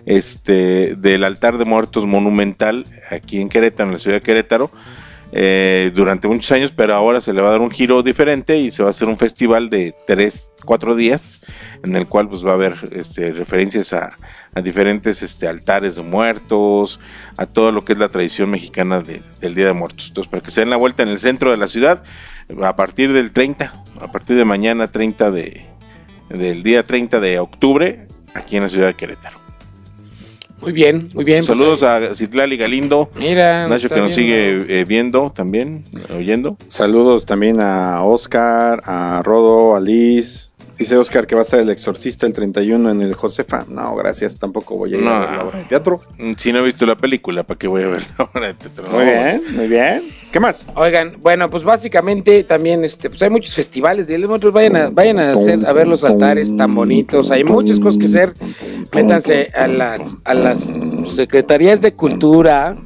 este, 0.05 0.95
del 0.95 1.23
altar 1.23 1.57
de 1.57 1.65
muertos 1.65 2.05
monumental 2.05 2.85
aquí 3.11 3.39
en 3.39 3.49
Querétaro, 3.49 3.89
en 3.89 3.93
la 3.93 3.99
ciudad 3.99 4.17
de 4.17 4.21
Querétaro, 4.21 4.71
eh, 5.31 5.91
durante 5.93 6.27
muchos 6.27 6.51
años, 6.51 6.73
pero 6.75 6.95
ahora 6.95 7.21
se 7.21 7.33
le 7.33 7.41
va 7.41 7.49
a 7.49 7.51
dar 7.51 7.61
un 7.61 7.69
giro 7.69 8.01
diferente 8.01 8.57
y 8.57 8.71
se 8.71 8.81
va 8.81 8.89
a 8.89 8.91
hacer 8.91 9.07
un 9.07 9.17
festival 9.17 9.69
de 9.69 9.93
tres, 10.07 10.51
cuatro 10.65 10.95
días 10.95 11.45
en 11.83 11.95
el 11.95 12.07
cual 12.07 12.27
pues 12.27 12.45
va 12.45 12.51
a 12.51 12.53
haber 12.55 12.75
este, 12.91 13.31
referencias 13.31 13.93
a, 13.93 14.11
diferentes 14.63 15.21
este, 15.21 15.47
altares 15.47 15.95
de 15.95 16.01
muertos, 16.01 16.99
a 17.37 17.45
todo 17.45 17.71
lo 17.71 17.85
que 17.85 17.93
es 17.93 17.99
la 17.99 18.09
tradición 18.09 18.49
mexicana 18.49 19.01
del 19.01 19.55
Día 19.55 19.67
de 19.67 19.73
Muertos. 19.73 20.07
Entonces, 20.09 20.29
para 20.29 20.43
que 20.43 20.51
se 20.51 20.61
den 20.61 20.69
la 20.69 20.75
vuelta 20.75 21.03
en 21.03 21.09
el 21.09 21.19
centro 21.19 21.51
de 21.51 21.57
la 21.57 21.67
ciudad, 21.69 22.03
a 22.61 22.75
partir 22.75 23.13
del 23.13 23.31
30, 23.31 23.71
a 24.01 24.11
partir 24.11 24.35
de 24.35 24.43
mañana 24.43 24.87
30 24.87 25.31
de, 25.31 25.65
del 26.29 26.63
día 26.63 26.83
30 26.83 27.19
de 27.19 27.39
octubre, 27.39 28.07
aquí 28.33 28.57
en 28.57 28.63
la 28.63 28.69
ciudad 28.69 28.87
de 28.87 28.95
Querétaro. 28.95 29.38
Muy 30.61 30.71
bien, 30.71 31.09
muy 31.13 31.23
bien. 31.23 31.45
Pues, 31.45 31.57
Saludos 31.57 31.83
a 31.83 32.15
Citlali 32.15 32.57
Galindo. 32.57 33.09
Mira, 33.17 33.67
Nacho 33.67 33.89
que 33.89 34.01
nos 34.01 34.13
sigue 34.13 34.65
eh, 34.81 34.85
viendo 34.85 35.31
también, 35.33 35.83
oyendo. 36.15 36.57
Saludos 36.67 37.25
también 37.25 37.59
a 37.59 38.03
Oscar, 38.03 38.81
a 38.85 39.21
Rodo, 39.23 39.75
a 39.75 39.79
Liz, 39.79 40.51
Dice 40.79 40.95
Oscar 40.95 41.27
que 41.27 41.35
va 41.35 41.41
a 41.41 41.43
ser 41.43 41.59
el 41.59 41.69
exorcista 41.69 42.25
el 42.25 42.31
31 42.31 42.91
en 42.91 43.01
el 43.01 43.13
Josefa. 43.13 43.65
No, 43.67 43.97
gracias, 43.97 44.37
tampoco 44.37 44.77
voy 44.77 44.93
a 44.93 44.97
ir 44.97 45.05
a 45.05 45.19
ver 45.19 45.31
la 45.31 45.43
obra 45.43 45.59
de 45.59 45.65
teatro. 45.65 45.99
Mm, 46.17 46.33
si 46.37 46.53
no 46.53 46.59
he 46.59 46.63
visto 46.63 46.85
la 46.85 46.95
película, 46.95 47.43
¿para 47.43 47.57
qué 47.57 47.67
voy 47.67 47.83
a 47.83 47.87
ver 47.87 48.03
la 48.17 48.23
obra 48.23 48.47
de 48.47 48.53
teatro? 48.53 48.85
Muy 48.89 49.03
bien, 49.03 49.43
muy 49.51 49.67
bien. 49.67 50.03
¿Qué 50.31 50.39
más? 50.39 50.67
Oigan, 50.75 51.17
bueno, 51.21 51.49
pues 51.49 51.65
básicamente 51.65 52.45
también 52.45 52.85
este, 52.85 53.09
pues 53.09 53.21
hay 53.21 53.29
muchos 53.29 53.53
festivales 53.53 54.07
de 54.07 54.25
otros 54.25 54.53
vayan 54.53 54.75
a, 54.77 54.89
vayan 54.89 55.19
a 55.19 55.33
hacer 55.33 55.65
a 55.65 55.73
ver 55.73 55.85
los 55.85 56.05
altares 56.05 56.55
tan 56.55 56.73
bonitos, 56.73 57.29
hay 57.29 57.43
muchas 57.43 57.77
cosas 57.79 57.99
que 57.99 58.05
hacer. 58.05 58.33
Métanse 58.93 59.51
a 59.55 59.67
las 59.67 60.15
a 60.23 60.33
las 60.33 60.71
secretarías 61.13 61.81
de 61.81 61.93
cultura 61.93 62.77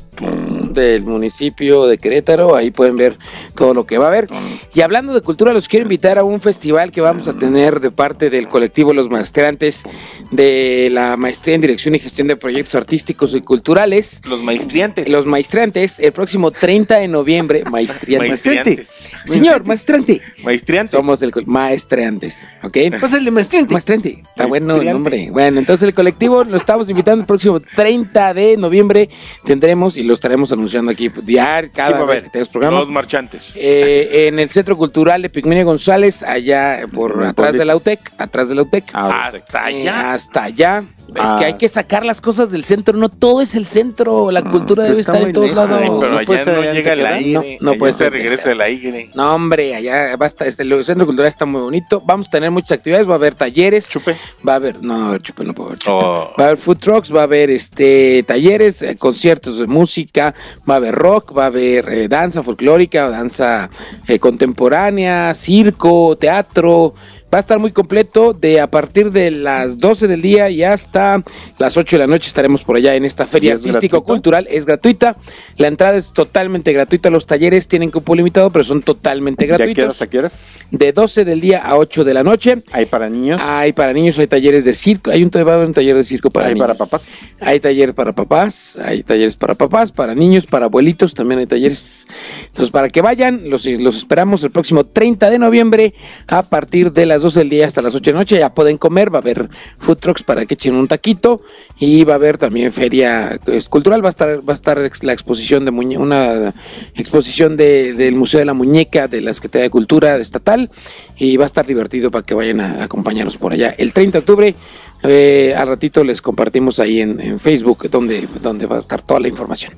del 0.73 1.03
municipio 1.03 1.87
de 1.87 1.97
Querétaro, 1.97 2.55
ahí 2.55 2.71
pueden 2.71 2.97
ver 2.97 3.17
todo 3.55 3.73
lo 3.73 3.85
que 3.85 3.97
va 3.97 4.05
a 4.05 4.07
haber. 4.09 4.27
Y 4.73 4.81
hablando 4.81 5.13
de 5.13 5.21
cultura, 5.21 5.53
los 5.53 5.67
quiero 5.67 5.83
invitar 5.83 6.17
a 6.17 6.23
un 6.23 6.41
festival 6.41 6.91
que 6.91 7.01
vamos 7.01 7.27
a 7.27 7.33
tener 7.33 7.79
de 7.79 7.91
parte 7.91 8.29
del 8.29 8.47
colectivo 8.47 8.93
Los 8.93 9.09
Maestrantes 9.09 9.83
de 10.31 10.89
la 10.91 11.15
Maestría 11.17 11.55
en 11.55 11.61
Dirección 11.61 11.95
y 11.95 11.99
Gestión 11.99 12.27
de 12.27 12.35
Proyectos 12.35 12.75
Artísticos 12.75 13.35
y 13.35 13.41
Culturales. 13.41 14.21
Los 14.25 14.41
Maestriantes. 14.41 15.07
Los 15.09 15.25
Maestriantes, 15.25 15.99
el 15.99 16.11
próximo 16.11 16.51
30 16.51 16.97
de 16.97 17.07
noviembre. 17.07 17.63
Maestriante. 17.69 18.87
Señor, 19.25 19.65
maestrante. 19.65 20.21
Maestriante. 20.43 20.91
Somos 20.91 21.21
el 21.21 21.31
maestrantes, 21.45 22.47
¿ok? 22.61 22.77
Pues 22.99 23.13
el 23.13 23.25
de 23.25 23.31
maestrante. 23.31 23.73
Maestrante. 23.73 24.23
Está 24.27 24.47
bueno 24.47 24.77
el 24.77 24.91
nombre. 24.91 25.29
Bueno, 25.31 25.59
entonces 25.59 25.87
el 25.87 25.93
colectivo 25.93 26.43
lo 26.43 26.57
estamos 26.57 26.89
invitando 26.89 27.21
el 27.21 27.27
próximo 27.27 27.59
30 27.59 28.33
de 28.33 28.57
noviembre. 28.57 29.09
Tendremos 29.45 29.97
y 29.97 30.03
lo 30.03 30.13
estaremos 30.13 30.51
anunciando 30.51 30.62
aquí 30.89 31.09
diario, 31.23 31.71
cada 31.73 32.03
vez 32.05 32.23
que 32.23 32.29
tenemos 32.29 32.49
programa. 32.49 32.79
Los 32.79 32.89
marchantes. 32.89 33.53
Eh, 33.55 34.27
en 34.27 34.39
el 34.39 34.49
Centro 34.49 34.77
Cultural 34.77 35.21
de 35.21 35.29
Pigmenio 35.29 35.65
González, 35.65 36.23
allá 36.23 36.85
por 36.93 37.23
atrás 37.23 37.53
de 37.53 37.65
la 37.65 37.75
UTEC, 37.75 38.11
atrás 38.17 38.49
de 38.49 38.55
la 38.55 38.61
UTEC. 38.63 38.85
Ah, 38.93 39.27
hasta 39.27 39.65
allá. 39.65 40.13
hasta 40.13 40.43
allá. 40.43 40.83
Es 41.09 41.35
que 41.35 41.45
hay 41.45 41.51
ah. 41.53 41.57
que 41.57 41.69
sacar 41.69 42.05
las 42.05 42.21
cosas 42.21 42.49
del 42.49 42.63
centro, 42.63 42.97
no 42.97 43.09
todo 43.09 43.41
es 43.41 43.55
el 43.55 43.67
centro, 43.67 44.31
la 44.31 44.39
ah, 44.39 44.49
cultura 44.49 44.83
debe 44.83 45.01
estar 45.01 45.21
en 45.21 45.31
todos 45.31 45.51
lados. 45.51 45.79
pero 45.99 46.17
allá 46.17 46.45
no, 46.45 46.73
llega 46.73 46.95
la 46.95 47.09
aire, 47.15 47.57
no, 47.61 47.75
puede 47.75 47.93
ser. 47.93 48.13
regresa 48.13 48.51
el 48.51 48.61
aire. 48.61 49.09
No, 49.13 49.35
hombre, 49.35 49.75
allá 49.75 50.15
basta, 50.17 50.45
este, 50.47 50.63
el 50.63 50.83
centro 50.83 51.05
cultural 51.05 51.27
está 51.27 51.45
muy 51.45 51.61
bonito. 51.61 52.01
Vamos 52.05 52.27
a 52.27 52.31
tener 52.31 52.49
muchas 52.51 52.71
actividades, 52.77 53.07
va 53.07 53.13
a 53.13 53.15
haber 53.15 53.35
talleres. 53.35 53.89
Chupe. 53.89 54.17
Va 54.47 54.53
a 54.53 54.55
haber, 54.55 54.81
no, 54.81 55.17
chupe 55.19 55.43
no 55.43 55.53
puedo 55.53 55.69
ver 55.69 55.79
chupe. 55.79 55.91
Oh. 55.91 56.33
Va 56.39 56.45
a 56.45 56.47
haber 56.47 56.57
food 56.57 56.77
trucks, 56.77 57.13
va 57.13 57.21
a 57.21 57.23
haber 57.23 57.49
este 57.49 58.23
talleres, 58.23 58.81
eh, 58.81 58.95
conciertos 58.95 59.59
de 59.59 59.67
música, 59.67 60.33
va 60.67 60.75
a 60.75 60.77
haber 60.77 60.95
rock, 60.95 61.37
va 61.37 61.43
a 61.43 61.47
haber 61.47 61.89
eh, 61.89 62.07
danza 62.07 62.41
folclórica, 62.41 63.09
danza 63.09 63.69
eh, 64.07 64.19
contemporánea, 64.19 65.35
circo, 65.35 66.17
teatro, 66.17 66.95
Va 67.33 67.37
a 67.37 67.39
estar 67.39 67.57
muy 67.57 67.71
completo 67.71 68.33
de 68.33 68.61
a 68.61 68.67
partir 68.67 69.11
de 69.11 69.31
las 69.31 69.79
12 69.79 70.07
del 70.07 70.21
día 70.21 70.51
y 70.51 70.63
hasta 70.63 71.23
las 71.57 71.75
8 71.75 71.95
de 71.95 71.99
la 72.01 72.05
noche 72.05 72.27
estaremos 72.27 72.63
por 72.63 72.75
allá 72.75 72.93
en 72.93 73.05
esta 73.05 73.25
feria 73.25 73.53
artístico-cultural. 73.53 74.45
Es 74.51 74.67
gratuita. 74.67 75.15
La 75.57 75.67
entrada 75.67 75.97
es 75.97 76.13
totalmente 76.13 76.71
gratuita. 76.73 77.09
Los 77.09 77.25
talleres 77.25 77.67
tienen 77.67 77.89
cupo 77.89 78.13
limitado, 78.13 78.51
pero 78.51 78.63
son 78.63 78.83
totalmente 78.83 79.47
gratuitos. 79.47 79.99
¿A 80.03 80.07
qué 80.07 80.19
horas? 80.19 80.37
De 80.69 80.93
12 80.93 81.25
del 81.25 81.41
día 81.41 81.63
a 81.63 81.75
8 81.77 82.03
de 82.03 82.13
la 82.13 82.23
noche. 82.23 82.61
¿Hay 82.71 82.85
para 82.85 83.09
niños? 83.09 83.41
Hay 83.43 83.73
para 83.73 83.93
niños, 83.93 84.19
hay 84.19 84.27
talleres 84.27 84.63
de 84.63 84.73
circo. 84.73 85.09
Hay 85.09 85.23
un, 85.23 85.31
un 85.35 85.73
taller 85.73 85.95
de 85.97 86.03
circo 86.03 86.29
para 86.29 86.49
¿Hay 86.49 86.53
niños. 86.53 86.67
para 86.67 86.77
papás? 86.77 87.07
Hay 87.39 87.59
talleres 87.59 87.95
para 87.95 88.13
papás, 88.13 88.77
hay 88.77 89.01
talleres 89.01 89.35
para 89.35 89.55
papás, 89.55 89.91
para 89.91 90.13
niños, 90.13 90.45
para 90.45 90.65
abuelitos, 90.65 91.15
también 91.15 91.39
hay 91.39 91.47
talleres. 91.47 92.07
Entonces, 92.45 92.69
para 92.69 92.89
que 92.89 93.01
vayan, 93.01 93.49
los, 93.49 93.65
los 93.65 93.97
esperamos 93.97 94.43
el 94.43 94.51
próximo 94.51 94.83
30 94.83 95.31
de 95.31 95.39
noviembre 95.39 95.95
a 96.27 96.43
partir 96.43 96.91
de 96.91 97.07
las 97.07 97.22
12 97.23 97.39
del 97.39 97.49
día 97.49 97.67
hasta 97.67 97.81
las 97.81 97.95
8 97.95 98.11
de 98.11 98.17
noche. 98.17 98.37
Ya 98.37 98.53
pueden 98.53 98.77
comer, 98.77 99.11
va 99.11 99.17
a 99.17 99.21
haber 99.21 99.49
food 99.79 99.97
trucks 99.97 100.21
para 100.21 100.45
que 100.45 100.53
echen 100.53 100.75
un 100.75 100.87
taquito 100.87 101.41
y 101.79 102.03
va 102.03 102.13
a 102.13 102.15
haber 102.17 102.37
también 102.37 102.71
feria 102.71 103.39
cultural. 103.69 104.03
Va 104.03 104.09
a 104.09 104.11
estar, 104.11 104.47
va 104.47 104.53
a 104.53 104.55
estar 104.55 104.77
la 105.01 105.13
exposición 105.13 105.65
de 105.65 105.71
una 105.71 106.53
exposición 106.95 107.57
de, 107.57 107.93
del 107.93 108.15
Museo 108.15 108.39
de 108.39 108.45
la 108.45 108.53
Muñeca 108.53 109.07
de 109.07 109.21
la 109.21 109.33
Secretaría 109.33 109.63
de 109.63 109.69
Cultura 109.71 110.17
Estatal 110.17 110.69
y 111.17 111.37
va 111.37 111.45
a 111.45 111.47
estar 111.47 111.65
divertido 111.65 112.11
para 112.11 112.23
que 112.23 112.33
vayan 112.33 112.61
a 112.61 112.83
acompañarnos 112.83 113.37
por 113.37 113.53
allá. 113.53 113.73
El 113.77 113.93
30 113.93 114.11
de 114.11 114.19
octubre 114.19 114.55
eh, 115.03 115.53
al 115.57 115.67
ratito 115.67 116.03
les 116.03 116.21
compartimos 116.21 116.79
ahí 116.79 117.01
en, 117.01 117.39
Facebook 117.39 117.89
donde, 117.89 118.27
donde 118.41 118.65
va 118.65 118.77
a 118.77 118.79
estar 118.79 119.01
toda 119.01 119.19
la 119.19 119.27
información. 119.27 119.73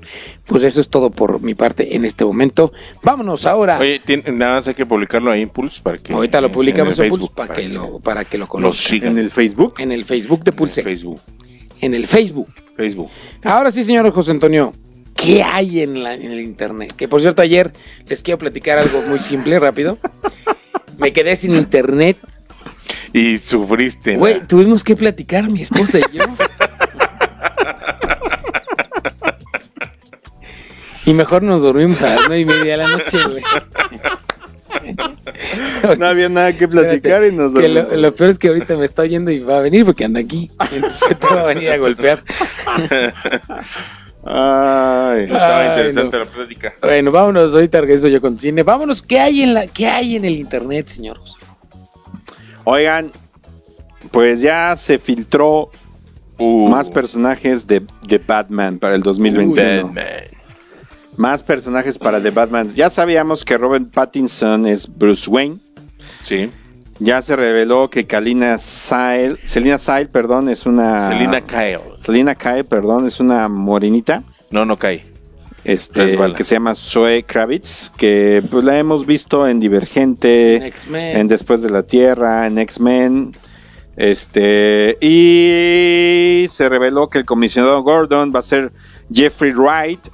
Pues 0.46 0.64
eso 0.64 0.80
es 0.80 0.90
todo 0.90 1.10
por 1.10 1.42
mi 1.42 1.56
parte 1.56 1.96
en 1.96 2.06
este 2.06 2.24
momento. 2.24 2.72
Vámonos 3.02 3.46
ahora. 3.46 3.80
Oye, 3.80 4.02
nada 4.32 4.56
más 4.56 4.68
hay 4.68 4.76
que 4.76 4.86
publicarlo 4.86 5.32
ahí 5.32 5.42
en 5.42 5.50
Pulse 5.50 5.82
para 5.82 5.98
que. 5.98 6.14
Ahorita 6.14 6.40
lo 6.42 6.52
publicamos 6.52 7.00
en, 7.00 7.10
Pulse 7.10 7.30
para, 7.36 7.56
que, 7.56 7.68
lo, 7.70 8.00
para 8.00 8.26
que 8.26 8.38
lo 8.38 8.48
conozcan. 8.48 9.04
¿En 9.04 9.18
el 9.18 9.32
Facebook? 9.32 9.76
En 9.80 9.92
el 9.92 10.06
Facebook 10.06 10.44
de 10.44 10.52
Pulse. 10.52 10.82
En 10.82 10.88
el 10.88 10.98
Facebook. 10.98 11.22
En 11.82 11.94
el 11.96 12.08
Facebook. 12.08 12.54
Facebook. 12.78 13.10
Ahora 13.44 13.72
sí, 13.72 13.84
señor 13.84 14.12
José 14.12 14.32
Antonio. 14.32 14.74
¿Qué 15.16 15.42
hay 15.42 15.82
en, 15.82 16.04
la, 16.04 16.14
en 16.14 16.32
el 16.32 16.42
internet? 16.42 16.94
Que 16.96 17.08
por 17.08 17.22
cierto, 17.22 17.42
ayer 17.42 17.72
les 18.08 18.22
quiero 18.22 18.38
platicar 18.38 18.78
algo 18.78 19.02
muy 19.08 19.20
simple, 19.20 19.58
rápido. 19.60 19.98
Me 21.00 21.14
quedé 21.14 21.36
sin 21.36 21.56
internet 21.56 22.18
y 23.16 23.40
sufriste. 23.40 24.18
Güey, 24.18 24.42
tuvimos 24.42 24.84
que 24.84 24.94
platicar 24.98 25.50
mi 25.50 25.62
esposa 25.62 26.00
y 26.00 26.02
yo. 26.12 26.24
y 31.06 31.14
mejor 31.14 31.42
nos 31.42 31.62
dormimos 31.62 32.02
a 32.02 32.10
las 32.10 32.20
nueve 32.28 32.40
y 32.40 32.46
media 32.46 32.72
de 32.72 32.78
la 32.78 32.90
noche, 32.90 33.18
güey. 33.30 33.42
No 35.98 36.08
había 36.08 36.28
nada 36.28 36.52
que 36.58 36.68
platicar 36.68 37.24
y 37.24 37.32
nos 37.32 37.54
dormimos. 37.54 37.94
Lo, 37.94 38.14
peor 38.14 38.32
es 38.32 38.38
que 38.38 38.50
ahorita 38.50 38.76
me 38.76 38.84
está 38.84 39.04
oyendo 39.04 39.32
y 39.32 39.40
va 39.40 39.60
a 39.60 39.62
venir 39.62 39.86
porque 39.86 40.04
anda 40.04 40.20
aquí. 40.20 40.52
Entonces 40.74 41.18
te 41.18 41.28
va 41.28 41.42
a 41.42 41.46
venir 41.46 41.70
a 41.70 41.78
golpear. 41.78 42.22
Ay, 44.26 45.24
estaba 45.24 45.68
interesante 45.68 46.20
la 46.20 46.26
plática. 46.26 46.74
Bueno, 46.82 47.12
vámonos, 47.12 47.54
ahorita 47.54 47.80
regreso 47.80 48.10
yo 48.10 48.20
con 48.20 48.38
cine. 48.38 48.64
Vámonos, 48.64 49.02
¿qué 49.02 49.22
hay 49.22 49.44
en 49.44 49.54
la, 49.54 49.68
qué 49.68 49.88
hay 49.88 50.18
en 50.18 50.26
el 50.26 50.34
internet, 50.34 50.88
señor 50.88 51.20
José? 51.20 51.45
Oigan, 52.66 53.12
pues 54.12 54.42
ya 54.42 54.76
se 54.76 54.98
filtró 55.00 55.72
uh. 56.38 56.68
más 56.68 56.90
personajes 56.90 57.68
de, 57.68 57.84
de, 58.04 58.18
Batman 58.18 58.80
para 58.80 58.96
el 58.96 59.04
2021. 59.04 59.94
Más 61.18 61.42
personajes 61.44 61.98
para 61.98 62.22
The 62.22 62.32
Batman. 62.32 62.74
Ya 62.76 62.90
sabíamos 62.90 63.46
que 63.46 63.58
Robert 63.58 63.90
Pattinson 63.94 64.66
es 64.66 64.88
Bruce 64.88 65.30
Wayne. 65.30 65.60
Sí. 66.22 66.52
Ya 67.00 67.22
se 67.22 67.36
reveló 67.36 67.90
que 67.90 68.06
Kalina 68.06 68.58
Sail, 68.58 69.40
Selina 69.44 69.78
Sail, 69.78 70.08
perdón, 70.08 70.50
es 70.50 70.66
una. 70.66 71.10
Selina 71.10 71.42
Kyle. 71.42 71.82
Selina 72.00 72.36
Kyle, 72.36 72.64
perdón, 72.64 73.06
es 73.06 73.20
una 73.20 73.48
morenita. 73.48 74.24
No, 74.50 74.66
no 74.66 74.78
cae. 74.78 75.15
Este, 75.66 76.16
que 76.36 76.44
se 76.44 76.56
llama 76.56 76.76
Zoe 76.76 77.24
Kravitz, 77.24 77.92
que 77.98 78.44
pues 78.52 78.64
la 78.64 78.78
hemos 78.78 79.08
visto 79.08 79.48
en 79.48 79.60
Divergente, 79.60 80.72
en 80.92 81.28
Después 81.28 81.64
de 81.64 81.72
la 81.72 81.82
Tierra, 81.82 82.46
en 82.46 82.60
X-Men. 82.60 83.36
Este, 83.98 84.96
y 85.02 86.46
se 86.50 86.70
reveló 86.70 87.08
que 87.08 87.18
el 87.18 87.26
comisionado 87.26 87.82
Gordon 87.82 88.32
va 88.34 88.40
a 88.40 88.44
ser 88.44 88.72
Jeffrey 89.12 89.54
Wright, 89.54 90.08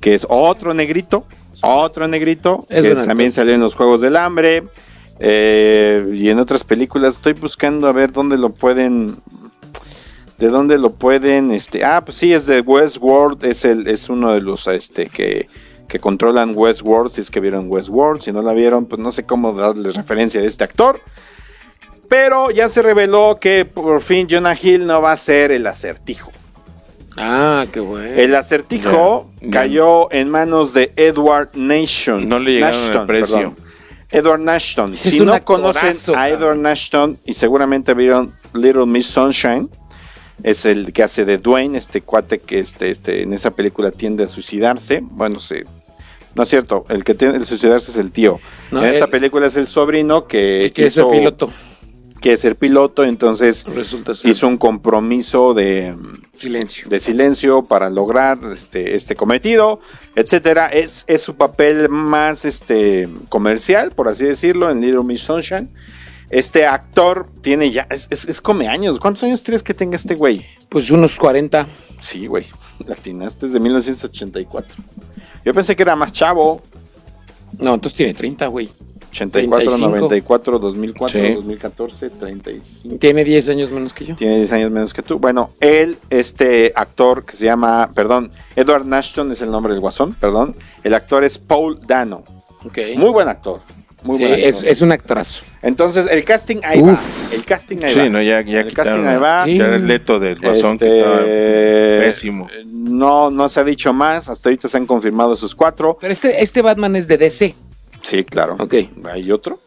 que 0.00 0.14
es 0.14 0.26
otro 0.28 0.74
negrito, 0.74 1.24
otro 1.62 2.08
negrito, 2.08 2.66
Es 2.68 2.82
que 2.82 2.94
también 2.96 3.30
salió 3.30 3.54
en 3.54 3.60
los 3.60 3.76
Juegos 3.76 4.00
del 4.00 4.16
Hambre 4.16 4.64
eh, 5.20 6.10
y 6.12 6.28
en 6.28 6.38
otras 6.38 6.64
películas. 6.64 7.16
Estoy 7.16 7.34
buscando 7.34 7.86
a 7.86 7.92
ver 7.92 8.12
dónde 8.12 8.38
lo 8.38 8.50
pueden, 8.50 9.16
de 10.38 10.48
dónde 10.48 10.78
lo 10.78 10.90
pueden, 10.90 11.50
este, 11.50 11.84
ah, 11.84 12.00
pues 12.04 12.16
sí, 12.16 12.32
es 12.32 12.46
de 12.46 12.60
Westworld, 12.60 13.44
es 13.44 13.64
el, 13.64 13.86
es 13.88 14.08
uno 14.08 14.32
de 14.32 14.40
los, 14.40 14.66
este, 14.68 15.06
que 15.06 15.48
que 15.88 15.98
controlan 15.98 16.52
Westworld, 16.54 17.10
si 17.10 17.22
es 17.22 17.30
que 17.30 17.40
vieron 17.40 17.66
Westworld, 17.68 18.20
si 18.20 18.30
no 18.30 18.42
la 18.42 18.52
vieron, 18.52 18.84
pues 18.84 19.00
no 19.00 19.10
sé 19.10 19.24
cómo 19.24 19.54
darle 19.54 19.90
referencia 19.92 20.40
de 20.40 20.46
este 20.46 20.64
actor. 20.64 21.00
Pero 22.08 22.50
ya 22.50 22.68
se 22.68 22.82
reveló 22.82 23.38
que 23.40 23.64
por 23.64 24.02
fin 24.02 24.28
Jonah 24.30 24.56
Hill 24.60 24.86
no 24.86 25.02
va 25.02 25.12
a 25.12 25.16
ser 25.16 25.50
el 25.50 25.66
acertijo. 25.66 26.30
Ah, 27.16 27.66
qué 27.72 27.80
bueno. 27.80 28.14
El 28.14 28.34
acertijo 28.34 29.30
cayó 29.50 30.10
en 30.12 30.30
manos 30.30 30.72
de 30.72 30.92
Edward 30.96 31.50
Nashton. 31.54 32.28
No 32.28 32.38
le 32.38 32.52
llegaron 32.52 32.80
el 32.80 33.06
precio. 33.06 33.36
perdón. 33.36 33.56
Edward 34.10 34.40
Nashton. 34.40 34.96
Si 34.96 35.20
no 35.20 35.34
actorazo, 35.34 35.44
conocen 35.44 36.16
a. 36.16 36.28
Edward 36.28 36.56
Nashton 36.56 37.18
y 37.26 37.34
seguramente 37.34 37.92
vieron 37.92 38.32
Little 38.54 38.86
Miss 38.86 39.06
Sunshine, 39.06 39.68
es 40.42 40.64
el 40.64 40.92
que 40.92 41.02
hace 41.02 41.24
de 41.24 41.38
Dwayne, 41.38 41.76
este 41.78 42.00
cuate 42.00 42.38
que 42.38 42.58
este, 42.60 42.90
este, 42.90 43.22
en 43.22 43.32
esa 43.32 43.50
película 43.50 43.90
tiende 43.90 44.24
a 44.24 44.28
suicidarse. 44.28 45.00
Bueno, 45.02 45.40
sí. 45.40 45.56
No 46.34 46.42
es 46.44 46.48
cierto, 46.50 46.84
el 46.88 47.02
que 47.04 47.14
tiende 47.14 47.38
a 47.38 47.44
suicidarse 47.44 47.90
es 47.90 47.96
el 47.98 48.12
tío. 48.12 48.38
No, 48.70 48.84
en 48.84 48.92
esta 48.92 49.08
película 49.08 49.46
es 49.46 49.56
el 49.56 49.66
sobrino 49.66 50.26
que, 50.26 50.70
que 50.74 50.86
es 50.86 50.96
el 50.96 51.04
hizo- 51.04 51.10
piloto. 51.10 51.50
que 52.20 52.32
es 52.34 52.44
el 52.44 52.54
piloto, 52.54 53.02
entonces 53.04 53.64
Resulta 53.64 54.12
hizo 54.24 54.46
un 54.46 54.58
compromiso 54.58 55.54
de, 55.54 55.94
silencio. 56.38 56.88
de 56.88 57.00
silencio 57.00 57.62
para 57.62 57.90
lograr 57.90 58.38
este, 58.52 58.94
este 58.94 59.16
cometido, 59.16 59.80
etcétera. 60.14 60.68
Es, 60.68 61.04
es 61.08 61.22
su 61.22 61.36
papel 61.36 61.88
más 61.88 62.44
este, 62.44 63.08
comercial, 63.28 63.90
por 63.90 64.08
así 64.08 64.24
decirlo, 64.24 64.70
en 64.70 64.80
Little 64.80 65.02
Miss 65.04 65.22
Sunshine. 65.22 65.68
Este 66.30 66.66
actor 66.66 67.26
tiene 67.40 67.70
ya, 67.70 67.86
es, 67.90 68.06
es, 68.10 68.26
es 68.26 68.40
come 68.40 68.68
años. 68.68 69.00
¿Cuántos 69.00 69.22
años 69.24 69.42
crees 69.44 69.62
que 69.62 69.72
tenga 69.74 69.96
este 69.96 70.14
güey? 70.14 70.44
Pues 70.68 70.90
unos 70.90 71.16
40. 71.16 71.66
Sí, 72.00 72.26
güey, 72.26 72.44
latinaste 72.86 73.46
desde 73.46 73.58
1984. 73.60 74.76
Yo 75.44 75.54
pensé 75.54 75.74
que 75.74 75.82
era 75.82 75.96
más 75.96 76.12
chavo. 76.12 76.60
No, 77.58 77.74
entonces 77.74 77.96
tiene 77.96 78.12
30, 78.14 78.46
güey. 78.48 78.68
84, 79.10 79.58
35. 79.70 79.88
94, 79.88 80.58
2004, 80.58 81.18
Sí. 81.18 81.34
2014, 81.34 82.10
35. 82.10 82.96
Tiene 82.98 83.24
10 83.24 83.48
años 83.48 83.70
menos 83.70 83.94
que 83.94 84.04
yo. 84.04 84.14
Tiene 84.14 84.36
10 84.36 84.52
años 84.52 84.70
menos 84.70 84.92
que 84.92 85.02
tú. 85.02 85.18
Bueno, 85.18 85.50
él, 85.60 85.96
este 86.10 86.72
actor 86.76 87.24
que 87.24 87.32
se 87.34 87.46
llama, 87.46 87.88
perdón, 87.94 88.30
Edward 88.54 88.84
Nashton 88.84 89.32
es 89.32 89.40
el 89.40 89.50
nombre 89.50 89.72
del 89.72 89.80
guasón, 89.80 90.12
perdón. 90.14 90.54
El 90.84 90.92
actor 90.92 91.24
es 91.24 91.38
Paul 91.38 91.78
Dano. 91.86 92.22
Ok. 92.66 92.78
Muy 92.96 93.08
buen 93.10 93.28
actor. 93.28 93.60
Muy 94.02 94.18
Sí, 94.18 94.24
buen 94.24 94.40
es, 94.40 94.56
actor. 94.56 94.68
es 94.68 94.80
un 94.82 94.92
actrazo. 94.92 95.42
Entonces, 95.62 96.06
el 96.10 96.24
casting 96.24 96.58
ahí 96.62 96.80
Uf. 96.80 96.90
va. 96.90 97.34
El 97.34 97.44
casting 97.44 97.78
ahí 97.82 97.94
va. 97.94 98.04
Sí, 98.04 98.10
no, 98.10 98.22
ya, 98.22 98.42
ya 98.42 98.60
el 98.60 98.72
casting 98.72 99.04
ahí 99.04 99.16
va. 99.16 99.46
Ya 99.46 99.66
el 99.66 99.86
leto 99.86 100.20
del 100.20 100.38
guasón 100.38 100.72
Este, 100.74 100.86
que 100.86 100.98
estaba 100.98 101.18
pésimo. 101.24 102.48
No, 102.66 103.30
no 103.30 103.48
se 103.48 103.60
ha 103.60 103.64
dicho 103.64 103.92
más. 103.92 104.28
Hasta 104.28 104.48
ahorita 104.48 104.68
se 104.68 104.76
han 104.76 104.86
confirmado 104.86 105.34
esos 105.34 105.54
cuatro. 105.54 105.96
Pero 106.00 106.12
este, 106.12 106.42
este 106.42 106.62
Batman 106.62 106.96
es 106.96 107.08
de 107.08 107.18
DC. 107.18 107.54
Sí, 108.02 108.24
claro. 108.24 108.56
Ok. 108.58 108.74
¿Hay 109.12 109.30
otro? 109.30 109.58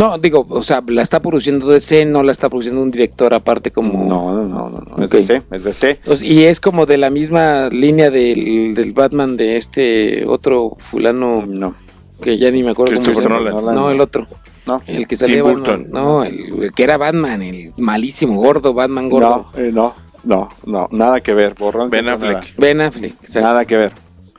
No, 0.00 0.16
digo, 0.16 0.46
o 0.48 0.62
sea, 0.62 0.82
la 0.86 1.02
está 1.02 1.20
produciendo 1.20 1.68
DC, 1.68 2.06
no 2.06 2.22
la 2.22 2.32
está 2.32 2.48
produciendo 2.48 2.80
un 2.80 2.90
director 2.90 3.34
aparte 3.34 3.70
como... 3.70 4.06
No, 4.06 4.32
no, 4.34 4.44
no, 4.48 4.70
no. 4.70 4.96
no. 4.96 5.04
Es. 5.04 5.10
DC, 5.10 5.42
es 5.50 5.64
DC. 5.64 6.00
Y 6.22 6.44
es 6.44 6.58
como 6.58 6.86
de 6.86 6.96
la 6.96 7.10
misma 7.10 7.68
línea 7.68 8.10
del, 8.10 8.74
del 8.74 8.92
Batman 8.94 9.36
de 9.36 9.58
este 9.58 10.24
otro 10.26 10.78
fulano 10.78 11.44
No, 11.46 11.74
que 12.22 12.38
ya 12.38 12.50
ni 12.50 12.62
me 12.62 12.70
acuerdo 12.70 12.94
cómo 12.94 13.20
se 13.20 13.28
llama. 13.28 13.50
No, 13.74 13.90
el 13.90 14.00
otro. 14.00 14.26
No. 14.70 14.82
El 14.86 15.06
que 15.06 15.16
salía 15.16 15.36
Tim 15.36 15.44
Batman. 15.44 15.62
Burton. 15.64 15.86
No, 15.90 16.24
el, 16.24 16.62
el 16.64 16.72
que 16.72 16.82
era 16.82 16.96
Batman, 16.96 17.42
el 17.42 17.72
malísimo, 17.78 18.36
gordo, 18.36 18.72
Batman 18.74 19.08
gordo. 19.08 19.46
No, 19.54 19.60
eh, 19.60 19.70
no, 19.72 19.94
no, 20.24 20.48
no, 20.66 20.88
nada 20.92 21.20
que 21.20 21.34
ver. 21.34 21.54
Borrón 21.54 21.90
Ben. 21.90 22.08
Affleck. 22.08 22.56
Ben 22.56 22.80
Affleck. 22.80 23.14
Nada 23.36 23.64
que 23.64 23.76
ver. 23.76 23.92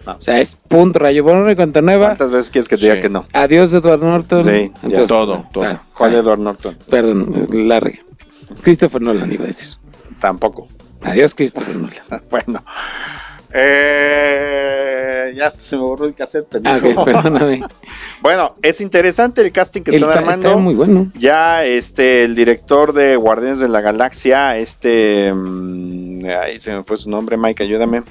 O 0.06 0.20
sea, 0.20 0.40
es 0.42 0.56
punto 0.56 0.98
rayo 0.98 1.24
borrón 1.24 1.50
y 1.52 1.56
cuenta 1.56 1.82
nueva. 1.82 2.08
¿Cuántas 2.08 2.32
veces 2.32 2.50
quieres 2.50 2.68
que 2.68 2.76
te 2.76 2.84
diga 2.84 2.96
Sí. 2.96 3.02
que 3.02 3.10
no? 3.10 3.26
Adiós, 3.34 3.72
Edward 3.72 4.02
Norton. 4.02 4.44
Sí, 4.44 4.72
ya. 4.88 5.06
Todo, 5.06 5.46
todo. 5.54 5.64
ah, 5.64 5.82
¿Cuál 5.96 6.16
ah, 6.16 6.20
Edward 6.20 6.40
Norton? 6.40 6.76
Perdón, 6.90 7.48
larga. 7.68 8.00
Christopher 8.64 9.00
Nolan 9.02 9.32
iba 9.32 9.44
a 9.44 9.48
decir. 9.48 9.70
Tampoco. 10.20 10.68
Adiós, 11.04 11.36
Christopher 11.36 11.76
Nolan. 11.76 11.94
Bueno. 12.32 12.64
Eh, 13.54 15.34
ya 15.36 15.50
se 15.50 15.76
me 15.76 15.82
borró 15.84 16.06
el 16.06 16.14
cassette. 16.14 16.46
Ah, 16.66 16.80
pendejo. 16.80 17.06
perdóname. 17.06 17.64
Bueno, 18.22 18.56
es 18.62 18.82
interesante 18.82 19.42
el 19.42 19.52
casting 19.52 19.82
que 19.82 19.90
El 19.92 19.96
están 19.98 20.12
ca- 20.14 20.20
armando. 20.20 20.48
está 20.50 20.60
muy 20.60 20.76
bueno. 20.76 21.12
Ya 21.18 21.66
este 21.66 22.24
el 22.24 22.36
director 22.36 22.94
de 22.94 23.16
Guardianes 23.16 23.60
de 23.60 23.68
la 23.68 23.82
Galaxia, 23.82 24.58
este 24.58 25.34
mm, 25.34 26.26
ay, 26.44 26.60
se 26.60 26.74
me 26.76 26.84
fue 26.84 26.98
su 26.98 27.10
nombre, 27.10 27.36
Mike, 27.38 27.64
ayúdame. 27.64 28.04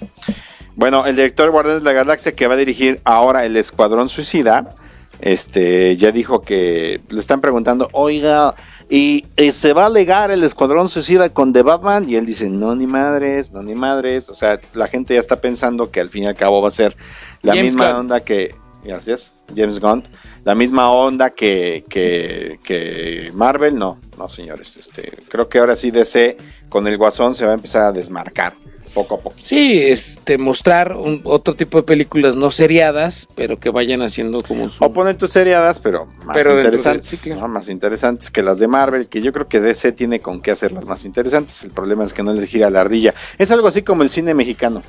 Bueno, 0.75 1.07
el 1.07 1.15
director 1.15 1.47
de 1.47 1.53
Guardianes 1.53 1.85
de 1.85 1.91
la 1.91 1.95
Galaxia 1.95 2.33
que 2.33 2.47
va 2.49 2.55
a 2.55 2.57
dirigir 2.57 3.01
ahora 3.05 3.45
el 3.47 3.57
Escuadrón 3.57 4.09
Suicida, 4.09 4.75
este 5.21 5.97
ya 5.97 6.11
dijo 6.11 6.43
que 6.43 7.01
le 7.09 7.21
están 7.21 7.41
preguntando, 7.41 7.89
"Oiga, 7.93 8.55
¿y, 8.91 9.25
eh, 9.37 9.53
se 9.53 9.73
va 9.73 9.85
a 9.85 9.87
alegar 9.87 10.31
el 10.31 10.43
Escuadrón 10.43 10.89
Suicida 10.89 11.31
con 11.31 11.53
The 11.53 11.63
Batman?" 11.63 12.09
Y 12.09 12.17
él 12.17 12.27
dice, 12.27 12.51
"No 12.51 12.75
ni 12.75 12.87
madres, 12.87 13.53
no 13.53 13.63
ni 13.63 13.75
madres." 13.75 14.29
O 14.29 14.35
sea, 14.35 14.61
la 14.75 14.89
gente 14.89 15.15
ya 15.15 15.21
está 15.21 15.37
pensando 15.37 15.91
que 15.91 16.01
al 16.01 16.11
fin 16.11 16.25
y 16.25 16.27
al 16.27 16.37
cabo 16.37 16.61
va 16.61 16.69
a 16.69 16.73
ser 16.73 16.97
la 17.43 17.53
James 17.53 17.73
misma 17.73 17.93
Gunn. 17.93 18.01
onda 18.01 18.21
que 18.21 18.55
Gracias, 18.83 19.35
James 19.55 19.79
Gunn. 19.79 20.03
La 20.45 20.55
misma 20.55 20.91
onda 20.91 21.31
que, 21.31 21.85
que, 21.89 22.59
que 22.65 23.31
Marvel, 23.35 23.79
no, 23.79 23.99
no 24.17 24.29
señores. 24.29 24.77
Este, 24.77 25.13
creo 25.29 25.49
que 25.49 25.59
ahora 25.59 25.77
sí 25.77 25.91
DC 25.91 26.39
con 26.71 26.87
el 26.87 26.97
Guasón 26.97 27.35
se 27.35 27.45
va 27.45 27.53
a 27.53 27.55
empezar 27.55 27.85
a 27.87 27.93
desmarcar 27.93 28.55
poco 28.95 29.15
a 29.15 29.19
poco. 29.19 29.37
Sí, 29.41 29.83
este, 29.83 30.37
mostrar 30.39 30.97
un- 30.97 31.21
otro 31.25 31.55
tipo 31.55 31.79
de 31.79 31.85
películas 31.85 32.37
no 32.37 32.51
seriadas, 32.51 33.27
pero 33.35 33.59
que 33.59 33.71
vayan 33.71 34.03
haciendo 34.03 34.43
como 34.43 34.69
su... 34.69 34.85
O 34.85 34.93
ponen 34.93 35.17
tus 35.17 35.31
seriadas, 35.31 35.79
pero 35.79 36.07
más 36.25 36.37
Pero 36.37 36.57
interesantes, 36.57 37.11
del 37.11 37.19
ciclo. 37.21 37.37
¿no? 37.41 37.49
más 37.49 37.69
interesantes 37.69 38.31
que 38.31 38.43
las 38.43 38.59
de 38.59 38.69
Marvel, 38.69 39.09
que 39.09 39.21
yo 39.23 39.33
creo 39.33 39.47
que 39.49 39.61
DC 39.61 39.93
tiene 39.93 40.21
con 40.21 40.41
qué 40.41 40.51
hacerlas 40.51 40.85
más 40.85 41.05
interesantes. 41.05 41.63
El 41.65 41.71
problema 41.71 42.05
es 42.05 42.13
que 42.13 42.23
no 42.23 42.33
les 42.33 42.49
gira 42.49 42.69
la 42.71 42.81
ardilla. 42.81 43.15
Es 43.39 43.51
algo 43.51 43.69
así 43.69 43.83
como 43.83 44.03
el 44.03 44.09
cine 44.09 44.35
mexicano, 44.35 44.83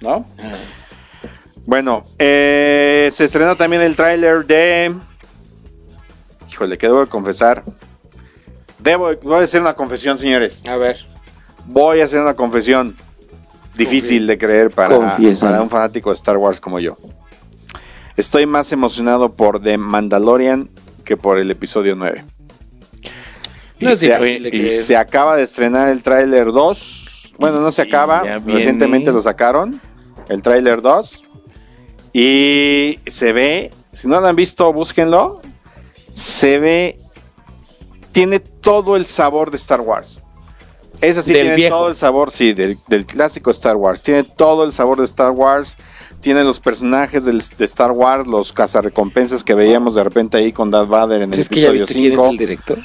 ¿no? 0.00 0.26
Ah. 0.38 0.52
Bueno, 1.66 2.02
eh, 2.18 3.08
se 3.10 3.24
estrenó 3.24 3.56
también 3.56 3.82
el 3.82 3.96
tráiler 3.96 4.44
de... 4.46 4.94
Híjole, 6.50 6.78
que 6.78 6.86
debo 6.86 7.00
de 7.00 7.06
confesar. 7.06 7.62
Debo, 8.78 9.10
voy 9.22 9.40
a 9.40 9.44
hacer 9.44 9.60
una 9.60 9.74
confesión, 9.74 10.18
señores. 10.18 10.62
A 10.68 10.76
ver. 10.76 10.98
Voy 11.66 12.00
a 12.00 12.04
hacer 12.04 12.20
una 12.20 12.34
confesión 12.34 12.94
difícil 13.76 14.26
de 14.26 14.38
creer 14.38 14.70
para, 14.70 15.16
para 15.40 15.62
un 15.62 15.70
fanático 15.70 16.10
de 16.10 16.14
Star 16.14 16.36
Wars 16.36 16.60
como 16.60 16.80
yo. 16.80 16.96
Estoy 18.16 18.46
más 18.46 18.70
emocionado 18.72 19.32
por 19.32 19.60
The 19.60 19.76
Mandalorian 19.76 20.70
que 21.04 21.16
por 21.16 21.38
el 21.38 21.50
episodio 21.50 21.96
9. 21.96 22.24
No 23.80 23.90
es 23.90 23.98
se, 23.98 24.16
difícil 24.16 24.42
de 24.44 24.48
y 24.50 24.60
se 24.60 24.96
acaba 24.96 25.36
de 25.36 25.42
estrenar 25.42 25.88
el 25.88 26.02
tráiler 26.02 26.52
2. 26.52 27.34
Bueno, 27.38 27.60
no 27.60 27.72
se 27.72 27.82
acaba. 27.82 28.38
Recientemente 28.46 29.10
lo 29.10 29.20
sacaron. 29.20 29.80
El 30.28 30.42
tráiler 30.42 30.80
2. 30.80 31.24
Y 32.12 33.00
se 33.06 33.32
ve, 33.32 33.72
si 33.92 34.06
no 34.06 34.20
lo 34.20 34.28
han 34.28 34.36
visto, 34.36 34.72
búsquenlo. 34.72 35.42
Se 36.10 36.60
ve, 36.60 36.96
tiene 38.12 38.38
todo 38.38 38.96
el 38.96 39.04
sabor 39.04 39.50
de 39.50 39.56
Star 39.56 39.80
Wars. 39.80 40.22
Ese 41.00 41.22
sí 41.22 41.32
Del 41.32 41.42
tiene 41.42 41.56
viejo. 41.56 41.76
todo 41.76 41.88
el 41.88 41.96
sabor, 41.96 42.30
sí, 42.30 42.52
del, 42.52 42.78
del 42.88 43.04
clásico 43.06 43.50
Star 43.50 43.76
Wars. 43.76 44.02
Tiene 44.02 44.24
todo 44.24 44.64
el 44.64 44.72
sabor 44.72 44.98
de 44.98 45.04
Star 45.04 45.30
Wars. 45.32 45.76
Tiene 46.20 46.42
los 46.44 46.58
personajes 46.60 47.24
del- 47.26 47.42
de 47.58 47.64
Star 47.66 47.92
Wars, 47.92 48.26
los 48.26 48.52
cazarrecompensas 48.52 49.44
que 49.44 49.52
veíamos 49.54 49.94
de 49.94 50.02
repente 50.04 50.38
ahí 50.38 50.52
con 50.52 50.70
Darth 50.70 50.88
Vader 50.88 51.22
en 51.22 51.34
el 51.34 51.48
que 51.48 51.60
ya 51.60 51.68
episodio 51.68 51.86
quién 51.86 52.04
es 52.06 52.10
5. 52.12 52.30
el 52.30 52.36
director. 52.38 52.78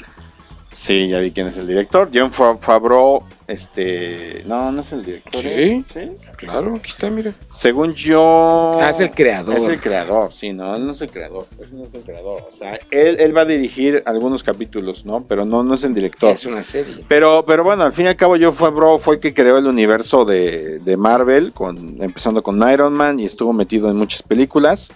Sí, 0.72 1.08
ya 1.08 1.18
vi 1.18 1.32
quién 1.32 1.48
es 1.48 1.56
el 1.56 1.66
director. 1.66 2.10
John 2.14 2.30
Favreau, 2.30 3.24
este... 3.48 4.42
No, 4.46 4.70
no 4.70 4.82
es 4.82 4.92
el 4.92 5.04
director. 5.04 5.42
¿Sí? 5.42 5.84
¿Sí? 5.92 6.10
Claro, 6.36 6.76
aquí 6.76 6.90
está, 6.90 7.10
mira. 7.10 7.32
Según 7.50 7.92
yo... 7.94 8.78
Ah, 8.80 8.90
es 8.90 9.00
el 9.00 9.10
creador. 9.10 9.56
Es 9.56 9.66
el 9.66 9.80
creador, 9.80 10.32
sí, 10.32 10.52
no, 10.52 10.76
él 10.76 10.86
no 10.86 10.92
es 10.92 11.00
el 11.00 11.10
creador. 11.10 11.46
Ese 11.60 11.74
no 11.74 11.84
es 11.84 11.94
el 11.94 12.02
creador. 12.02 12.46
O 12.48 12.52
sea, 12.54 12.78
él, 12.92 13.16
él, 13.18 13.36
va 13.36 13.40
a 13.40 13.46
dirigir 13.46 14.04
algunos 14.06 14.44
capítulos, 14.44 15.04
¿no? 15.04 15.24
Pero 15.24 15.44
no, 15.44 15.64
no 15.64 15.74
es 15.74 15.82
el 15.82 15.92
director. 15.92 16.36
Es 16.36 16.46
una 16.46 16.62
serie. 16.62 17.04
Pero, 17.08 17.44
pero 17.44 17.64
bueno, 17.64 17.82
al 17.82 17.92
fin 17.92 18.04
y 18.04 18.08
al 18.08 18.16
cabo, 18.16 18.36
John 18.40 18.54
Favreau 18.54 19.00
fue 19.00 19.16
el 19.16 19.20
que 19.20 19.34
creó 19.34 19.58
el 19.58 19.66
universo 19.66 20.24
de, 20.24 20.78
de 20.78 20.96
Marvel, 20.96 21.52
con, 21.52 22.00
empezando 22.00 22.44
con 22.44 22.62
Iron 22.70 22.92
Man 22.92 23.18
y 23.18 23.24
estuvo 23.24 23.52
metido 23.52 23.90
en 23.90 23.96
muchas 23.96 24.22
películas. 24.22 24.92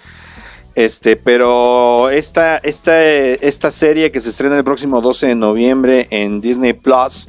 Este, 0.75 1.15
pero 1.15 2.11
esta, 2.11 2.57
esta, 2.59 3.05
esta 3.05 3.71
serie 3.71 4.11
que 4.11 4.19
se 4.21 4.31
estrena 4.31 4.57
el 4.57 4.65
próximo 4.65 5.01
12 5.01 5.29
de 5.29 5.35
noviembre 5.37 6.09
en 6.11 6.41
Disney 6.41 6.73
Plus, 6.73 7.29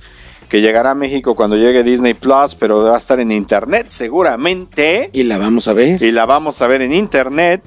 que 0.50 0.62
llegará 0.62 0.92
a 0.92 0.96
México 0.96 1.36
cuando 1.36 1.56
llegue 1.56 1.84
Disney 1.84 2.16
Plus, 2.16 2.56
pero 2.56 2.84
va 2.84 2.96
a 2.96 2.98
estar 2.98 3.20
en 3.20 3.32
internet 3.32 3.88
seguramente. 3.90 5.10
Y 5.14 5.24
la 5.24 5.38
vamos 5.38 5.68
a 5.68 5.74
ver. 5.74 6.02
Y 6.02 6.12
la 6.12 6.26
vamos 6.26 6.62
a 6.62 6.68
ver 6.68 6.82
en 6.82 6.94
internet. 6.94 7.62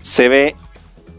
Se 0.00 0.28
ve 0.28 0.54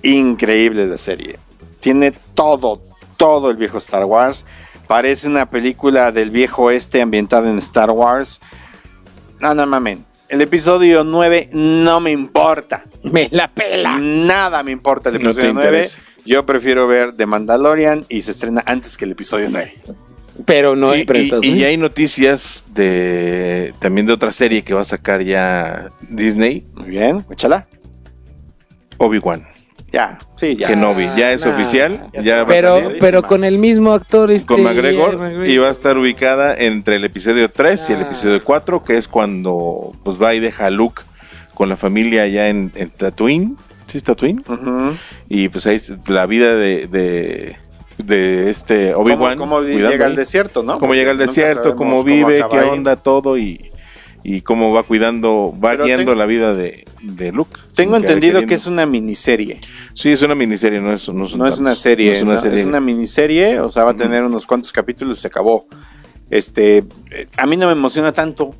increíble 0.04 0.86
la 0.86 0.98
serie. 0.98 1.40
Tiene 1.80 2.14
todo, 2.36 2.82
todo 3.18 3.50
el 3.50 3.58
viejo 3.58 3.80
Star 3.80 4.06
Wars. 4.06 4.46
Parece 4.88 5.28
una 5.28 5.50
película 5.50 6.12
del 6.12 6.30
viejo 6.30 6.64
oeste 6.64 7.02
ambientada 7.02 7.50
en 7.50 7.58
Star 7.58 7.92
Wars. 7.92 8.40
No, 9.40 9.54
no 9.54 9.66
mamen. 9.66 10.07
El 10.30 10.42
episodio 10.42 11.04
9 11.04 11.50
no 11.54 12.00
me 12.02 12.12
importa. 12.12 12.84
Me 13.04 13.30
la 13.32 13.48
pela. 13.48 13.98
Nada 13.98 14.62
me 14.64 14.72
importa 14.72 15.10
el 15.10 15.16
episodio 15.16 15.54
9. 15.54 15.88
Yo 16.26 16.46
prefiero 16.46 16.88
ver 16.88 17.14
The 17.14 17.26
Mandalorian 17.26 18.06
y 18.10 18.22
se 18.22 18.32
estrena 18.32 18.62
antes 18.66 18.98
que 18.98 19.06
el 19.06 19.12
episodio 19.12 19.50
9. 19.50 19.74
Pero 20.46 20.76
no 20.76 20.96
y, 20.96 21.06
y, 21.42 21.58
ya 21.58 21.68
hay 21.68 21.78
noticias 21.78 22.66
de 22.74 23.74
también 23.80 24.06
de 24.06 24.14
otra 24.14 24.32
serie 24.32 24.62
que 24.62 24.74
va 24.74 24.82
a 24.82 24.86
sacar 24.86 25.24
ya 25.24 25.90
Disney. 26.10 26.66
Muy 26.76 26.90
bien, 26.90 27.26
échala. 27.32 27.68
Obi-Wan. 28.98 29.48
Ya, 29.98 30.20
sí, 30.36 30.56
ya. 30.56 30.68
Kenobi, 30.68 31.10
ya 31.18 31.34
es 31.34 31.44
oficial. 31.44 32.12
Ya, 32.22 32.46
pero 32.46 32.92
pero 33.00 33.24
con 33.24 33.44
el 33.44 33.58
mismo 33.58 33.94
actor. 33.94 34.30
Este, 34.30 34.54
con 34.54 34.62
McGregor, 34.62 35.48
y 35.48 35.58
va 35.58 35.70
a 35.70 35.72
estar 35.72 35.98
ubicada 35.98 36.54
entre 36.56 36.98
el 36.98 37.04
episodio 37.04 37.50
3 37.50 37.90
y 37.90 37.94
el 37.94 38.02
episodio 38.02 38.44
4, 38.44 38.84
que 38.84 38.96
es 38.98 39.08
cuando 39.08 39.94
pues 40.04 40.22
va 40.22 40.36
y 40.36 40.40
deja 40.40 40.68
a 40.68 40.70
Luke 40.70 41.02
con 41.56 41.68
la 41.68 41.78
familia 41.78 42.22
allá 42.22 42.48
en, 42.48 42.70
Tatooine. 42.96 43.58
¿Sí 43.88 43.98
es 43.98 44.04
Tatooine? 44.04 44.44
Y 45.30 45.50
pues 45.50 45.66
ahí 45.66 45.82
la 46.10 46.28
vida 46.28 46.54
de, 46.54 47.58
de, 47.98 48.50
este 48.52 48.94
Obi-Wan. 48.94 49.40
¿Cómo, 49.40 49.62
llega 49.62 50.06
al 50.06 50.16
desierto, 50.16 50.62
no? 50.62 50.78
Cómo 50.78 50.94
llega 50.94 51.10
al 51.10 51.18
desierto, 51.18 51.76
cómo 51.76 52.04
vive, 52.04 52.46
qué 52.52 52.60
onda, 52.60 52.98
todo 52.98 53.36
y 53.36 53.72
y 54.24 54.42
cómo 54.42 54.74
va 54.74 54.84
cuidando, 54.84 55.54
va 55.64 55.76
guiando 55.76 56.16
la 56.16 56.26
vida 56.26 56.54
de, 56.54 56.86
de, 57.02 57.32
Luke. 57.32 57.60
Tengo 57.76 57.96
entendido 57.96 58.46
que 58.46 58.56
es 58.56 58.66
una 58.66 58.86
miniserie. 58.86 59.62
Sí, 59.94 60.12
es 60.12 60.22
una 60.22 60.36
miniserie, 60.36 60.82
no 60.82 60.94
es, 60.94 61.08
no 61.10 61.26
es, 61.26 61.34
una, 61.34 61.76
serie, 61.76 62.18
es 62.18 62.24
una 62.24 62.40
serie. 62.40 62.62
Es 62.62 62.66
una 62.66 62.82
miniserie, 62.82 63.60
o 63.60 63.70
sea, 63.70 63.84
va 63.84 63.92
a 63.92 63.96
tener 63.96 64.24
unos 64.24 64.46
cuantos 64.46 64.72
capítulos 64.72 65.20
y 65.20 65.22
se 65.22 65.28
acabó. 65.28 65.68
Este, 66.30 66.84
a 67.38 67.46
mí 67.46 67.56
no 67.56 67.68
me 67.68 67.74
emociona 67.74 68.12
tanto. 68.12 68.54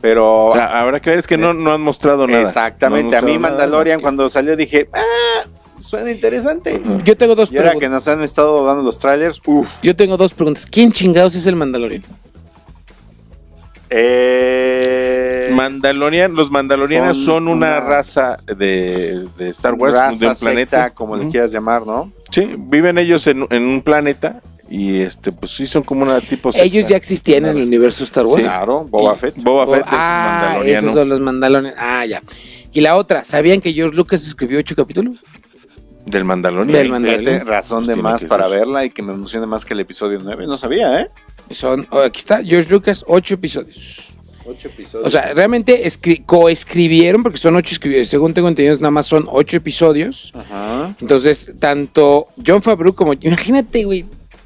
Pero. 0.00 0.54
Ahora 0.54 1.00
que 1.00 1.10
ver, 1.10 1.18
es 1.18 1.26
que 1.26 1.38
no, 1.38 1.54
no 1.54 1.72
han 1.72 1.80
mostrado 1.80 2.26
nada. 2.26 2.42
Exactamente. 2.42 3.16
a 3.16 3.22
mí, 3.22 3.38
Mandalorian, 3.38 4.00
cuando 4.00 4.28
salió, 4.28 4.56
dije, 4.56 4.88
ah, 4.92 5.48
suena 5.80 6.10
interesante. 6.10 6.80
Yo 7.04 7.16
tengo 7.16 7.34
dos 7.34 7.52
y 7.52 7.56
ahora 7.58 7.74
que 7.78 7.88
nos 7.88 8.06
han 8.08 8.22
estado 8.22 8.64
dando 8.64 8.82
los 8.82 8.98
trailers, 8.98 9.40
uff. 9.46 9.82
Yo 9.82 9.96
tengo 9.96 10.16
dos 10.16 10.34
preguntas. 10.34 10.66
¿Quién 10.66 10.92
chingados 10.92 11.34
es 11.34 11.46
el 11.46 11.56
Mandalorian? 11.56 12.02
Eh, 13.90 15.50
Mandalorian, 15.52 16.34
los 16.34 16.50
Mandalorianos 16.50 17.18
son, 17.18 17.48
una, 17.48 17.80
raza 17.80 18.38
de, 18.56 19.26
Star 19.50 19.74
Wars, 19.74 20.18
de 20.18 20.28
un 20.28 20.34
planeta, 20.34 20.90
como 20.90 21.16
le 21.16 21.28
quieras 21.28 21.52
llamar, 21.52 21.86
¿no? 21.86 22.12
Sí, 22.30 22.54
viven 22.56 22.98
ellos 22.98 23.26
en, 23.26 23.42
un 23.50 23.82
planeta 23.82 24.40
y 24.68 25.00
este, 25.00 25.30
pues 25.30 25.52
sí 25.52 25.66
son 25.66 25.82
como 25.82 26.02
una 26.02 26.20
tipo. 26.20 26.50
Ellos 26.54 26.88
ya 26.88 26.96
existían 26.96 27.44
en 27.44 27.56
el 27.56 27.66
universo 27.66 28.04
Star 28.04 28.26
Wars. 28.26 28.42
claro, 28.42 28.84
Boba 28.84 29.14
Fett. 29.14 29.36
Boba 29.42 29.76
Fett 29.76 29.86
ah, 29.88 30.60
Esos 30.64 30.92
son 30.92 31.08
los 31.08 31.20
Mandalorianos. 31.20 31.78
Ah, 31.80 32.04
ya. 32.06 32.22
Y 32.72 32.80
la 32.80 32.96
otra, 32.96 33.22
¿sabían 33.22 33.60
que 33.60 33.72
George 33.72 33.96
Lucas 33.96 34.26
escribió 34.26 34.58
ocho 34.58 34.74
capítulos? 34.74 35.18
Del 36.06 36.24
Mandalorian. 36.24 37.02
Del 37.02 37.46
razón 37.46 37.84
pues 37.84 37.96
de 37.96 38.02
más 38.02 38.24
para 38.24 38.46
verla 38.48 38.84
y 38.84 38.90
que 38.90 39.02
me 39.02 39.12
emocione 39.12 39.46
más 39.46 39.64
que 39.64 39.74
el 39.74 39.80
episodio 39.80 40.20
9. 40.22 40.46
No 40.46 40.56
sabía, 40.56 41.00
¿eh? 41.00 41.10
Son, 41.50 41.86
oh, 41.90 42.00
aquí 42.00 42.18
está, 42.18 42.42
George 42.42 42.70
Lucas, 42.70 43.04
ocho 43.06 43.34
episodios. 43.34 44.00
Ocho 44.46 44.68
episodios. 44.68 45.06
O 45.06 45.10
sea, 45.10 45.32
realmente 45.32 45.82
coescribieron, 46.26 47.22
porque 47.22 47.38
son 47.38 47.56
ocho, 47.56 47.76
según 48.04 48.34
tengo 48.34 48.48
entendido, 48.48 48.76
nada 48.76 48.90
más 48.90 49.06
son 49.06 49.26
ocho 49.30 49.56
episodios. 49.56 50.32
Ajá. 50.34 50.94
Entonces, 51.00 51.52
tanto 51.58 52.28
John 52.46 52.60
Favreau 52.60 52.94
como, 52.94 53.14
imagínate, 53.14 53.84
güey, 53.84 54.04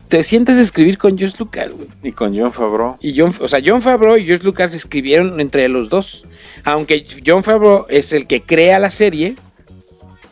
te 0.09 0.25
sientas 0.25 0.57
a 0.57 0.63
escribir 0.63 0.99
con 0.99 1.19
George 1.19 1.37
Lucas, 1.39 1.71
güey. 1.73 1.89
Y 2.03 2.13
con 2.13 2.37
John 2.37 2.53
Favreau. 2.53 2.97
Y 3.01 3.19
John, 3.19 3.35
o 3.41 3.49
sea, 3.49 3.61
John 3.65 3.83
Favreau 3.83 4.17
y 4.17 4.25
George 4.25 4.45
Lucas 4.45 4.75
escribieron 4.75 5.41
entre 5.41 5.69
los 5.69 5.89
dos. 5.89 6.25
Aunque 6.65 7.05
John 7.25 7.43
Favreau 7.45 7.85
es 7.89 8.13
el 8.13 8.27
que 8.27 8.43
crea 8.43 8.79
la 8.79 8.91
serie, 8.91 9.37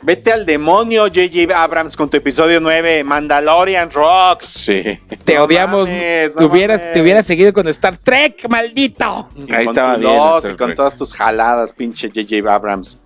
Vete 0.07 0.31
al 0.31 0.47
demonio, 0.47 1.09
JJ 1.09 1.53
Abrams, 1.53 1.97
con 1.97 2.09
tu 2.09 2.17
episodio 2.17 2.61
9, 2.61 3.03
Mandalorian 3.03 3.91
Rocks. 3.91 4.45
Sí. 4.45 5.01
Te 5.25 5.37
odiamos. 5.37 5.89
te, 5.89 6.45
hubieras, 6.45 7.27
seguido 7.27 7.53
con 7.53 7.67
Star 7.67 7.97
Trek, 7.97 8.49
maldito. 8.49 9.29
Ahí 9.53 9.67
estaba 9.67 9.97
bien. 9.97 10.13
y 10.49 10.57
con 10.57 10.77
todas 10.77 10.95
tus 10.95 11.13
jaladas, 11.13 11.73
pinche 11.73 12.09
JJ 12.09 12.47
Abrams. 12.47 12.99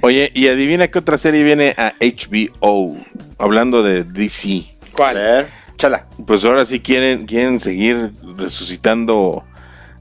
Oye, 0.00 0.32
y 0.34 0.48
adivina 0.48 0.88
qué 0.88 1.00
otra 1.00 1.18
serie 1.18 1.42
viene 1.42 1.74
a 1.76 1.92
HBO, 2.00 2.96
hablando 3.36 3.82
de 3.82 4.04
DC. 4.04 4.64
¿Cuál? 4.96 5.18
A 5.18 5.20
ver, 5.20 5.48
chala. 5.76 6.06
Pues 6.26 6.42
ahora 6.46 6.64
sí 6.64 6.80
quieren, 6.80 7.26
quieren 7.26 7.60
seguir 7.60 8.12
resucitando 8.38 9.44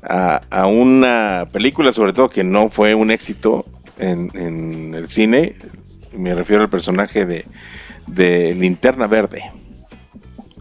a, 0.03 0.39
a, 0.49 0.67
una 0.67 1.47
película, 1.51 1.91
sobre 1.91 2.13
todo 2.13 2.29
que 2.29 2.45
no 2.45 2.69
fue 2.69 2.95
un 2.95 3.11
éxito 3.11 3.65
en, 3.97 4.31
en 4.35 4.95
el 4.95 5.09
cine, 5.09 5.57
me 6.17 6.33
refiero 6.35 6.63
al 6.63 6.69
personaje 6.69 7.25
de, 7.25 7.45
de 8.07 8.55
Linterna 8.55 9.07
Verde. 9.07 9.43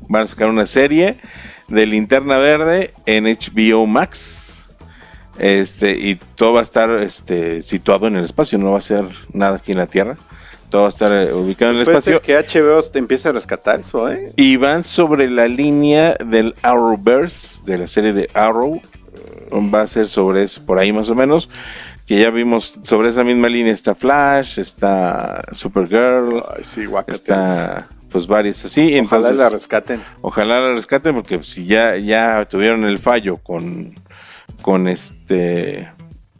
Van 0.08 0.22
a 0.22 0.26
sacar 0.26 0.48
una 0.48 0.66
serie 0.66 1.16
de 1.68 1.86
Linterna 1.86 2.38
Verde 2.38 2.92
en 3.06 3.24
HBO 3.24 3.86
Max. 3.86 4.64
Este, 5.38 5.92
y 5.92 6.16
todo 6.34 6.54
va 6.54 6.60
a 6.60 6.62
estar 6.62 6.90
este, 7.02 7.62
situado 7.62 8.08
en 8.08 8.16
el 8.16 8.24
espacio, 8.24 8.58
no 8.58 8.72
va 8.72 8.78
a 8.78 8.82
ser 8.82 9.04
nada 9.32 9.56
aquí 9.56 9.72
en 9.72 9.78
la 9.78 9.86
Tierra. 9.86 10.16
Todo 10.68 10.82
va 10.82 10.88
a 10.88 10.90
estar 10.90 11.14
eh, 11.14 11.32
ubicado 11.32 11.72
en 11.72 11.80
el 11.80 11.88
espacio. 11.88 12.20
que 12.20 12.34
HBO 12.34 12.82
te 12.82 12.98
empiece 12.98 13.28
a 13.28 13.32
rescatar 13.32 13.80
eso, 13.80 14.10
¿eh? 14.10 14.32
Y 14.36 14.56
van 14.56 14.84
sobre 14.84 15.30
la 15.30 15.48
línea 15.48 16.16
del 16.24 16.54
Arrowverse, 16.62 17.60
de 17.64 17.78
la 17.78 17.86
serie 17.86 18.12
de 18.12 18.28
Arrow. 18.34 18.80
Va 19.52 19.82
a 19.82 19.86
ser 19.86 20.08
sobre 20.08 20.42
eso, 20.42 20.66
por 20.66 20.78
ahí 20.78 20.92
más 20.92 21.08
o 21.08 21.14
menos 21.14 21.48
que 22.08 22.18
ya 22.18 22.30
vimos 22.30 22.72
sobre 22.84 23.10
esa 23.10 23.22
misma 23.22 23.50
línea 23.50 23.72
está 23.72 23.94
Flash, 23.94 24.58
está 24.58 25.44
Supergirl, 25.52 26.42
está 27.06 27.86
pues 28.10 28.26
varias 28.26 28.64
así. 28.64 28.98
Ojalá 28.98 29.30
la 29.32 29.50
rescaten. 29.50 30.02
Ojalá 30.22 30.58
la 30.58 30.74
rescaten 30.74 31.14
porque 31.14 31.42
si 31.42 31.66
ya, 31.66 31.96
ya 31.96 32.46
tuvieron 32.46 32.86
el 32.86 32.98
fallo 32.98 33.36
con, 33.36 33.94
con 34.62 34.88
este 34.88 35.90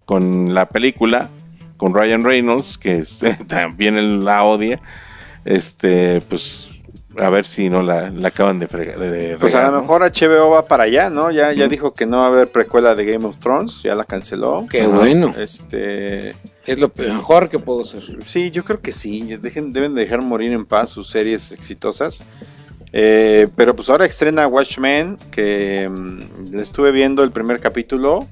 con 0.07 0.55
la 0.55 0.71
película, 0.71 1.29
con 1.77 1.93
Ryan 1.95 2.25
Reynolds, 2.25 2.79
que 2.79 3.05
también 3.47 4.25
la 4.25 4.45
odia, 4.45 4.81
este, 5.45 6.23
pues 6.23 6.78
a 7.21 7.31
ver 7.31 7.47
si 7.47 7.69
no 7.69 7.83
la, 7.83 8.13
acaban 8.25 8.59
de 8.59 8.69
fregar. 8.69 8.97
pues 9.39 9.55
a 9.55 9.71
lo 9.71 9.81
mejor 9.81 10.03
HBO 10.03 10.51
va 10.51 10.67
para 10.67 10.85
allá, 10.85 11.11
¿no? 11.11 11.31
Ya, 11.31 11.53
ya 11.53 11.69
dijo 11.69 11.95
que 11.95 12.07
no 12.07 12.19
va 12.19 12.25
a 12.25 12.29
haber 12.29 12.49
precuela 12.49 12.95
de 12.95 13.05
Game 13.05 13.27
of 13.27 13.39
Thrones, 13.39 13.83
ya 13.83 13.95
la 13.95 14.05
canceló. 14.05 14.67
Qué 14.71 14.87
bueno. 14.87 15.35
Este. 15.37 16.35
Es 16.67 16.79
lo 16.79 16.93
mejor 16.97 17.49
que 17.49 17.59
puedo 17.59 17.83
hacer. 17.83 18.03
Sí, 18.25 18.51
yo 18.51 18.65
creo 18.65 18.81
que 18.81 18.93
sí. 18.93 19.37
Dejen, 19.37 19.73
deben 19.73 19.95
dejar 19.95 20.23
morir 20.23 20.53
en 20.53 20.67
paz 20.67 20.91
sus 20.91 21.09
series 21.09 21.53
exitosas. 21.53 22.23
Eh, 22.93 23.49
pero 23.57 23.75
pues 23.75 23.91
ahora 23.91 24.07
estrena 24.07 24.47
Watchmen, 24.47 25.19
que 25.31 25.89
mm, 25.89 26.55
le 26.55 26.63
estuve 26.63 26.93
viendo 26.93 27.23
el 27.23 27.31
primer 27.31 27.61
capítulo. 27.61 28.27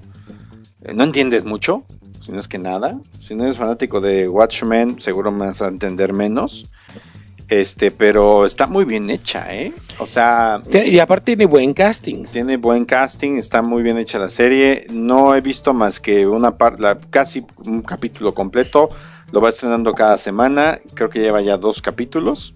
Eh, 0.82 0.92
no 0.94 1.04
entiendes 1.04 1.44
mucho, 1.44 1.82
si 2.20 2.32
no 2.32 2.40
es 2.40 2.48
que 2.48 2.58
nada. 2.58 2.98
Si 3.18 3.34
no 3.34 3.44
eres 3.44 3.56
fanático 3.56 4.00
de 4.00 4.28
Watchmen, 4.28 5.00
seguro 5.00 5.30
me 5.32 5.46
vas 5.46 5.62
a 5.62 5.68
entender 5.68 6.12
menos. 6.12 6.70
Este, 7.48 7.92
pero 7.92 8.44
está 8.44 8.66
muy 8.66 8.84
bien 8.84 9.08
hecha, 9.08 9.54
¿eh? 9.54 9.72
O 9.98 10.06
sea. 10.06 10.62
Y 10.72 10.98
aparte 10.98 11.26
tiene 11.26 11.46
buen 11.46 11.74
casting. 11.74 12.24
Tiene 12.24 12.56
buen 12.56 12.84
casting, 12.84 13.36
está 13.36 13.62
muy 13.62 13.82
bien 13.82 13.98
hecha 13.98 14.18
la 14.18 14.28
serie. 14.28 14.86
No 14.90 15.34
he 15.34 15.40
visto 15.40 15.72
más 15.72 16.00
que 16.00 16.26
una 16.26 16.56
parte, 16.56 16.82
casi 17.10 17.46
un 17.64 17.82
capítulo 17.82 18.34
completo. 18.34 18.88
Lo 19.30 19.40
va 19.40 19.50
estrenando 19.50 19.94
cada 19.94 20.18
semana. 20.18 20.80
Creo 20.94 21.08
que 21.08 21.20
lleva 21.20 21.40
ya 21.40 21.56
dos 21.56 21.82
capítulos. 21.82 22.54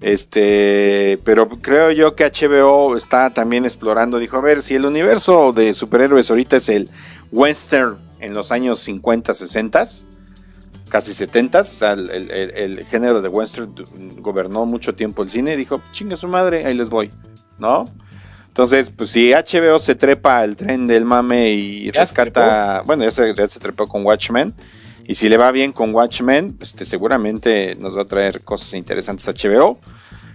Este, 0.00 1.18
pero 1.24 1.48
creo 1.48 1.90
yo 1.90 2.14
que 2.14 2.24
HBO 2.24 2.96
está 2.96 3.30
también 3.30 3.64
explorando. 3.64 4.18
Dijo, 4.18 4.36
a 4.36 4.40
ver, 4.40 4.62
si 4.62 4.74
el 4.74 4.86
universo 4.86 5.52
de 5.52 5.74
superhéroes 5.74 6.30
ahorita 6.30 6.56
es 6.56 6.68
el 6.68 6.88
western 7.32 7.98
en 8.20 8.34
los 8.34 8.52
años 8.52 8.80
50, 8.80 9.34
60, 9.34 9.84
casi 10.88 11.14
70, 11.14 11.60
o 11.60 11.64
sea, 11.64 11.92
el, 11.92 12.30
el 12.30 12.84
género 12.86 13.22
de 13.22 13.28
western 13.28 13.74
gobernó 14.18 14.66
mucho 14.66 14.94
tiempo 14.94 15.22
el 15.22 15.28
cine. 15.28 15.56
Dijo, 15.56 15.80
chinga 15.92 16.16
su 16.16 16.28
madre, 16.28 16.64
ahí 16.64 16.74
les 16.74 16.90
voy, 16.90 17.10
¿no? 17.58 17.86
Entonces, 18.58 18.90
pues 18.90 19.10
si 19.10 19.30
HBO 19.30 19.78
se 19.78 19.94
trepa 19.94 20.38
al 20.38 20.56
tren 20.56 20.84
del 20.84 21.04
mame 21.04 21.52
y 21.52 21.92
rescata, 21.92 22.82
bueno, 22.84 23.04
ya 23.04 23.12
se, 23.12 23.60
trepó 23.60 23.86
con 23.86 24.04
Watchmen, 24.04 24.52
y 25.06 25.14
si 25.14 25.28
le 25.28 25.36
va 25.36 25.52
bien 25.52 25.70
con 25.70 25.94
Watchmen, 25.94 26.54
pues 26.54 26.74
seguramente 26.82 27.76
nos 27.78 27.96
va 27.96 28.02
a 28.02 28.04
traer 28.06 28.42
cosas 28.42 28.74
interesantes 28.74 29.28
a 29.28 29.32
HBO. 29.32 29.78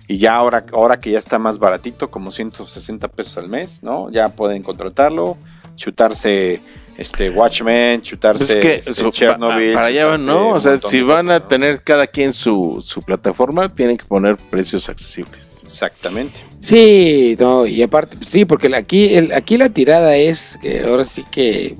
Y 0.07 0.19
ya 0.19 0.35
ahora, 0.35 0.63
ahora 0.71 1.01
que 1.01 1.11
ya 1.11 1.19
está 1.19 1.37
más 1.37 1.59
baratito, 1.59 2.09
como 2.09 2.31
160 2.31 3.09
pesos 3.09 3.37
al 3.37 3.49
mes, 3.49 3.83
¿no? 3.83 4.09
Ya 4.09 4.29
pueden 4.29 4.63
contratarlo, 4.63 5.37
chutarse 5.75 6.61
este 6.97 7.29
Watchmen, 7.29 8.01
chutarse 8.01 8.59
pues 8.61 8.87
este, 8.87 9.11
Chernobyl. 9.11 9.73
para 9.73 9.87
allá 9.87 10.05
van, 10.05 10.25
¿no? 10.25 10.49
O 10.49 10.59
sea, 10.59 10.79
si 10.79 11.01
van 11.01 11.31
a 11.31 11.47
tener 11.47 11.81
cada 11.81 12.07
quien 12.07 12.33
su, 12.33 12.83
su 12.83 13.01
plataforma, 13.01 13.73
tienen 13.73 13.97
que 13.97 14.05
poner 14.05 14.37
precios 14.37 14.89
accesibles. 14.89 15.61
Exactamente. 15.63 16.41
Sí, 16.59 17.35
no, 17.39 17.65
y 17.65 17.81
aparte, 17.81 18.17
pues 18.17 18.29
sí, 18.29 18.45
porque 18.45 18.73
aquí, 18.75 19.15
el, 19.15 19.31
aquí 19.31 19.57
la 19.57 19.69
tirada 19.69 20.15
es 20.17 20.57
que 20.61 20.81
ahora 20.81 21.05
sí 21.05 21.23
que 21.31 21.75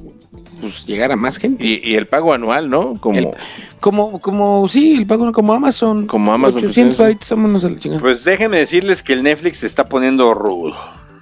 pues 0.62 0.86
llegar 0.86 1.12
a 1.12 1.18
más 1.18 1.38
gente. 1.38 1.64
Y, 1.64 1.96
el 1.96 2.08
pago 2.08 2.34
anual, 2.34 2.70
¿no? 2.70 2.98
Como, 3.00 3.34
como, 3.82 4.20
como, 4.20 4.68
sí, 4.70 4.96
el 4.96 5.06
pago 5.06 5.32
como 5.34 5.54
Amazon. 5.54 6.08
Como 6.08 6.34
Amazon. 6.34 6.60
800 6.60 6.98
varitos, 6.98 7.30
vámonos 7.30 7.66
a 7.66 7.70
la 7.70 7.78
chingada. 7.78 8.02
Pues 8.02 8.24
déjenme 8.24 8.58
decirles 8.58 9.04
que 9.04 9.14
el 9.14 9.24
Netflix 9.24 9.58
se 9.58 9.68
está 9.68 9.90
poniendo 9.90 10.34
rudo. 10.34 10.76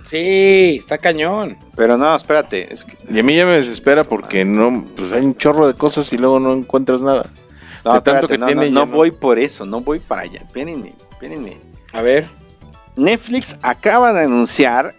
Sí, 0.03 0.77
está 0.79 0.97
cañón. 0.97 1.57
Pero 1.75 1.97
no, 1.97 2.15
espérate. 2.15 2.69
Y 3.09 3.19
a 3.19 3.23
mí 3.23 3.35
ya 3.35 3.45
me 3.45 3.53
desespera 3.53 4.03
porque 4.03 4.43
no, 4.45 4.85
pues 4.95 5.13
hay 5.13 5.23
un 5.23 5.35
chorro 5.35 5.67
de 5.67 5.73
cosas 5.73 6.11
y 6.13 6.17
luego 6.17 6.39
no 6.39 6.53
encuentras 6.53 7.01
nada. 7.01 7.29
No, 7.83 8.01
tanto 8.01 8.27
que 8.27 8.37
no, 8.37 8.45
tiene, 8.45 8.69
no, 8.69 8.85
no, 8.85 8.91
voy 8.91 9.11
por 9.11 9.39
eso, 9.39 9.65
no 9.65 9.81
voy 9.81 9.99
para 9.99 10.23
allá. 10.23 10.39
Espérenme, 10.39 10.93
espérenme. 11.11 11.57
A 11.93 12.01
ver. 12.01 12.27
Netflix 12.95 13.55
acaba 13.61 14.13
de 14.13 14.25
anunciar 14.25 14.93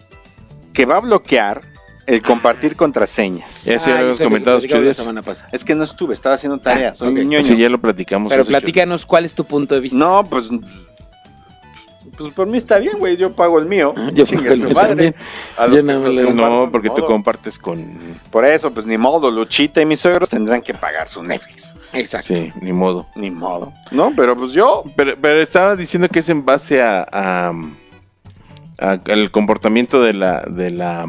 que 0.72 0.86
va 0.86 0.96
a 0.96 1.00
bloquear 1.00 1.62
el 2.06 2.22
compartir 2.22 2.74
contraseñas. 2.74 3.66
Eso 3.66 3.86
ya 3.86 4.00
lo 4.00 4.06
hemos 4.06 4.18
comentado 4.20 4.60
la 4.60 4.94
semana 4.94 5.22
pasada. 5.22 5.50
Es 5.52 5.64
que 5.64 5.74
no 5.74 5.84
estuve, 5.84 6.14
estaba 6.14 6.34
haciendo 6.34 6.58
tareas. 6.58 7.00
Ah, 7.00 7.10
sí, 7.44 7.56
ya 7.56 7.68
lo 7.68 7.80
platicamos. 7.80 8.30
Pero 8.30 8.44
platícanos 8.44 9.06
cuál 9.06 9.24
es 9.24 9.34
tu 9.34 9.44
punto 9.44 9.74
de 9.74 9.80
vista. 9.80 9.98
No, 9.98 10.24
pues 10.24 10.50
pues 12.22 12.34
por 12.34 12.46
mí 12.46 12.58
está 12.58 12.78
bien, 12.78 12.98
güey, 12.98 13.16
yo 13.16 13.32
pago 13.32 13.58
el 13.58 13.66
mío. 13.66 13.94
Yo 14.14 14.24
pago 14.24 14.56
su 14.56 14.70
madre. 14.70 15.14
no, 16.34 16.68
porque 16.70 16.90
tú 16.90 17.04
compartes 17.04 17.58
con... 17.58 17.98
Por 18.30 18.44
eso, 18.44 18.72
pues 18.72 18.86
ni 18.86 18.96
modo, 18.96 19.30
Luchita 19.30 19.80
y 19.80 19.86
mis 19.86 20.00
suegros 20.00 20.28
tendrán 20.28 20.62
que 20.62 20.74
pagar 20.74 21.08
su 21.08 21.22
Netflix. 21.22 21.74
Exacto. 21.92 22.34
Sí, 22.34 22.52
ni 22.60 22.72
modo. 22.72 23.06
Ni 23.14 23.30
modo. 23.30 23.72
No, 23.90 24.12
pero 24.16 24.36
pues 24.36 24.52
yo... 24.52 24.84
Pero, 24.96 25.16
pero 25.20 25.40
estaba 25.40 25.76
diciendo 25.76 26.08
que 26.08 26.20
es 26.20 26.28
en 26.28 26.44
base 26.44 26.82
a 26.82 27.52
el 29.06 29.30
comportamiento 29.30 30.02
de 30.02 30.12
la, 30.12 30.40
de 30.40 30.70
la 30.70 31.06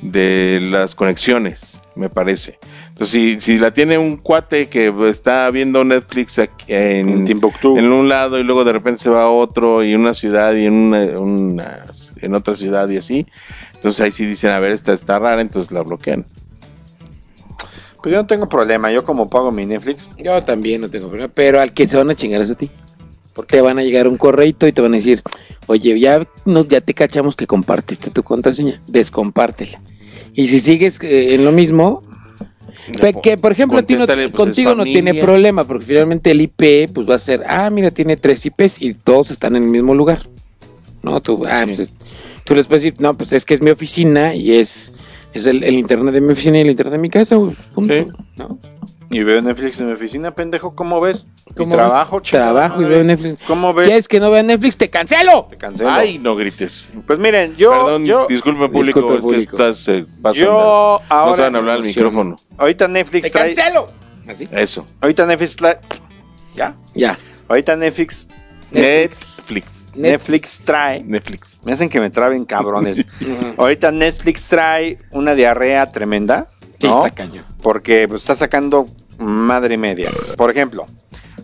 de 0.00 0.58
las 0.62 0.94
conexiones, 0.94 1.80
me 1.94 2.08
parece. 2.08 2.58
Entonces, 2.98 3.44
si, 3.44 3.58
la 3.58 3.74
tiene 3.74 3.98
un 3.98 4.16
cuate 4.16 4.70
que 4.70 4.90
está 5.06 5.50
viendo 5.50 5.84
Netflix 5.84 6.38
en, 6.66 7.26
en, 7.28 7.92
un 7.92 8.08
lado 8.08 8.38
y 8.38 8.42
luego 8.42 8.64
de 8.64 8.72
repente 8.72 9.02
se 9.02 9.10
va 9.10 9.24
a 9.24 9.28
otro 9.28 9.84
y 9.84 9.94
una 9.94 10.14
ciudad 10.14 10.54
y 10.54 10.64
en 10.64 10.72
una, 10.72 11.84
en 12.22 12.34
otra 12.34 12.54
ciudad 12.54 12.88
y 12.88 12.96
así, 12.96 13.26
entonces 13.74 14.00
ahí 14.00 14.12
sí 14.12 14.24
dicen, 14.24 14.50
a 14.52 14.60
ver, 14.60 14.72
esta 14.72 14.94
está 14.94 15.18
rara, 15.18 15.42
entonces 15.42 15.72
la 15.72 15.82
bloquean. 15.82 16.24
Pues 18.02 18.14
yo 18.14 18.22
no 18.22 18.26
tengo 18.26 18.48
problema, 18.48 18.90
yo 18.90 19.04
como 19.04 19.28
pago 19.28 19.52
mi 19.52 19.66
Netflix. 19.66 20.08
Yo 20.16 20.42
también 20.42 20.80
no 20.80 20.88
tengo 20.88 21.08
problema, 21.08 21.30
pero 21.34 21.60
al 21.60 21.74
que 21.74 21.86
se 21.86 21.98
van 21.98 22.08
a 22.08 22.14
chingar 22.14 22.40
es 22.40 22.50
a 22.50 22.54
ti. 22.54 22.70
Porque 23.34 23.60
van 23.60 23.78
a 23.78 23.82
llegar 23.82 24.08
un 24.08 24.16
correito 24.16 24.66
y 24.66 24.72
te 24.72 24.80
van 24.80 24.94
a 24.94 24.96
decir, 24.96 25.22
oye, 25.66 26.00
ya, 26.00 26.26
ya 26.46 26.80
te 26.80 26.94
cachamos 26.94 27.36
que 27.36 27.46
compartiste 27.46 28.08
tu 28.08 28.22
contraseña, 28.22 28.80
descompártela. 28.86 29.82
Y 30.32 30.48
si 30.48 30.60
sigues 30.60 30.98
eh, 31.02 31.34
en 31.34 31.44
lo 31.44 31.52
mismo, 31.52 32.02
que 33.22 33.36
por 33.36 33.52
ejemplo 33.52 33.82
pues, 33.84 34.30
contigo 34.32 34.74
no 34.74 34.84
tiene 34.84 35.14
problema, 35.14 35.64
porque 35.64 35.86
finalmente 35.86 36.30
el 36.30 36.40
IP 36.40 36.92
pues 36.92 37.08
va 37.08 37.16
a 37.16 37.18
ser, 37.18 37.42
ah, 37.46 37.68
mira, 37.70 37.90
tiene 37.90 38.16
tres 38.16 38.44
IPs 38.46 38.80
y 38.80 38.94
todos 38.94 39.30
están 39.30 39.56
en 39.56 39.64
el 39.64 39.70
mismo 39.70 39.94
lugar. 39.94 40.22
No, 41.02 41.20
tú, 41.20 41.44
ah, 41.48 41.64
pues, 41.64 41.92
tú 42.44 42.54
les 42.54 42.66
puedes 42.66 42.82
decir, 42.82 43.00
no, 43.00 43.16
pues 43.16 43.32
es 43.32 43.44
que 43.44 43.54
es 43.54 43.60
mi 43.60 43.70
oficina 43.70 44.34
y 44.34 44.52
es, 44.52 44.92
es 45.32 45.46
el, 45.46 45.62
internet 45.64 46.14
de 46.14 46.20
mi 46.20 46.32
oficina 46.32 46.58
y 46.58 46.62
el 46.62 46.70
internet 46.70 46.92
de 46.92 46.98
mi 46.98 47.10
casa, 47.10 47.36
pues, 47.38 47.56
punto, 47.74 47.94
¿no? 48.36 48.58
Y 49.10 49.22
veo 49.22 49.40
Netflix 49.40 49.80
en 49.80 49.86
mi 49.86 49.92
oficina, 49.92 50.32
pendejo, 50.32 50.74
¿cómo 50.74 51.00
ves? 51.00 51.26
¿Cómo 51.56 51.74
trabajo, 51.74 52.20
Trabajo 52.20 52.82
y 52.82 52.84
veo 52.84 53.02
Netflix. 53.02 53.42
¿Cómo 53.46 53.72
ves? 53.72 53.86
¿Quieres 53.86 54.08
que 54.08 54.20
no 54.20 54.30
vea 54.30 54.42
Netflix? 54.42 54.76
¡Te 54.76 54.90
cancelo! 54.90 55.46
Te 55.48 55.56
cancelo. 55.56 55.90
Ay, 55.90 56.18
no 56.18 56.36
grites. 56.36 56.90
Pues 57.06 57.18
miren, 57.18 57.56
yo... 57.56 57.70
Perdón, 57.70 58.04
yo, 58.04 58.26
disculpe 58.28 58.68
público, 58.68 59.14
es 59.32 59.46
que 59.46 59.56
estás 59.56 59.88
eh, 59.88 60.04
Yo 60.34 61.00
ahora... 61.08 61.30
No 61.30 61.36
saben 61.36 61.56
hablar 61.56 61.76
al 61.76 61.82
micrófono. 61.82 62.36
Ahorita 62.58 62.88
Netflix 62.88 63.22
¡Te 63.24 63.30
cancelo! 63.30 63.86
Así. 64.28 64.46
Eso. 64.52 64.86
Ahorita 65.00 65.24
Netflix... 65.24 65.56
Trae... 65.56 65.78
¿Ya? 66.54 66.74
Ya. 66.94 67.18
Ahorita 67.48 67.74
Netflix... 67.74 68.28
Netflix. 68.70 69.88
Netflix 69.94 70.58
trae... 70.58 71.02
Netflix. 71.04 71.60
Me 71.64 71.72
hacen 71.72 71.88
que 71.88 72.00
me 72.00 72.10
traben 72.10 72.44
cabrones. 72.44 73.06
Ahorita 73.56 73.90
Netflix 73.92 74.46
trae 74.50 74.98
una 75.10 75.34
diarrea 75.34 75.86
tremenda. 75.86 76.48
Sí, 76.78 76.86
está 76.86 77.10
caño. 77.10 77.42
Porque 77.62 78.06
pues, 78.08 78.22
está 78.22 78.34
sacando 78.34 78.86
madre 79.18 79.78
media. 79.78 80.10
Por 80.36 80.50
ejemplo, 80.50 80.84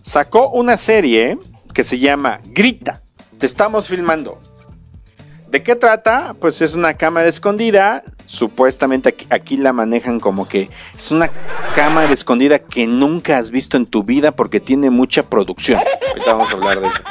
sacó 0.03 0.49
una 0.49 0.77
serie 0.77 1.39
que 1.73 1.83
se 1.83 1.97
llama 1.97 2.39
Grita. 2.45 3.01
Te 3.39 3.47
estamos 3.47 3.87
filmando. 3.87 4.39
¿De 5.49 5.63
qué 5.63 5.75
trata? 5.75 6.35
Pues 6.39 6.61
es 6.61 6.75
una 6.75 6.95
cámara 6.95 7.27
escondida. 7.27 8.03
Supuestamente 8.25 9.15
aquí, 9.29 9.57
la 9.57 9.73
manejan 9.73 10.19
como 10.19 10.47
que 10.47 10.69
es 10.97 11.11
una 11.11 11.29
cámara 11.75 12.11
escondida 12.11 12.59
que 12.59 12.87
nunca 12.87 13.37
has 13.37 13.51
visto 13.51 13.77
en 13.77 13.85
tu 13.85 14.03
vida 14.03 14.31
porque 14.31 14.59
tiene 14.59 14.89
mucha 14.89 15.23
producción. 15.23 15.79
Ahorita 16.09 16.33
vamos 16.33 16.51
a 16.51 16.53
hablar 16.53 16.79
de 16.79 16.87
eso. 16.87 17.01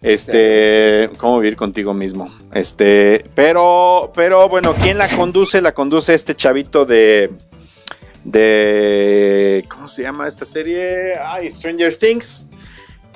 Este, 0.00 1.10
cómo 1.16 1.38
vivir 1.38 1.56
contigo 1.56 1.94
mismo. 1.94 2.32
Este, 2.52 3.24
pero, 3.34 4.12
pero 4.14 4.48
bueno, 4.48 4.74
¿quién 4.74 4.98
la 4.98 5.08
conduce? 5.08 5.60
La 5.60 5.72
conduce 5.72 6.14
este 6.14 6.34
chavito 6.34 6.84
de 6.84 7.32
de. 8.24 9.64
¿Cómo 9.68 9.88
se 9.88 10.02
llama 10.02 10.26
esta 10.26 10.44
serie? 10.44 11.14
Ay, 11.18 11.50
Stranger 11.50 11.94
Things. 11.94 12.44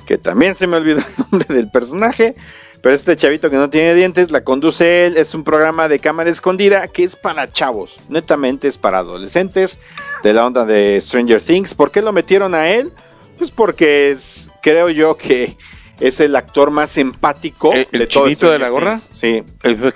Que 0.07 0.18
también 0.18 0.55
se 0.55 0.66
me 0.66 0.76
olvidó 0.76 0.98
el 0.98 1.24
nombre 1.30 1.55
del 1.55 1.70
personaje. 1.70 2.34
Pero 2.82 2.96
este 2.96 3.14
chavito 3.14 3.48
que 3.48 3.57
no 3.57 3.70
tiene 3.70 3.94
dientes 3.94 4.32
la 4.32 4.42
conduce 4.42 5.07
él. 5.07 5.16
Es 5.16 5.34
un 5.34 5.44
programa 5.44 5.88
de 5.88 6.00
cámara 6.00 6.30
escondida 6.30 6.88
que 6.88 7.05
es 7.05 7.14
para 7.14 7.50
chavos. 7.50 8.00
Netamente 8.09 8.66
es 8.66 8.76
para 8.76 8.98
adolescentes 8.98 9.78
de 10.24 10.32
la 10.32 10.44
onda 10.44 10.66
de 10.66 11.00
Stranger 11.00 11.40
Things. 11.40 11.74
¿Por 11.74 11.92
qué 11.92 12.03
lo 12.03 12.12
metieron 12.12 12.55
a 12.55 12.68
él? 12.70 12.92
Pues 13.38 13.53
porque 13.53 14.11
es, 14.11 14.50
creo 14.62 14.88
yo 14.90 15.16
que 15.16 15.57
es 16.03 16.18
el 16.18 16.34
actor 16.34 16.72
más 16.72 16.98
empático 16.98 17.72
¿El, 17.72 17.86
de 17.92 18.07
todo 18.09 18.26
de 18.26 18.59
la 18.59 18.68
gorra? 18.70 18.96
Sí. 18.96 19.44
¿El, 19.62 19.92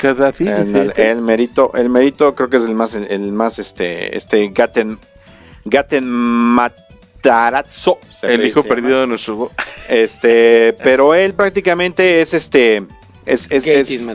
el, 0.76 0.92
el, 0.96 1.20
mérito, 1.20 1.72
el 1.74 1.90
mérito 1.90 2.34
creo 2.36 2.48
que 2.48 2.58
es 2.58 2.64
el 2.64 2.76
más, 2.76 2.94
el 2.94 3.32
más 3.32 3.58
este, 3.58 4.16
este 4.16 4.48
Gaten, 4.48 4.98
Gaten 5.64 6.08
Matarazzo. 6.08 7.98
El 8.22 8.46
hijo 8.46 8.62
perdido 8.62 9.00
de 9.00 9.06
nuestro. 9.08 9.50
Este, 9.88 10.72
pero 10.82 11.14
él 11.14 11.34
prácticamente 11.34 12.20
es 12.20 12.34
este. 12.34 12.84
Es, 13.24 13.48
es, 13.50 13.66
es, 13.66 14.06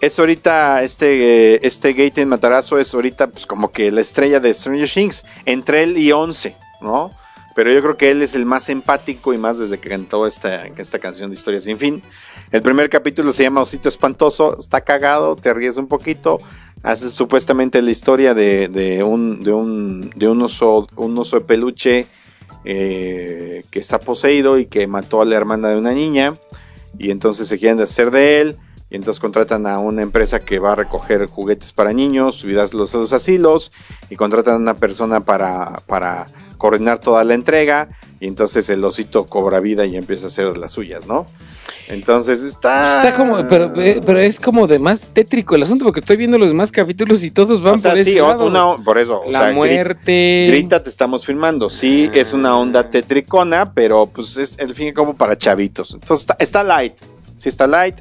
es, 0.00 0.18
ahorita 0.18 0.82
este, 0.82 1.66
este 1.66 1.94
Gaten 1.94 2.28
Matarazzo 2.28 2.78
es 2.78 2.92
ahorita 2.92 3.28
pues 3.28 3.46
como 3.46 3.72
que 3.72 3.90
la 3.90 4.02
estrella 4.02 4.40
de 4.40 4.52
Stranger 4.52 4.88
Things 4.88 5.24
entre 5.46 5.82
él 5.82 5.96
y 5.96 6.12
Once, 6.12 6.54
¿no? 6.82 7.10
Pero 7.54 7.72
yo 7.72 7.82
creo 7.82 7.96
que 7.96 8.10
él 8.10 8.22
es 8.22 8.34
el 8.34 8.46
más 8.46 8.68
empático 8.68 9.32
y 9.32 9.38
más 9.38 9.58
desde 9.58 9.78
que 9.78 9.88
cantó 9.88 10.26
esta, 10.26 10.66
esta 10.66 10.98
canción 10.98 11.30
de 11.30 11.34
Historia 11.34 11.60
sin 11.60 11.78
fin. 11.78 12.02
El 12.52 12.62
primer 12.62 12.88
capítulo 12.90 13.32
se 13.32 13.44
llama 13.44 13.62
Osito 13.62 13.88
Espantoso, 13.88 14.56
está 14.58 14.80
cagado, 14.80 15.36
te 15.36 15.52
ríes 15.52 15.76
un 15.76 15.86
poquito, 15.86 16.38
hace 16.82 17.10
supuestamente 17.10 17.82
la 17.82 17.90
historia 17.90 18.34
de, 18.34 19.02
un, 19.06 19.42
de, 19.42 19.52
un, 19.52 20.10
de 20.16 20.28
un, 20.28 20.42
oso, 20.42 20.88
un 20.96 21.18
oso 21.18 21.38
de 21.38 21.44
peluche 21.44 22.06
eh, 22.64 23.64
que 23.70 23.78
está 23.78 23.98
poseído 23.98 24.58
y 24.58 24.66
que 24.66 24.86
mató 24.86 25.22
a 25.22 25.24
la 25.24 25.36
hermana 25.36 25.68
de 25.68 25.76
una 25.76 25.92
niña 25.92 26.34
y 26.98 27.10
entonces 27.10 27.48
se 27.48 27.58
quieren 27.58 27.80
hacer 27.80 28.10
de 28.10 28.40
él. 28.40 28.56
Y 28.90 28.96
entonces 28.96 29.20
contratan 29.20 29.68
a 29.68 29.78
una 29.78 30.02
empresa 30.02 30.40
que 30.40 30.58
va 30.58 30.72
a 30.72 30.76
recoger 30.76 31.26
juguetes 31.26 31.72
para 31.72 31.92
niños, 31.92 32.36
subirlos 32.36 32.92
a 32.92 32.98
los 32.98 33.12
asilos, 33.12 33.70
y 34.10 34.16
contratan 34.16 34.54
a 34.54 34.56
una 34.56 34.74
persona 34.74 35.20
para, 35.20 35.80
para 35.86 36.26
coordinar 36.60 36.98
toda 37.00 37.24
la 37.24 37.32
entrega 37.34 37.88
y 38.20 38.26
entonces 38.28 38.68
el 38.68 38.84
osito 38.84 39.24
cobra 39.24 39.60
vida 39.60 39.86
y 39.86 39.96
empieza 39.96 40.26
a 40.26 40.28
hacer 40.28 40.56
las 40.58 40.72
suyas, 40.72 41.06
¿no? 41.06 41.24
Entonces 41.88 42.42
está... 42.42 42.96
Está 42.98 43.16
como, 43.16 43.48
pero, 43.48 43.72
eh, 43.80 44.00
pero 44.04 44.18
es 44.20 44.38
como 44.38 44.66
de 44.66 44.78
más 44.78 45.08
tétrico 45.12 45.54
el 45.56 45.62
asunto, 45.62 45.84
porque 45.86 46.00
estoy 46.00 46.16
viendo 46.18 46.36
los 46.36 46.48
demás 46.48 46.70
capítulos 46.70 47.24
y 47.24 47.30
todos 47.30 47.62
van 47.62 47.76
O 47.76 47.78
sea, 47.78 47.92
por 47.92 47.98
ese 47.98 48.10
sí, 48.12 48.16
lado. 48.18 48.46
una- 48.46 48.76
por 48.84 48.98
eso. 48.98 49.22
o 49.22 49.30
La 49.30 49.50
gri- 49.50 49.54
muerte. 49.54 50.46
Grita, 50.50 50.82
te 50.82 50.90
estamos 50.90 51.24
filmando. 51.24 51.70
Sí, 51.70 52.10
es 52.12 52.32
una 52.34 52.56
onda 52.58 52.88
tétricona, 52.88 53.72
pero 53.72 54.06
pues 54.06 54.36
es 54.36 54.58
el 54.58 54.74
fin 54.74 54.92
como 54.92 55.16
para 55.16 55.36
chavitos. 55.38 55.94
Entonces 55.94 56.20
está, 56.22 56.36
está 56.38 56.62
light. 56.62 56.92
Sí 57.38 57.48
está 57.48 57.66
light. 57.66 57.96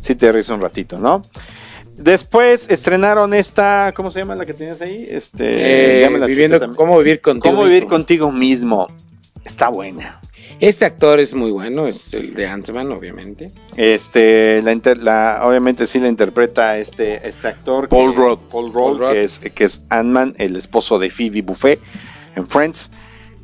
Sí 0.00 0.14
te 0.14 0.30
ríes 0.30 0.48
un 0.50 0.60
ratito, 0.60 0.98
¿no? 0.98 1.22
Después 1.96 2.68
estrenaron 2.68 3.32
esta, 3.32 3.92
¿cómo 3.96 4.10
se 4.10 4.18
llama 4.20 4.34
la 4.34 4.44
que 4.44 4.52
tenías 4.54 4.80
ahí? 4.82 5.06
Este, 5.10 6.04
Eh, 6.04 6.08
viviendo, 6.26 6.74
cómo 6.74 6.98
vivir 6.98 7.20
contigo. 7.20 7.54
¿Cómo 7.54 7.64
vivir 7.64 7.82
mismo. 7.84 7.88
contigo 7.90 8.32
mismo? 8.32 8.88
Está 9.44 9.68
buena. 9.70 10.20
Este 10.60 10.84
actor 10.86 11.20
es 11.20 11.32
muy 11.34 11.50
bueno, 11.50 11.86
es 11.86 12.12
el 12.14 12.34
de 12.34 12.46
Huntsman, 12.52 12.90
obviamente. 12.92 13.50
Este, 13.76 14.60
la, 14.62 14.72
inter- 14.72 14.98
la- 14.98 15.40
obviamente 15.44 15.86
sí 15.86 15.98
la 16.00 16.08
interpreta 16.08 16.78
este, 16.78 17.26
este 17.28 17.48
actor. 17.48 17.88
Paul 17.88 18.14
Rudd, 18.14 18.38
Paul 18.50 18.72
Rudd. 18.72 19.12
que 19.12 19.20
es, 19.22 19.38
que 19.38 19.64
es 19.64 19.82
Ant-Man, 19.90 20.34
el 20.38 20.56
esposo 20.56 20.98
de 20.98 21.10
Phoebe 21.10 21.42
Buffet 21.42 21.78
en 22.36 22.46
Friends. 22.46 22.90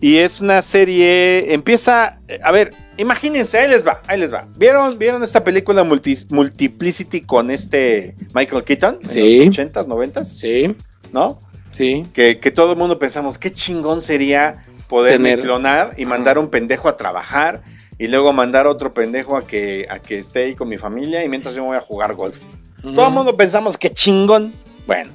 Y 0.02 0.16
es 0.18 0.40
una 0.40 0.60
serie, 0.62 1.54
empieza, 1.54 2.18
a 2.42 2.50
ver, 2.52 2.74
imagínense, 2.98 3.56
ahí 3.58 3.70
les 3.70 3.86
va, 3.86 4.02
ahí 4.08 4.18
les 4.18 4.32
va. 4.34 4.48
¿Vieron, 4.58 4.98
¿vieron 4.98 5.22
esta 5.22 5.44
película 5.44 5.84
Multiplicity 5.84 7.20
con 7.20 7.50
este 7.52 8.16
Michael 8.34 8.64
Keaton? 8.64 8.98
Sí. 9.08 9.42
En 9.42 9.46
los 9.46 9.56
80s, 9.58 9.86
90s, 9.86 10.24
Sí, 10.24 10.74
¿no? 11.12 11.40
sí. 11.70 12.04
Que, 12.12 12.38
que 12.40 12.50
todo 12.50 12.72
el 12.72 12.78
mundo 12.78 12.98
pensamos, 12.98 13.38
qué 13.38 13.52
chingón 13.52 14.00
sería 14.00 14.66
poder 14.88 15.14
Tener- 15.18 15.40
clonar 15.40 15.94
y 15.96 16.04
mandar 16.04 16.36
un 16.36 16.48
pendejo 16.48 16.88
a 16.88 16.96
trabajar 16.96 17.62
y 17.96 18.08
luego 18.08 18.32
mandar 18.32 18.66
otro 18.66 18.92
pendejo 18.92 19.36
a 19.36 19.46
que, 19.46 19.86
a 19.88 20.00
que 20.00 20.18
esté 20.18 20.44
ahí 20.44 20.54
con 20.56 20.68
mi 20.68 20.78
familia 20.78 21.24
y 21.24 21.28
mientras 21.28 21.54
yo 21.54 21.62
me 21.62 21.68
voy 21.68 21.76
a 21.76 21.80
jugar 21.80 22.14
golf. 22.14 22.38
Todo 22.82 23.06
el 23.06 23.14
mundo 23.14 23.36
pensamos, 23.36 23.76
qué 23.76 23.90
chingón. 23.90 24.52
Bueno, 24.88 25.12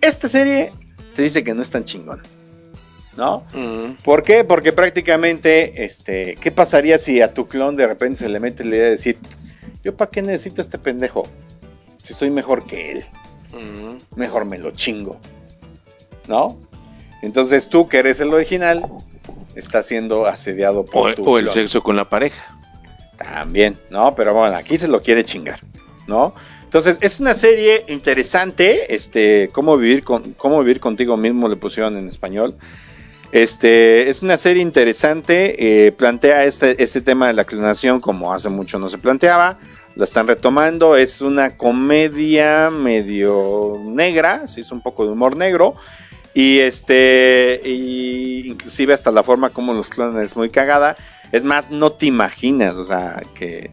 esta 0.00 0.28
serie 0.28 0.70
te 1.16 1.22
dice 1.22 1.42
que 1.42 1.52
no 1.54 1.60
es 1.62 1.70
tan 1.70 1.82
chingón. 1.82 2.22
¿No? 3.16 3.44
¿Por 4.04 4.22
qué? 4.22 4.42
Porque 4.44 4.72
prácticamente, 4.72 5.84
este, 5.84 6.36
¿qué 6.40 6.50
pasaría 6.50 6.96
si 6.98 7.20
a 7.20 7.34
tu 7.34 7.46
clon 7.46 7.76
de 7.76 7.86
repente 7.86 8.20
se 8.20 8.28
le 8.28 8.40
mete 8.40 8.64
la 8.64 8.76
idea 8.76 8.84
de 8.84 8.90
decir, 8.92 9.18
yo 9.84 9.94
para 9.94 10.10
qué 10.10 10.22
necesito 10.22 10.60
a 10.60 10.62
este 10.62 10.78
pendejo? 10.78 11.26
Si 12.02 12.14
soy 12.14 12.30
mejor 12.30 12.64
que 12.66 12.92
él 12.92 13.04
mejor 14.16 14.44
me 14.44 14.58
lo 14.58 14.70
chingo. 14.72 15.18
¿No? 16.28 16.58
Entonces 17.22 17.68
tú, 17.68 17.88
que 17.88 17.98
eres 17.98 18.20
el 18.20 18.32
original, 18.32 18.84
estás 19.54 19.86
siendo 19.86 20.26
asediado 20.26 20.80
O, 20.80 20.86
por 20.86 21.14
tu 21.14 21.28
o 21.28 21.38
el 21.38 21.44
clon. 21.44 21.54
sexo 21.54 21.82
con 21.82 21.96
la 21.96 22.08
pareja. 22.08 22.56
También, 23.16 23.78
¿no? 23.90 24.14
Pero 24.14 24.34
bueno, 24.34 24.56
aquí 24.56 24.78
se 24.78 24.88
lo 24.88 25.00
quiere 25.00 25.24
chingar, 25.24 25.60
¿no? 26.06 26.34
Entonces, 26.64 26.98
es 27.02 27.20
una 27.20 27.34
serie 27.34 27.84
interesante, 27.88 28.94
este, 28.94 29.50
cómo 29.52 29.76
vivir 29.76 30.02
con, 30.02 30.32
cómo 30.32 30.58
vivir 30.60 30.80
contigo 30.80 31.16
mismo 31.16 31.46
le 31.48 31.56
pusieron 31.56 31.96
en 31.98 32.08
español. 32.08 32.56
Este, 33.32 34.10
es 34.10 34.20
una 34.20 34.36
serie 34.36 34.62
interesante, 34.62 35.86
eh, 35.86 35.92
plantea 35.92 36.44
este, 36.44 36.82
este 36.82 37.00
tema 37.00 37.28
de 37.28 37.32
la 37.32 37.44
clonación 37.44 37.98
como 37.98 38.34
hace 38.34 38.50
mucho 38.50 38.78
no 38.78 38.90
se 38.90 38.98
planteaba, 38.98 39.58
la 39.96 40.04
están 40.04 40.26
retomando, 40.26 40.96
es 40.96 41.22
una 41.22 41.56
comedia 41.56 42.68
medio 42.68 43.80
negra, 43.86 44.46
sí 44.46 44.60
es 44.60 44.70
un 44.70 44.82
poco 44.82 45.06
de 45.06 45.12
humor 45.12 45.38
negro, 45.38 45.74
y 46.34 46.58
este, 46.58 47.62
y 47.64 48.50
inclusive 48.50 48.92
hasta 48.92 49.10
la 49.10 49.22
forma 49.22 49.48
como 49.48 49.72
los 49.72 49.88
clonan 49.88 50.22
es 50.22 50.36
muy 50.36 50.50
cagada, 50.50 50.94
es 51.32 51.44
más, 51.44 51.70
no 51.70 51.90
te 51.90 52.04
imaginas, 52.04 52.76
o 52.76 52.84
sea, 52.84 53.22
que 53.34 53.70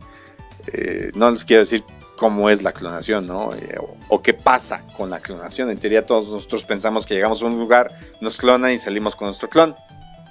eh, 0.72 1.12
no 1.16 1.32
les 1.32 1.44
quiero 1.44 1.62
decir 1.62 1.84
cómo 2.20 2.50
es 2.50 2.64
la 2.64 2.74
clonación, 2.74 3.26
¿no? 3.26 3.54
Eh, 3.54 3.78
o, 3.80 3.96
o 4.10 4.22
qué 4.22 4.34
pasa 4.34 4.86
con 4.98 5.10
la 5.10 5.22
clonación. 5.22 5.70
En 5.70 5.78
teoría 5.78 6.06
todos 6.06 6.30
nosotros 6.30 6.66
pensamos 6.66 7.06
que 7.06 7.14
llegamos 7.14 7.42
a 7.42 7.46
un 7.46 7.58
lugar, 7.58 7.94
nos 8.20 8.36
clonan 8.36 8.74
y 8.74 8.78
salimos 8.78 9.16
con 9.16 9.28
nuestro 9.28 9.48
clon. 9.48 9.74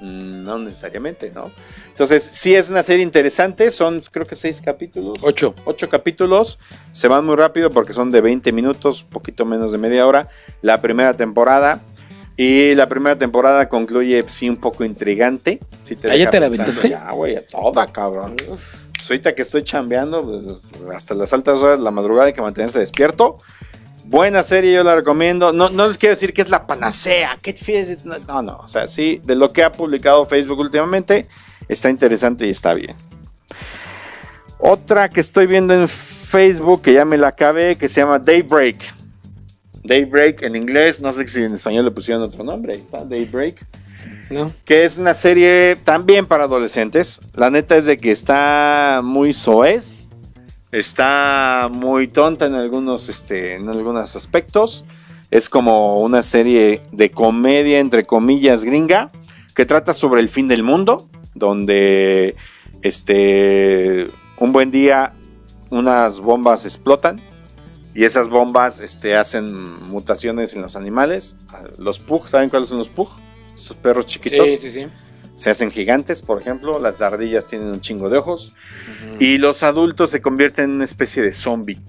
Mm, 0.00 0.44
No 0.44 0.58
necesariamente, 0.58 1.32
¿no? 1.34 1.50
Entonces, 1.88 2.22
sí 2.22 2.54
es 2.54 2.68
una 2.68 2.82
serie 2.82 3.02
interesante, 3.02 3.70
son 3.70 4.02
creo 4.12 4.26
que 4.26 4.34
seis 4.34 4.60
capítulos. 4.60 5.18
Ocho. 5.22 5.54
Ocho 5.64 5.88
capítulos, 5.88 6.58
se 6.92 7.08
van 7.08 7.24
muy 7.24 7.36
rápido 7.36 7.70
porque 7.70 7.94
son 7.94 8.10
de 8.10 8.20
20 8.20 8.52
minutos, 8.52 9.02
poquito 9.04 9.46
menos 9.46 9.72
de 9.72 9.78
media 9.78 10.06
hora, 10.06 10.28
la 10.60 10.82
primera 10.82 11.14
temporada. 11.14 11.80
Y 12.36 12.74
la 12.76 12.88
primera 12.88 13.18
temporada 13.18 13.68
concluye, 13.68 14.24
sí, 14.28 14.48
un 14.48 14.58
poco 14.58 14.84
intrigante. 14.84 15.58
Sí 15.82 15.96
¿Ah, 16.08 16.14
ya 16.14 16.30
te 16.30 16.38
la 16.38 16.46
aventaste? 16.46 16.90
Ya, 16.90 17.10
güey, 17.10 17.34
a 17.34 17.44
toda, 17.44 17.86
cabrón. 17.88 18.36
Pues 19.08 19.16
ahorita 19.20 19.34
que 19.34 19.40
estoy 19.40 19.64
chambeando, 19.64 20.22
pues, 20.22 20.94
hasta 20.94 21.14
las 21.14 21.32
altas 21.32 21.60
horas 21.60 21.78
de 21.78 21.84
la 21.84 21.90
madrugada 21.90 22.26
hay 22.26 22.34
que 22.34 22.42
mantenerse 22.42 22.78
despierto. 22.78 23.38
Buena 24.04 24.42
serie, 24.42 24.74
yo 24.74 24.84
la 24.84 24.96
recomiendo. 24.96 25.50
No, 25.50 25.70
no 25.70 25.86
les 25.86 25.96
quiero 25.96 26.12
decir 26.12 26.34
que 26.34 26.42
es 26.42 26.50
la 26.50 26.66
panacea. 26.66 27.38
¿qué 27.40 27.54
no, 28.04 28.42
no. 28.42 28.58
O 28.58 28.68
sea, 28.68 28.86
sí, 28.86 29.22
de 29.24 29.34
lo 29.34 29.50
que 29.50 29.64
ha 29.64 29.72
publicado 29.72 30.26
Facebook 30.26 30.58
últimamente, 30.58 31.26
está 31.70 31.88
interesante 31.88 32.46
y 32.46 32.50
está 32.50 32.74
bien. 32.74 32.94
Otra 34.58 35.08
que 35.08 35.20
estoy 35.20 35.46
viendo 35.46 35.72
en 35.72 35.88
Facebook, 35.88 36.82
que 36.82 36.92
ya 36.92 37.06
me 37.06 37.16
la 37.16 37.28
acabé, 37.28 37.76
que 37.76 37.88
se 37.88 38.02
llama 38.02 38.18
Daybreak. 38.18 38.94
Daybreak 39.84 40.42
en 40.42 40.54
inglés, 40.54 41.00
no 41.00 41.12
sé 41.12 41.26
si 41.28 41.44
en 41.44 41.54
español 41.54 41.86
le 41.86 41.92
pusieron 41.92 42.22
otro 42.22 42.44
nombre, 42.44 42.74
ahí 42.74 42.80
está, 42.80 43.06
Daybreak 43.06 43.64
Que 44.64 44.84
es 44.84 44.98
una 44.98 45.14
serie 45.14 45.76
también 45.82 46.26
para 46.26 46.44
adolescentes. 46.44 47.20
La 47.34 47.50
neta 47.50 47.76
es 47.76 47.84
de 47.84 47.96
que 47.96 48.10
está 48.10 49.00
muy 49.02 49.32
soez, 49.32 50.08
está 50.72 51.70
muy 51.72 52.08
tonta 52.08 52.46
en 52.46 52.54
algunos, 52.54 53.08
este, 53.08 53.54
en 53.54 53.68
algunos 53.68 54.16
aspectos. 54.16 54.84
Es 55.30 55.48
como 55.48 55.98
una 55.98 56.22
serie 56.22 56.82
de 56.92 57.10
comedia, 57.10 57.80
entre 57.80 58.04
comillas, 58.04 58.64
gringa, 58.64 59.10
que 59.54 59.66
trata 59.66 59.94
sobre 59.94 60.20
el 60.20 60.28
fin 60.28 60.48
del 60.48 60.62
mundo, 60.62 61.06
donde 61.34 62.36
este, 62.82 64.08
un 64.38 64.52
buen 64.52 64.70
día 64.70 65.12
unas 65.70 66.20
bombas 66.20 66.64
explotan 66.64 67.20
y 67.94 68.04
esas 68.04 68.28
bombas 68.28 68.80
este, 68.80 69.16
hacen 69.16 69.82
mutaciones 69.88 70.54
en 70.54 70.62
los 70.62 70.76
animales. 70.76 71.36
Los 71.78 71.98
pug, 71.98 72.28
¿saben 72.28 72.48
cuáles 72.48 72.68
son 72.68 72.78
los 72.78 72.88
pug? 72.88 73.08
Esos 73.58 73.76
perros 73.76 74.06
chiquitos 74.06 74.48
Sí, 74.48 74.56
sí, 74.58 74.70
sí. 74.70 74.86
se 75.34 75.50
hacen 75.50 75.70
gigantes, 75.70 76.22
por 76.22 76.40
ejemplo. 76.40 76.78
Las 76.78 77.00
ardillas 77.02 77.46
tienen 77.46 77.68
un 77.68 77.80
chingo 77.80 78.08
de 78.08 78.18
ojos. 78.18 78.54
Y 79.18 79.38
los 79.38 79.62
adultos 79.62 80.10
se 80.10 80.20
convierten 80.20 80.66
en 80.66 80.70
una 80.76 80.84
especie 80.84 81.22
de 81.22 81.32
zombie. 81.32 81.80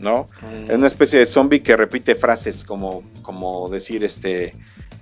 ¿No? 0.00 0.28
Es 0.68 0.74
una 0.74 0.86
especie 0.86 1.18
de 1.18 1.24
zombie 1.26 1.62
que 1.62 1.74
repite 1.76 2.14
frases 2.14 2.62
como, 2.64 3.02
como 3.22 3.68
decir 3.70 4.04
este. 4.04 4.54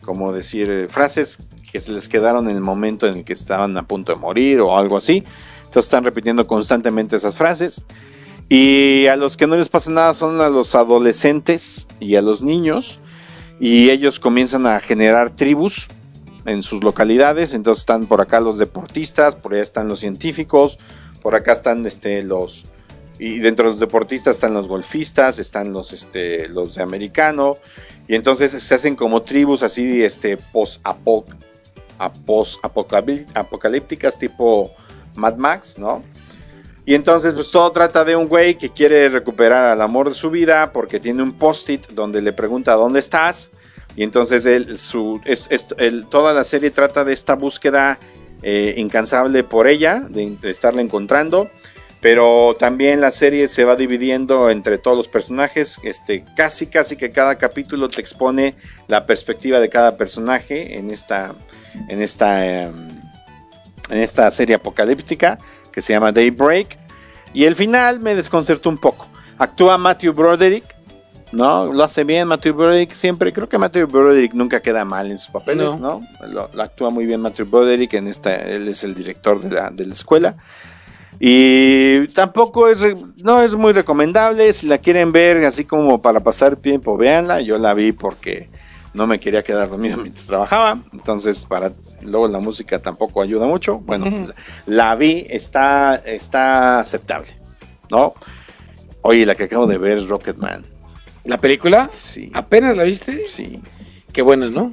Como 0.03 0.33
decir 0.33 0.70
eh, 0.70 0.87
frases 0.89 1.39
que 1.72 1.81
se 1.81 1.91
les 1.91 2.09
quedaron 2.09 2.49
en 2.49 2.57
el 2.57 2.61
momento 2.62 3.07
en 3.09 3.16
el 3.16 3.25
que 3.25 3.33
estaban 3.33 3.77
a 3.79 3.83
punto 3.89 4.12
de 4.12 4.18
morir 4.18 4.61
o 4.61 4.77
algo 4.77 4.97
así. 4.99 5.25
Entonces 5.64 5.87
están 5.87 6.05
repitiendo 6.05 6.47
constantemente 6.47 7.16
esas 7.16 7.39
frases. 7.39 7.85
Y 8.49 9.07
a 9.07 9.16
los 9.16 9.37
que 9.37 9.47
no 9.47 9.57
les 9.57 9.68
pasa 9.68 9.91
nada 9.91 10.14
son 10.14 10.41
a 10.41 10.49
los 10.49 10.75
adolescentes 10.75 11.89
y 11.99 12.14
a 12.16 12.22
los 12.22 12.43
niños. 12.43 13.01
Y 13.61 13.90
ellos 13.90 14.18
comienzan 14.20 14.66
a 14.66 14.80
generar 14.80 15.30
tribus 15.30 15.88
en 16.46 16.62
sus 16.62 16.82
localidades. 16.82 17.55
Entonces 17.55 17.82
están 17.82 18.07
por 18.07 18.20
acá 18.20 18.40
los 18.40 18.59
deportistas, 18.59 19.36
por 19.36 19.55
allá 19.55 19.62
están 19.62 19.88
los 19.88 20.00
científicos, 20.00 20.78
por 21.22 21.34
acá 21.34 21.52
están 21.52 21.86
este, 21.86 22.22
los... 22.22 22.64
Y 23.18 23.38
dentro 23.38 23.66
de 23.66 23.70
los 23.72 23.80
deportistas 23.80 24.36
están 24.36 24.55
los 24.55 24.66
golfistas, 24.66 25.38
están 25.38 25.72
los, 25.72 25.92
este, 25.92 26.48
los 26.48 26.74
de 26.74 26.82
americano. 26.82 27.59
Y 28.09 28.16
entonces 28.16 28.50
se 28.50 28.74
hacen 28.74 28.96
como 28.96 29.22
tribus 29.22 29.62
así 29.62 30.02
este, 30.02 30.36
post-apocalípticas 32.26 34.18
tipo 34.18 34.72
Mad 35.14 35.36
Max, 35.36 35.78
¿no? 35.78 36.02
Y 36.87 36.95
entonces, 36.95 37.32
pues 37.32 37.51
todo 37.51 37.70
trata 37.72 38.05
de 38.05 38.14
un 38.14 38.28
güey 38.28 38.57
que 38.57 38.70
quiere 38.70 39.09
recuperar 39.09 39.64
al 39.64 39.80
amor 39.80 40.09
de 40.09 40.14
su 40.14 40.30
vida 40.30 40.70
porque 40.72 41.01
tiene 41.01 41.22
un 41.22 41.32
post-it 41.32 41.89
donde 41.91 42.20
le 42.20 42.32
pregunta 42.32 42.74
dónde 42.74 43.01
estás. 43.01 43.51
Y 43.97 44.03
entonces 44.03 44.47
toda 46.11 46.35
la 46.35 46.45
serie 46.45 46.70
trata 46.70 47.05
de 47.05 47.12
esta 47.12 47.37
búsqueda 47.37 47.99
eh, 48.43 48.74
incansable 48.76 49.45
por 49.45 49.66
ella, 49.66 50.01
de, 50.01 50.37
de 50.41 50.51
estarla 50.51 50.82
encontrando. 50.82 51.49
Pero 52.03 52.55
también 52.59 53.01
la 53.01 53.11
serie 53.11 53.49
se 53.49 53.64
va 53.64 53.76
dividiendo 53.76 54.51
entre 54.51 54.76
todos 54.76 54.95
los 54.95 55.09
personajes. 55.09 55.80
Este, 55.85 56.22
casi, 56.37 56.66
casi 56.66 56.97
que 56.97 57.11
cada 57.11 57.39
capítulo 57.39 57.89
te 57.89 58.03
expone 58.03 58.57
la 58.89 59.07
perspectiva 59.07 59.59
de 59.59 59.70
cada 59.70 59.97
personaje 59.97 60.76
en 60.76 60.91
esta, 60.91 61.35
en 61.89 62.03
esta, 62.03 62.47
em, 62.47 62.91
en 63.89 63.99
esta 64.01 64.30
serie 64.30 64.57
apocalíptica 64.57 65.39
que 65.75 65.83
se 65.83 65.93
llama 65.93 66.12
Daybreak. 66.12 66.79
Y 67.33 67.45
el 67.45 67.57
final 67.57 68.01
me 68.01 68.14
desconcertó 68.14 68.68
un 68.68 68.79
poco. 68.79 69.09
Actúa 69.39 69.77
Matthew 69.77 70.12
Broderick. 70.12 70.64
¿no? 71.33 71.72
Lo 71.72 71.83
hace 71.83 72.05
bien 72.05 72.29
Matthew 72.29 72.55
Broderick 72.55 72.93
siempre. 72.93 73.33
Creo 73.33 73.49
que 73.49 73.59
Matthew 73.59 73.89
Broderick 73.89 74.35
nunca 74.35 74.61
queda 74.61 74.85
mal 74.85 75.11
en 75.11 75.18
sus 75.18 75.31
papeles, 75.31 75.77
¿no? 75.79 76.01
Lo, 76.29 76.49
actúa 76.62 76.91
muy 76.91 77.07
bien 77.07 77.20
Matthew 77.20 77.47
Broderick 77.47 77.95
en 77.95 78.07
esta, 78.07 78.37
él 78.37 78.68
es 78.68 78.85
el 78.85 78.95
director 78.95 79.41
de 79.41 79.51
la, 79.51 79.70
de 79.70 79.85
la 79.85 79.95
escuela. 79.95 80.37
Y 81.18 82.07
tampoco 82.09 82.68
es, 82.68 82.81
no 83.22 83.43
es 83.43 83.55
muy 83.55 83.72
recomendable, 83.72 84.53
si 84.53 84.66
la 84.66 84.79
quieren 84.79 85.12
ver 85.12 85.45
así 85.45 85.64
como 85.64 86.01
para 86.01 86.20
pasar 86.20 86.57
tiempo, 86.57 86.97
véanla. 86.97 87.41
Yo 87.41 87.59
la 87.59 87.75
vi 87.75 87.93
porque 87.93 88.49
no 88.95 89.07
me 89.07 89.18
quería 89.18 89.42
quedar 89.42 89.68
dormido 89.68 89.99
mientras 89.99 90.26
trabajaba, 90.26 90.78
entonces 90.92 91.45
para 91.45 91.72
luego 92.01 92.28
la 92.28 92.38
música 92.38 92.80
tampoco 92.80 93.20
ayuda 93.20 93.47
mucho. 93.47 93.78
Bueno, 93.80 94.07
la, 94.66 94.95
vi, 94.95 95.26
está, 95.28 95.97
está 95.97 96.78
aceptable, 96.78 97.28
¿no? 97.90 98.14
Oye, 99.03 99.26
la 99.26 99.34
que 99.34 99.45
acabo 99.45 99.66
de 99.66 99.76
ver 99.76 99.99
es 99.99 100.09
Rocketman. 100.09 100.64
¿La 101.24 101.38
película? 101.38 101.88
Sí. 101.88 102.30
¿Apenas 102.32 102.76
la 102.76 102.84
viste? 102.84 103.26
Sí. 103.26 103.61
Qué 104.12 104.22
bueno, 104.22 104.49
¿no? 104.49 104.72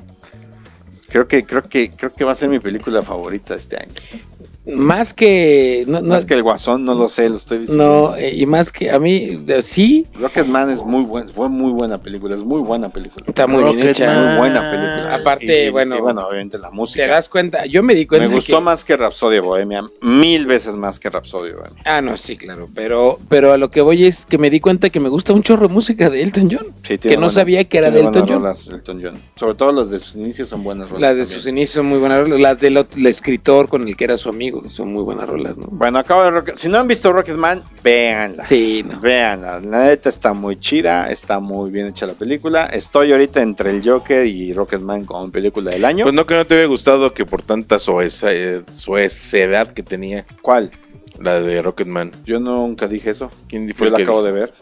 Creo 1.09 1.28
que, 1.28 1.43
creo 1.43 1.67
que, 1.67 1.91
creo 1.91 2.13
que 2.13 2.24
va 2.24 2.32
a 2.32 2.36
ser 2.36 2.47
mi 2.47 2.59
película 2.59 3.01
favorita 3.01 3.55
este 3.55 3.78
año. 3.78 3.91
Más 4.76 5.13
que. 5.13 5.84
No, 5.88 6.01
más 6.01 6.26
que 6.26 6.34
el 6.34 6.43
Guasón, 6.43 6.84
no 6.84 6.95
lo 6.95 7.07
sé, 7.07 7.30
lo 7.30 7.36
estoy 7.36 7.59
diciendo. 7.59 8.11
No, 8.11 8.15
eh, 8.15 8.34
y 8.36 8.45
más 8.45 8.72
que 8.72 8.89
a 8.89 8.99
mí, 8.99 9.43
sí. 9.61 10.07
Rocketman 10.19 10.69
es 10.69 10.84
muy 10.84 11.03
buen, 11.03 11.28
fue 11.28 11.49
muy 11.49 11.72
buena 11.72 11.97
película, 11.97 12.36
es 12.36 12.43
muy 12.43 12.61
buena 12.61 12.89
película. 12.89 13.26
Está 13.28 13.47
muy 13.47 13.63
bien 13.76 13.88
hecha. 13.88 14.13
Muy 14.13 14.38
buena 14.38 14.72
película. 14.72 15.15
Aparte, 15.15 15.69
bueno. 15.72 16.01
bueno, 16.01 16.28
obviamente 16.28 16.57
la 16.57 16.72
música. 16.72 17.03
Te 17.03 17.09
das 17.09 17.28
cuenta, 17.28 17.65
yo 17.65 17.84
me 17.84 17.93
di 17.93 18.05
cuenta. 18.05 18.28
Me 18.28 18.34
gustó 18.34 18.61
más 18.61 18.86
que 18.86 18.95
Rapsodia 18.95 19.41
Bohemia, 19.41 19.84
mil 20.01 20.45
veces 20.45 20.76
más 20.76 20.99
que 20.99 21.09
Rapsodia 21.09 21.53
Bohemia. 21.55 21.82
Ah, 21.86 22.01
no, 22.01 22.15
sí, 22.17 22.38
claro. 22.38 22.69
Pero, 22.74 23.19
pero 23.28 23.51
a 23.51 23.57
lo 23.57 23.72
que 23.72 23.82
voy 23.82 24.05
es 24.05 24.26
que 24.26 24.38
me 24.38 24.49
di 24.49 24.59
cuenta 24.59 24.89
que 24.89 24.99
me 24.99 25.09
gusta 25.09 25.34
un 25.34 25.43
chorro 25.43 25.67
de 25.67 25.74
música 25.74 26.09
de 26.09 26.22
Elton 26.22 26.49
John. 26.51 26.67
Sí, 26.84 26.97
que 26.97 27.17
no 27.17 27.30
sabía 27.30 27.63
que 27.65 27.78
era 27.78 27.91
de 27.91 28.01
Elton 28.01 28.28
John. 28.28 28.45
Elton 28.72 29.01
John. 29.01 29.22
Sobre 29.36 29.55
todo 29.55 29.72
las 29.72 29.89
de 29.89 29.99
sus 29.99 30.15
inicios 30.15 30.49
son 30.49 30.63
buenas 30.63 30.89
rolas. 30.89 31.01
Las 31.01 31.17
de 31.17 31.26
sus 31.26 31.47
inicios 31.47 31.72
son 31.76 31.88
muy 31.88 31.99
buenas 31.99 32.22
rolas. 32.22 32.39
Las 32.39 32.59
del 32.59 32.86
escritor 33.05 33.67
con 33.67 33.88
el 33.88 33.97
que 33.97 34.05
era 34.05 34.17
su 34.17 34.30
amigo 34.30 34.61
son 34.70 34.93
muy 34.93 35.03
buenas 35.03 35.28
bueno, 35.72 35.99
acabo 35.99 36.24
de 36.24 36.32
Rocket... 36.32 36.57
Si 36.57 36.70
no 36.70 36.78
han 36.78 36.88
visto 36.88 37.12
Rocketman, 37.12 37.62
véanla. 37.84 38.43
Sí, 38.43 38.84
Véanla. 39.01 39.59
La 39.59 39.86
neta 39.86 40.09
está 40.09 40.34
muy 40.34 40.57
chida, 40.57 41.09
está 41.09 41.39
muy 41.39 41.72
bien 41.72 41.88
hecha 41.88 42.05
la 42.05 42.14
película. 42.14 42.66
Estoy 42.66 43.12
ahorita 43.12 43.41
entre 43.41 43.72
el 43.72 43.88
Joker 43.88 44.26
y 44.26 44.53
Rocketman 44.53 45.05
como 45.05 45.32
película 45.32 45.72
del 45.72 45.86
año. 45.86 46.05
Pues 46.05 46.16
no 46.16 46.26
que 46.26 46.36
no 46.36 46.45
te 46.45 46.55
había 46.55 46.68
gustado 46.68 47.14
que 47.14 47.26
por 47.26 47.41
tanta 47.41 47.80
suecedad 47.80 49.68
que 49.72 49.84
tenía. 49.84 50.26
¿Cuál? 50.41 50.72
La 51.20 51.39
de 51.39 51.62
Rocketman. 51.62 52.12
Yo 52.26 52.39
nunca 52.39 52.88
dije 52.88 53.12
eso. 53.12 53.30
¿Quién 53.47 53.68
Yo 53.68 53.86
la 53.89 53.97
acabo 53.97 54.24
de 54.24 54.32
ver. 54.32 54.53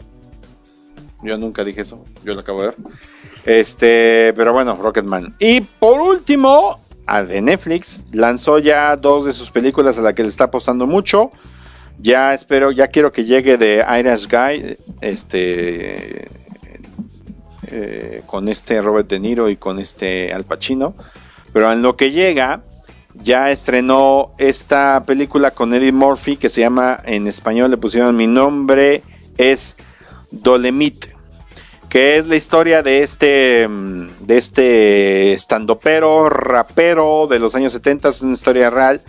Yo 1.22 1.36
nunca 1.38 1.64
dije 1.64 1.82
eso. 1.82 2.04
Yo 2.24 2.34
la 2.34 2.42
acabo 2.42 2.62
de 2.62 2.68
ver. 2.68 2.76
Este, 3.44 4.32
pero 4.36 4.52
bueno, 4.52 4.76
Rocketman. 4.76 5.34
Y 5.38 5.60
por 5.60 6.00
último, 6.00 6.80
de 7.06 7.40
Netflix. 7.40 8.04
Lanzó 8.12 8.58
ya 8.58 8.96
dos 8.96 9.24
de 9.24 9.32
sus 9.32 9.50
películas 9.50 9.98
a 9.98 10.02
las 10.02 10.14
que 10.14 10.22
le 10.22 10.28
está 10.28 10.44
apostando 10.44 10.86
mucho. 10.86 11.30
Ya 11.98 12.32
espero, 12.32 12.70
ya 12.70 12.88
quiero 12.88 13.12
que 13.12 13.24
llegue 13.24 13.58
de 13.58 13.84
Irish 13.98 14.28
Guy, 14.28 14.76
este, 15.00 16.28
eh, 17.66 18.22
con 18.26 18.48
este 18.48 18.80
Robert 18.80 19.08
De 19.08 19.20
Niro 19.20 19.48
y 19.48 19.56
con 19.56 19.78
este 19.78 20.32
Al 20.32 20.44
Pacino. 20.44 20.94
Pero 21.52 21.70
en 21.70 21.82
lo 21.82 21.96
que 21.96 22.10
llega, 22.10 22.62
ya 23.22 23.50
estrenó 23.50 24.30
esta 24.38 25.02
película 25.04 25.50
con 25.50 25.74
Eddie 25.74 25.92
Murphy 25.92 26.36
que 26.36 26.48
se 26.48 26.60
llama, 26.60 27.00
en 27.04 27.26
español 27.26 27.70
le 27.70 27.76
pusieron 27.76 28.16
mi 28.16 28.26
nombre 28.26 29.02
es 29.36 29.76
Dolemite 30.30 31.09
que 31.90 32.16
es 32.16 32.26
la 32.26 32.36
historia 32.36 32.82
de 32.82 33.02
este, 33.02 33.66
mm, 33.68 34.08
de 34.20 34.38
este 34.38 35.32
estandopero, 35.32 36.30
rapero 36.30 37.26
de 37.28 37.40
los 37.40 37.54
años 37.56 37.72
70, 37.72 38.08
es 38.08 38.22
una 38.22 38.34
historia 38.34 38.70
real, 38.70 39.02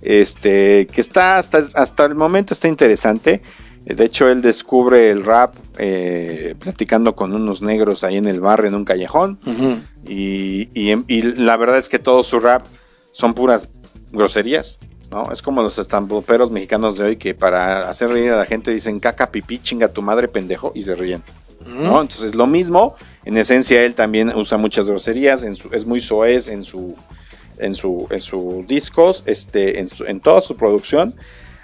este, 0.00 0.86
que 0.86 1.00
está 1.02 1.36
hasta, 1.36 1.58
hasta 1.74 2.04
el 2.06 2.14
momento 2.14 2.54
está 2.54 2.68
interesante. 2.68 3.42
De 3.84 4.04
hecho, 4.04 4.28
él 4.28 4.40
descubre 4.42 5.10
el 5.10 5.24
rap 5.24 5.54
eh, 5.76 6.54
platicando 6.58 7.14
con 7.14 7.34
unos 7.34 7.62
negros 7.62 8.02
ahí 8.02 8.16
en 8.16 8.26
el 8.26 8.40
barrio, 8.40 8.68
en 8.68 8.76
un 8.76 8.84
callejón. 8.84 9.38
y, 10.06 10.68
y, 10.74 11.22
la 11.22 11.56
verdad 11.56 11.78
es 11.78 11.88
que 11.88 11.98
todo 11.98 12.22
su 12.22 12.40
rap 12.40 12.64
son 13.12 13.34
puras 13.34 13.68
groserías. 14.10 14.80
¿no? 15.10 15.30
Es 15.30 15.42
como 15.42 15.62
los 15.62 15.78
estampoperos 15.78 16.50
mexicanos 16.50 16.96
de 16.96 17.04
hoy 17.04 17.16
que 17.16 17.34
para 17.34 17.90
hacer 17.90 18.08
reír 18.08 18.30
a 18.30 18.36
la 18.36 18.46
gente 18.46 18.70
dicen 18.70 18.98
caca, 19.00 19.30
pipí, 19.30 19.58
chinga 19.58 19.88
tu 19.88 20.00
madre, 20.00 20.28
pendejo, 20.28 20.72
y 20.74 20.82
se 20.82 20.94
ríen. 20.94 21.22
¿No? 21.66 22.00
Entonces 22.00 22.34
lo 22.34 22.46
mismo, 22.46 22.96
en 23.24 23.36
esencia 23.36 23.82
él 23.84 23.94
también 23.94 24.32
usa 24.34 24.58
muchas 24.58 24.86
groserías, 24.86 25.42
en 25.42 25.54
su, 25.54 25.68
es 25.72 25.86
muy 25.86 26.00
soez 26.00 26.48
en 26.48 26.64
su 26.64 26.96
en 27.58 27.74
su 27.74 28.06
en 28.10 28.20
sus 28.20 28.66
discos, 28.66 29.22
este, 29.26 29.80
en, 29.80 29.88
en 30.06 30.20
toda 30.20 30.42
su 30.42 30.56
producción 30.56 31.14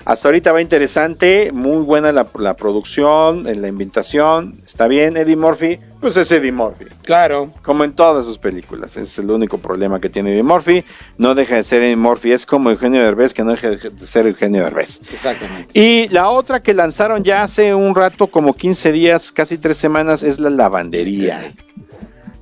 hasta 0.09 0.29
ahorita 0.29 0.53
va 0.53 0.63
interesante, 0.63 1.53
muy 1.53 1.83
buena 1.83 2.13
la, 2.13 2.25
producción, 2.57 3.47
en 3.47 3.61
la 3.61 3.69
invitación, 3.69 4.59
está 4.65 4.89
bien. 4.89 5.19
Eddie 5.19 5.37
Murphy, 5.37 5.79
pues 6.01 6.17
es 6.17 6.33
Eddie 6.33 6.51
Murphy. 6.51 6.87
Claro. 7.03 7.53
Como 7.61 7.85
en 7.85 7.93
todas 7.93 8.25
sus 8.25 8.39
películas, 8.39 8.97
es 8.97 9.19
el 9.19 9.31
único 9.31 9.59
problema 9.59 10.01
que 10.01 10.09
tiene 10.09 10.33
Eddie 10.33 10.43
Murphy. 10.43 10.83
No 11.19 11.35
deja 11.35 11.57
de 11.57 11.63
ser 11.63 11.83
Eddie 11.83 11.97
Murphy, 11.97 12.33
es 12.33 12.47
como 12.47 12.71
Eugenio 12.71 13.03
Derbez, 13.03 13.35
que 13.35 13.45
no 13.45 13.51
deja 13.51 13.69
de 13.69 14.07
ser 14.07 14.27
Eugenio 14.27 14.65
Derbez. 14.65 15.03
Exactamente. 15.13 15.79
Y 15.79 16.09
la 16.09 16.31
otra 16.31 16.63
que 16.63 16.73
lanzaron 16.73 17.23
ya 17.23 17.43
hace 17.43 17.75
un 17.75 17.95
rato, 17.95 18.29
como 18.29 18.55
15 18.55 18.93
días, 18.93 19.31
casi 19.31 19.59
3 19.59 19.77
semanas, 19.77 20.23
es 20.23 20.41
la 20.41 20.49
lavandería. 20.49 21.53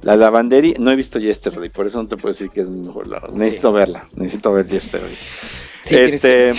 La 0.03 0.15
lavandería, 0.15 0.77
no 0.79 0.93
he 0.93 0.95
visto 0.95 1.19
Yesterday, 1.19 1.69
por 1.69 1.89
eso 1.89 2.01
no 2.01 2.07
te 2.07 2.17
puedo 2.17 2.33
decir 2.33 2.49
que 2.49 2.61
es 2.61 2.69
mejor. 2.69 3.09
Necesito 3.33 3.73
verla, 3.73 4.05
necesito 4.15 4.53
ver 4.53 4.69
Yesterday. 4.69 5.17
Sí, 5.83 5.97
este. 5.97 6.55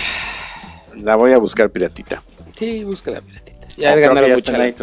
La 1.01 1.15
voy 1.15 1.31
a 1.31 1.37
buscar 1.37 1.69
piratita. 1.69 2.21
Sí, 2.55 2.83
busca 2.83 3.11
la 3.11 3.21
piratita. 3.21 3.67
Ya 3.77 3.95
ganaron 3.95 4.31
mucha 4.31 4.51
lana. 4.51 4.73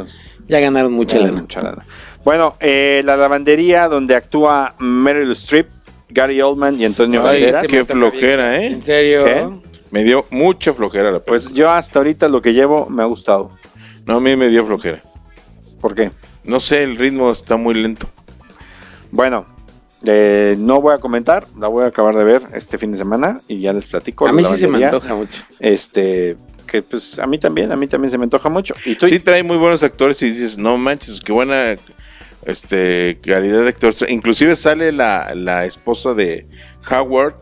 Ya 0.48 0.60
ganaron 0.60 0.92
mucha 0.92 1.18
lana. 1.18 1.84
Bueno, 2.24 2.56
eh, 2.60 3.02
la 3.04 3.16
lavandería 3.16 3.88
donde 3.88 4.14
actúa 4.14 4.74
Meryl 4.78 5.30
Streep, 5.32 5.68
Gary 6.08 6.40
Oldman 6.40 6.80
y 6.80 6.84
Antonio 6.84 7.22
Banderas. 7.22 7.66
Qué 7.66 7.84
flojera, 7.84 8.56
¿eh? 8.62 8.66
¿En 8.66 8.82
serio? 8.82 9.60
Me 9.90 10.02
dio 10.02 10.26
mucha 10.30 10.72
flojera 10.74 11.12
la 11.12 11.20
Pues 11.20 11.52
yo 11.52 11.70
hasta 11.70 12.00
ahorita 12.00 12.28
lo 12.28 12.42
que 12.42 12.52
llevo 12.52 12.88
me 12.88 13.02
ha 13.02 13.06
gustado. 13.06 13.50
No, 14.06 14.16
a 14.16 14.20
mí 14.20 14.36
me 14.36 14.48
dio 14.48 14.64
flojera. 14.66 15.02
¿Por 15.80 15.94
qué? 15.94 16.10
No 16.44 16.60
sé, 16.60 16.82
el 16.82 16.96
ritmo 16.96 17.30
está 17.30 17.56
muy 17.56 17.74
lento. 17.74 18.08
Bueno, 19.10 19.46
eh, 20.06 20.56
no 20.58 20.80
voy 20.80 20.94
a 20.94 20.98
comentar, 20.98 21.46
la 21.58 21.68
voy 21.68 21.84
a 21.84 21.88
acabar 21.88 22.14
de 22.16 22.24
ver 22.24 22.42
este 22.54 22.78
fin 22.78 22.92
de 22.92 22.98
semana 22.98 23.40
y 23.48 23.60
ya 23.60 23.72
les 23.72 23.86
platico. 23.86 24.26
A 24.26 24.32
mí 24.32 24.44
sí 24.44 24.56
se 24.58 24.68
me 24.68 24.84
antoja 24.84 25.14
mucho. 25.14 25.42
Este, 25.60 26.36
que 26.66 26.82
pues 26.82 27.18
a 27.18 27.26
mí 27.26 27.38
también, 27.38 27.72
a 27.72 27.76
mí 27.76 27.86
también 27.86 28.10
se 28.10 28.18
me 28.18 28.24
antoja 28.24 28.48
mucho. 28.48 28.74
Y 28.84 28.94
Sí 28.94 29.20
trae 29.20 29.42
muy 29.42 29.56
buenos 29.56 29.82
actores 29.82 30.20
y 30.22 30.30
dices, 30.30 30.58
no 30.58 30.76
manches, 30.76 31.20
qué 31.20 31.32
buena 31.32 31.76
este 32.44 33.18
calidad 33.22 33.62
de 33.62 33.68
actor. 33.68 33.94
Inclusive 34.08 34.56
sale 34.56 34.92
la, 34.92 35.64
esposa 35.64 36.14
de 36.14 36.46
Howard, 36.90 37.34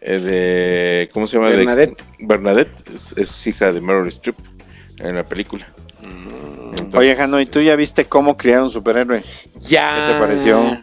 eh, 0.00 0.18
de, 0.18 1.10
¿cómo 1.12 1.26
se 1.26 1.36
llama? 1.36 1.50
Bernadette. 1.50 2.02
Bernadette, 2.18 2.72
es, 3.16 3.46
hija 3.46 3.72
de 3.72 3.80
Meryl 3.80 4.08
Streep 4.08 4.36
en 4.98 5.16
la 5.16 5.24
película. 5.24 5.66
Oye, 6.92 7.16
Jano, 7.16 7.40
¿y 7.40 7.46
tú 7.46 7.60
ya 7.60 7.74
viste 7.74 8.04
cómo 8.04 8.36
criar 8.36 8.62
un 8.62 8.70
superhéroe? 8.70 9.22
Ya. 9.60 10.06
¿Qué 10.06 10.12
te 10.12 10.20
pareció? 10.20 10.82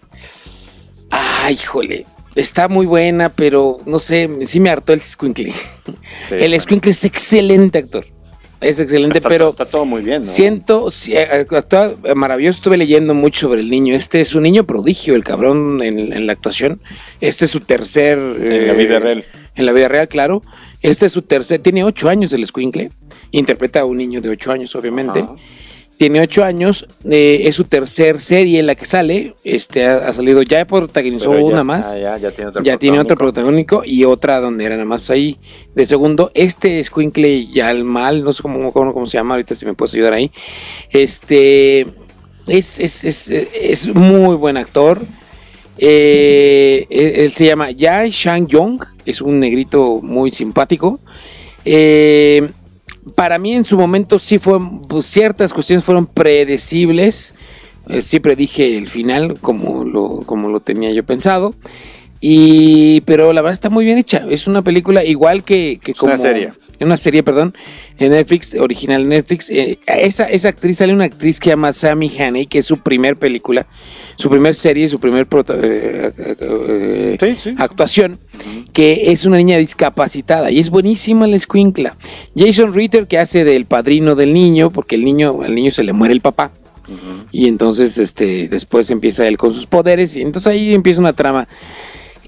Ay, 1.12 1.56
híjole. 1.56 2.06
Está 2.36 2.68
muy 2.70 2.86
buena, 2.86 3.30
pero 3.30 3.80
no 3.86 4.00
sé, 4.00 4.30
sí 4.46 4.60
me 4.60 4.70
hartó 4.70 4.94
el 4.94 5.02
Squinkly. 5.02 5.54
el 6.32 6.60
Squinkly 6.60 6.92
es 6.92 7.04
excelente 7.04 7.78
actor. 7.78 8.06
Es 8.62 8.80
excelente, 8.80 9.20
pero. 9.22 9.50
Está 9.50 9.66
todo 9.66 9.86
muy 9.86 10.04
bien, 10.04 10.22
¿no? 10.22 10.28
Siento, 10.28 10.90
eh, 11.08 11.48
actúa 11.50 11.96
maravilloso. 12.16 12.58
Estuve 12.58 12.78
leyendo 12.78 13.16
mucho 13.16 13.48
sobre 13.48 13.62
el 13.62 13.70
niño. 13.70 13.96
Este 13.96 14.22
es 14.22 14.36
un 14.36 14.44
niño 14.44 14.66
prodigio, 14.66 15.16
el 15.16 15.24
cabrón 15.24 15.82
en, 15.82 16.28
la 16.28 16.34
actuación. 16.34 16.80
Este 17.22 17.46
es 17.46 17.52
su 17.52 17.60
tercer. 17.62 18.20
En 18.20 18.68
la 18.68 18.74
vida 18.74 18.98
eh, 18.98 19.00
real. 19.00 19.26
En 19.56 19.66
la 19.66 19.72
vida 19.72 19.88
real, 19.88 20.08
claro. 20.08 20.44
Este 20.82 21.08
es 21.08 21.12
su 21.12 21.24
tercer. 21.24 21.62
Tiene 21.62 21.84
ocho 21.84 22.08
años 22.08 22.32
el 22.34 22.46
Squinkly. 22.46 22.92
Interpreta 23.32 23.80
a 23.80 23.86
un 23.86 23.98
niño 23.98 24.22
de 24.22 24.30
ocho 24.30 24.52
años, 24.52 24.76
obviamente 24.76 25.26
tiene 26.02 26.20
ocho 26.20 26.44
años, 26.44 26.88
eh, 27.08 27.42
es 27.44 27.54
su 27.58 27.66
tercer 27.66 28.20
serie 28.20 28.60
en 28.60 28.66
la 28.66 28.74
que 28.74 28.86
sale, 28.86 29.36
este 29.44 29.86
ha, 29.86 30.12
salido, 30.12 30.42
ya 30.42 30.66
protagonizó 30.66 31.30
una 31.30 31.64
más, 31.64 31.94
ya, 31.94 32.18
tiene, 32.32 32.48
otro, 32.48 32.64
ya 32.64 32.78
tiene 32.78 33.00
otro 33.00 33.16
protagónico 33.16 33.84
y 33.86 34.04
otra 34.04 34.40
donde 34.40 34.66
era 34.66 34.78
nada 34.78 34.88
más 34.88 35.12
ahí 35.12 35.38
de 35.76 35.86
segundo. 35.86 36.32
Este 36.34 36.84
Squinkle 36.84 37.52
ya 37.52 37.70
al 37.70 37.84
mal, 37.84 38.24
no 38.24 38.34
sé 38.34 38.42
cómo, 38.42 38.74
cómo, 38.74 39.06
se 39.06 39.20
llama, 39.20 39.36
ahorita 39.36 39.54
si 39.54 39.64
me 39.68 39.76
puedes 39.76 39.94
ayudar 39.94 40.14
ahí. 40.14 40.32
Este 40.90 41.82
es, 42.48 42.80
es, 42.80 43.04
es, 43.04 43.30
es 43.30 43.94
muy 43.94 44.36
buen 44.38 44.58
actor. 44.58 45.04
Eh, 45.78 46.88
él, 46.90 47.32
se 47.32 47.46
llama 47.46 47.70
Jai 47.78 48.10
Shang 48.10 48.48
Yong, 48.48 48.84
es 49.06 49.22
un 49.22 49.40
negrito 49.40 50.00
muy 50.02 50.32
simpático. 50.32 51.00
Eh, 51.64 52.50
para 53.16 53.38
mí 53.38 53.54
en 53.54 53.64
su 53.64 53.78
momento 53.78 54.20
sí 54.20 54.40
fue, 54.40 54.60
pues, 54.88 55.06
ciertas 55.06 55.54
cuestiones 55.54 55.84
fueron 55.84 56.06
predecibles. 56.06 57.34
Eh, 57.88 58.02
siempre 58.02 58.36
dije 58.36 58.78
el 58.78 58.88
final 58.88 59.40
como 59.40 59.84
lo, 59.84 60.20
como 60.26 60.50
lo 60.50 60.60
tenía 60.60 60.92
yo 60.92 61.04
pensado. 61.04 61.56
Y, 62.20 63.02
pero 63.02 63.34
la 63.34 63.42
verdad 63.42 63.54
está 63.54 63.70
muy 63.70 63.86
bien 63.86 63.98
hecha. 63.98 64.26
Es 64.30 64.46
una 64.46 64.62
película 64.62 65.04
igual 65.04 65.44
que, 65.44 65.80
que 65.82 65.94
como. 65.94 66.14
una 66.14 66.22
serie. 66.22 66.54
Una 66.86 66.98
serie, 66.98 67.24
perdón, 67.24 67.54
en 68.00 68.12
Netflix, 68.12 68.56
original 68.56 69.08
Netflix. 69.08 69.50
Eh, 69.50 69.80
esa, 69.88 70.26
esa 70.30 70.50
actriz 70.50 70.78
sale 70.78 70.94
una 70.94 71.06
actriz 71.06 71.40
que 71.40 71.46
se 71.46 71.50
llama 71.52 71.72
Sammy 71.74 72.12
Haney, 72.18 72.48
que 72.48 72.60
es 72.60 72.66
su 72.66 72.78
primer 72.78 73.18
película, 73.18 73.68
su 74.16 74.30
primer 74.30 74.56
serie, 74.56 74.90
su 74.90 75.00
primer 75.00 75.28
prota- 75.28 75.56
eh, 75.62 76.12
eh, 76.18 77.18
Sí, 77.20 77.36
sí. 77.36 77.56
actuación, 77.58 78.20
que 78.74 79.12
es 79.12 79.26
una 79.26 79.38
niña 79.38 79.58
discapacitada 79.58 80.50
y 80.52 80.60
es 80.60 80.70
buenísima 80.70 81.28
la 81.28 81.36
escuincla. 81.36 81.96
Jason 82.36 82.74
Ritter, 82.74 83.08
que 83.08 83.18
hace 83.20 83.44
del 83.44 83.66
padrino 83.66 84.16
del 84.16 84.34
niño, 84.34 84.72
porque 84.72 84.96
el 84.96 85.04
niño, 85.06 85.42
al 85.44 85.54
niño 85.56 85.72
se 85.72 85.84
le 85.84 85.94
muere 85.94 86.14
el 86.14 86.22
papá. 86.22 86.52
Y 87.32 87.48
entonces 87.48 87.98
este 87.98 88.50
después 88.50 88.90
empieza 88.92 89.26
él 89.26 89.38
con 89.38 89.54
sus 89.54 89.66
poderes 89.66 90.16
y 90.18 90.22
entonces 90.24 90.52
ahí 90.52 90.74
empieza 90.74 91.00
una 91.00 91.14
trama. 91.14 91.48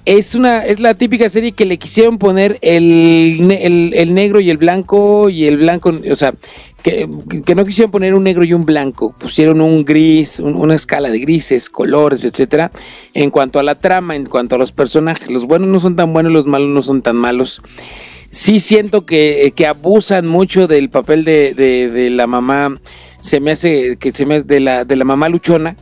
Es 0.06 0.36
una 0.36 0.66
es 0.66 0.80
la 0.82 0.95
típica 0.95 1.30
serie 1.30 1.54
que 1.54 1.66
le 1.66 1.78
quisieron 1.78 2.18
poner 2.18 2.58
el, 2.62 3.47
el, 3.62 3.93
el 3.95 4.14
negro 4.14 4.41
y 4.41 4.49
el 4.49 4.58
blanco 4.58 5.30
y 5.30 5.45
el 5.45 5.56
blanco, 5.58 5.93
o 6.12 6.16
sea, 6.18 6.34
que, 6.82 7.08
que 7.45 7.56
no 7.56 7.64
quisieron 7.64 7.89
poner 7.89 8.14
un 8.14 8.26
negro 8.26 8.43
y 8.43 8.51
un 8.54 8.66
blanco, 8.66 9.16
pusieron 9.18 9.62
un 9.62 9.86
gris, 9.86 10.39
un- 10.39 10.56
una 10.56 10.76
escala 10.76 11.10
de 11.10 11.20
grises, 11.20 11.70
colores, 11.70 12.26
etcétera. 12.26 12.72
En 13.14 13.30
cuanto 13.32 13.60
a 13.60 13.64
la 13.64 13.76
trama, 13.76 14.18
en 14.18 14.26
cuanto 14.26 14.56
a 14.56 14.58
los 14.58 14.74
personajes, 14.74 15.32
los 15.32 15.45
buenos 15.47 15.70
no 15.70 15.80
son 15.80 15.95
tan 15.95 16.12
buenos, 16.12 16.34
los 16.34 16.45
malos 16.47 16.70
no 16.70 16.82
son 16.82 17.01
tan 17.01 17.16
malos 17.16 17.62
sí 18.30 18.60
siento 18.60 19.06
que, 19.06 19.54
que 19.56 19.68
abusan 19.68 20.26
mucho 20.26 20.68
del 20.68 20.89
papel 20.89 21.24
de, 21.24 21.54
de- 21.54 21.89
de 21.89 22.10
la 22.10 22.26
mamá. 22.28 22.76
Se 23.22 23.39
me 23.39 23.51
hace 23.51 23.95
que 23.97 24.12
se 24.12 24.26
me 24.26 24.36
hace 24.38 24.45
de 24.45 24.60
la, 24.60 24.86
de 24.86 24.95
la 24.95 25.06
mamá 25.06 25.30
luchona. 25.30 25.78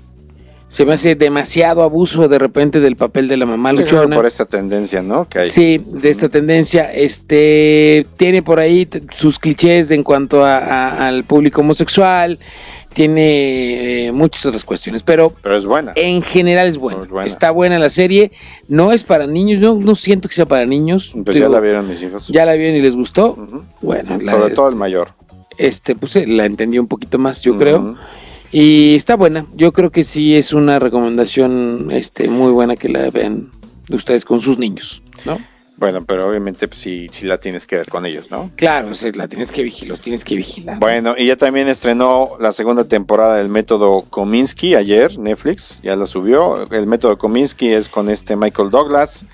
Se 0.72 0.86
me 0.86 0.94
hace 0.94 1.16
demasiado 1.16 1.84
abuso 1.84 2.30
de 2.30 2.40
repente 2.40 2.80
del 2.80 2.96
papel 2.96 3.28
de 3.28 3.36
la 3.36 3.46
mamá 3.46 3.74
luchona. 3.74 4.16
Por 4.16 4.26
esta 4.26 4.46
tendencia, 4.46 5.02
¿no? 5.02 5.28
Que 5.28 5.40
hay. 5.40 5.50
Sí, 5.50 5.82
de 5.86 6.10
esta 6.10 6.30
tendencia, 6.30 6.86
este 6.94 8.08
tiene 8.16 8.42
por 8.42 8.58
ahí 8.62 8.88
sus 9.14 9.38
clichés 9.38 9.92
en 9.92 10.02
cuanto 10.02 10.46
a- 10.46 10.60
a- 10.60 11.08
al 11.10 11.26
público 11.26 11.60
homosexual, 11.60 12.40
tiene 12.94 14.08
eh, 14.08 14.12
muchas 14.14 14.46
otras 14.46 14.64
cuestiones, 14.64 15.04
pero 15.04 15.34
Pero 15.44 15.58
es 15.58 15.66
buena. 15.66 15.92
en 15.96 16.22
general 16.22 16.68
es 16.70 16.78
buena. 16.78 17.04
Es 17.04 17.10
buena. 17.10 17.28
Está 17.28 17.52
buena 17.52 17.78
la 17.78 17.90
serie, 17.90 18.32
no 18.70 18.94
es 18.94 19.04
para 19.04 19.28
niños, 19.28 19.60
yo 19.62 19.76
no 19.76 19.96
siento 19.96 20.30
que 20.30 20.36
sea 20.36 20.46
para 20.46 20.66
niños. 20.66 21.12
Pues 21.26 21.36
ya 21.38 21.50
la 21.50 21.60
vieron 21.60 21.88
mis 21.90 22.02
hijos. 22.02 22.30
¿Ya 22.30 22.46
la 22.46 22.54
vieron 22.54 22.78
y 22.78 22.82
les 22.82 22.96
gustó? 22.96 23.36
Bueno, 23.82 24.18
la- 24.22 24.32
Sobre 24.32 24.54
todo 24.54 24.70
el 24.70 24.76
mayor. 24.76 25.10
este, 25.58 25.96
pues 25.96 26.16
eh, 26.16 26.26
la 26.28 26.46
entendí 26.46 26.80
un 26.80 26.88
poquito 26.88 27.18
más, 27.18 27.42
yo 27.42 27.58
creo. 27.58 27.96
Y 28.52 28.96
está 28.96 29.16
buena. 29.16 29.46
Yo 29.54 29.72
creo 29.72 29.92
que 29.92 30.04
sí 30.04 30.36
es 30.36 30.52
una 30.54 30.80
recomendación 30.80 31.88
este, 31.92 32.28
muy 32.28 32.52
buena 32.52 32.76
que 32.76 32.90
la 32.90 33.10
vean 33.10 33.50
ustedes 33.90 34.26
con 34.26 34.40
sus 34.40 34.58
niños, 34.58 35.02
¿no? 35.26 35.40
Bueno, 35.78 36.06
pero 36.06 36.30
obviamente 36.30 36.68
pues, 36.68 36.80
sí, 36.80 37.08
sí 37.12 37.26
la 37.26 37.40
tienes 37.40 37.66
que 37.66 37.76
ver 37.76 37.90
con 37.90 38.06
ellos, 38.06 38.30
¿no? 38.30 38.52
Claro, 38.56 38.90
o 38.90 38.96
sea, 38.96 39.12
la 39.16 39.28
tienes 39.28 39.52
que 39.52 39.64
vigilar, 39.64 39.90
los 39.90 40.02
tienes 40.02 40.24
que 40.24 40.36
vigilar. 40.36 40.78
Bueno, 40.78 41.16
y 41.18 41.26
ya 41.26 41.38
también 41.38 41.68
estrenó 41.68 42.32
la 42.40 42.52
segunda 42.52 42.84
temporada 42.84 43.38
del 43.38 43.50
método 43.50 44.04
Kominsky 44.10 44.76
ayer, 44.76 45.18
Netflix, 45.18 45.80
ya 45.82 45.96
la 45.96 46.06
subió. 46.06 46.70
El 46.72 46.86
método 46.86 47.18
Kominsky 47.18 47.70
es 47.70 47.90
con 47.90 48.10
este 48.10 48.36
Michael 48.36 48.70
Douglas 48.70 49.26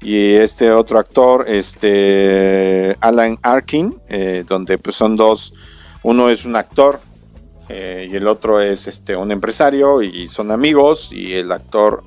y 0.00 0.34
este 0.34 0.70
otro 0.70 1.00
actor, 1.00 1.46
este 1.48 2.96
Alan 3.00 3.38
Arkin, 3.42 3.96
eh, 4.08 4.44
donde 4.46 4.78
pues 4.78 4.94
son 4.94 5.16
dos, 5.16 5.52
uno 6.04 6.30
es 6.30 6.44
un 6.44 6.54
actor 6.54 7.00
eh, 7.74 8.08
y 8.10 8.16
el 8.16 8.28
otro 8.28 8.60
es 8.60 8.86
este 8.86 9.16
un 9.16 9.32
empresario 9.32 10.02
y 10.02 10.28
son 10.28 10.50
amigos 10.50 11.10
y 11.12 11.32
el 11.32 11.50
actor 11.50 12.04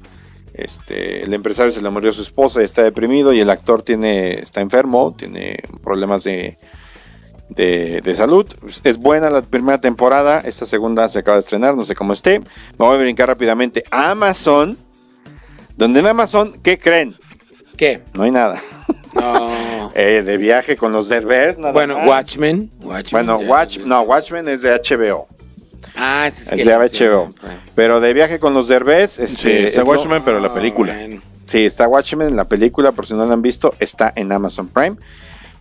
este, 0.53 1.23
el 1.23 1.33
empresario 1.33 1.71
se 1.71 1.81
le 1.81 1.89
murió 1.89 2.11
su 2.13 2.21
esposa 2.21 2.61
y 2.61 2.65
está 2.65 2.83
deprimido 2.83 3.33
y 3.33 3.39
el 3.39 3.49
actor 3.49 3.81
tiene, 3.81 4.35
está 4.35 4.61
enfermo, 4.61 5.13
tiene 5.17 5.59
problemas 5.83 6.23
de, 6.23 6.57
de, 7.49 8.01
de 8.01 8.15
salud. 8.15 8.47
Es 8.83 8.97
buena 8.97 9.29
la 9.29 9.41
primera 9.41 9.81
temporada, 9.81 10.41
esta 10.41 10.65
segunda 10.65 11.07
se 11.09 11.19
acaba 11.19 11.35
de 11.35 11.41
estrenar, 11.41 11.75
no 11.75 11.83
sé 11.83 11.95
cómo 11.95 12.13
esté. 12.13 12.39
Me 12.39 12.45
voy 12.77 12.95
a 12.95 12.99
brincar 13.01 13.27
rápidamente 13.27 13.83
a 13.91 14.11
Amazon, 14.11 14.77
donde 15.75 15.99
en 15.99 16.07
Amazon, 16.07 16.53
¿qué 16.63 16.79
creen? 16.79 17.13
¿Qué? 17.75 18.01
No 18.13 18.23
hay 18.23 18.31
nada. 18.31 18.61
No. 19.13 19.65
Eh, 19.97 20.23
de 20.25 20.35
viaje 20.35 20.75
con 20.75 20.91
los 20.91 21.09
nada 21.09 21.71
bueno, 21.71 21.97
más. 21.99 22.07
Watchmen. 22.07 22.69
Watchmen, 22.81 23.25
Bueno, 23.25 23.37
Watch, 23.49 23.77
no, 23.77 24.01
Watchmen 24.01 24.45
es 24.49 24.61
de 24.61 24.71
HBO. 24.71 25.29
Ah, 25.95 26.27
ese 26.27 26.55
es, 26.55 26.65
de 26.65 26.75
HBO. 26.75 27.33
Pero 27.75 27.99
de 27.99 28.13
viaje 28.13 28.39
con 28.39 28.53
los 28.53 28.67
Derbez, 28.67 29.19
este, 29.19 29.41
Sí, 29.41 29.49
está 29.67 29.81
es 29.81 29.85
lo- 29.85 29.91
Watchmen, 29.91 30.23
pero 30.23 30.39
la 30.39 30.53
película. 30.53 30.93
bueno. 30.95 31.21
Sí, 31.47 31.65
está 31.65 31.87
Watchmen, 31.87 32.35
la 32.35 32.45
película, 32.45 32.91
por 32.91 33.05
si 33.05 33.13
no 33.13 33.25
la 33.25 33.33
han 33.33 33.41
visto, 33.41 33.73
está 33.79 34.11
en 34.15 34.31
Amazon 34.31 34.67
Prime. 34.67 34.95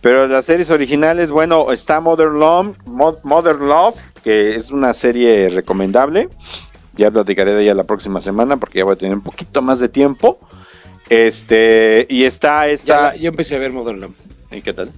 Pero 0.01 0.27
las 0.27 0.45
series 0.45 0.69
originales, 0.71 1.31
bueno, 1.31 1.71
está 1.71 1.99
Modern 1.99 2.39
Love, 2.39 2.75
Mo- 2.85 3.17
Modern 3.23 3.67
Love, 3.67 3.95
que 4.23 4.55
es 4.55 4.71
una 4.71 4.93
serie 4.93 5.49
recomendable. 5.49 6.29
Ya 6.95 7.11
platicaré 7.11 7.53
de 7.53 7.63
ella 7.63 7.73
la 7.75 7.83
próxima 7.83 8.21
semana 8.21 8.57
porque 8.57 8.79
ya 8.79 8.85
voy 8.85 8.93
a 8.93 8.97
tener 8.97 9.15
un 9.15 9.21
poquito 9.23 9.61
más 9.61 9.79
de 9.79 9.89
tiempo. 9.89 10.39
Este, 11.09 12.05
y 12.09 12.23
está 12.23 12.65
Ya 12.65 12.71
esta. 12.71 13.01
la- 13.01 13.15
yo 13.15 13.29
empecé 13.29 13.55
a 13.55 13.59
ver 13.59 13.71
Modern 13.71 14.01
Love. 14.01 14.15
¿Y 14.51 14.61
qué 14.61 14.73
tal? 14.73 14.91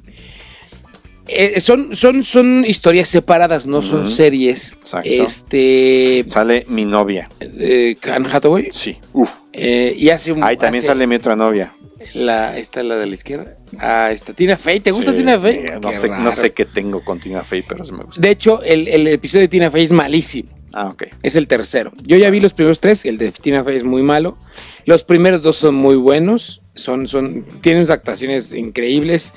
Eh, 1.27 1.59
son, 1.59 1.95
son, 1.95 2.23
son 2.23 2.63
historias 2.65 3.09
separadas, 3.09 3.67
no 3.67 3.81
son 3.81 4.07
series. 4.07 4.71
Exacto. 4.73 5.09
Este. 5.11 6.23
Sale 6.27 6.65
mi 6.69 6.85
novia. 6.85 7.29
eh, 7.39 7.95
Anne 8.11 8.27
Hathaway. 8.31 8.69
Sí, 8.71 8.97
uf. 9.13 9.29
eh, 9.53 9.93
y 9.97 10.09
hace 10.09 10.31
un. 10.31 10.43
Ahí 10.43 10.57
también 10.57 10.81
hace 10.81 10.87
sale 10.87 11.07
mi 11.07 11.15
otra 11.15 11.35
novia. 11.35 11.73
La, 12.13 12.57
esta 12.57 12.83
la 12.83 12.95
de 12.95 13.05
la 13.05 13.13
izquierda. 13.15 13.53
Ah, 13.79 14.11
esta 14.13 14.31
Tina 14.33 14.55
Fey. 14.55 14.79
¿Te 14.79 14.91
gusta 14.91 15.11
Sí, 15.11 15.17
Tina 15.17 15.37
Fey? 15.39 15.65
No 15.81 15.89
Qué 15.91 15.97
sé, 15.97 16.07
no 16.09 16.31
sé 16.31 16.53
qué 16.53 16.65
tengo 16.65 17.03
con 17.03 17.19
Tina 17.19 17.43
Fey, 17.43 17.63
pero 17.67 17.83
sí 17.83 17.91
me 17.91 18.03
gusta. 18.03 18.21
De 18.21 18.29
hecho, 18.29 18.63
el, 18.63 18.87
el 18.87 19.07
episodio 19.07 19.41
de 19.41 19.47
Tina 19.49 19.69
Fey 19.69 19.83
es 19.83 19.91
malísimo. 19.91 20.49
Ah, 20.71 20.87
ok. 20.87 21.03
Es 21.23 21.35
el 21.35 21.47
tercero. 21.47 21.91
Yo 22.03 22.15
ya 22.17 22.29
vi 22.29 22.39
los 22.39 22.53
primeros 22.53 22.79
tres. 22.79 23.03
El 23.03 23.17
de 23.17 23.31
Tina 23.31 23.63
Fey 23.65 23.77
es 23.77 23.83
muy 23.83 24.03
malo. 24.03 24.37
Los 24.85 25.03
primeros 25.03 25.41
dos 25.41 25.57
son 25.57 25.75
muy 25.75 25.95
buenos. 25.95 26.61
Son, 26.75 27.07
son, 27.07 27.43
tienen 27.61 27.81
unas 27.81 27.89
actuaciones 27.89 28.53
increíbles. 28.53 29.33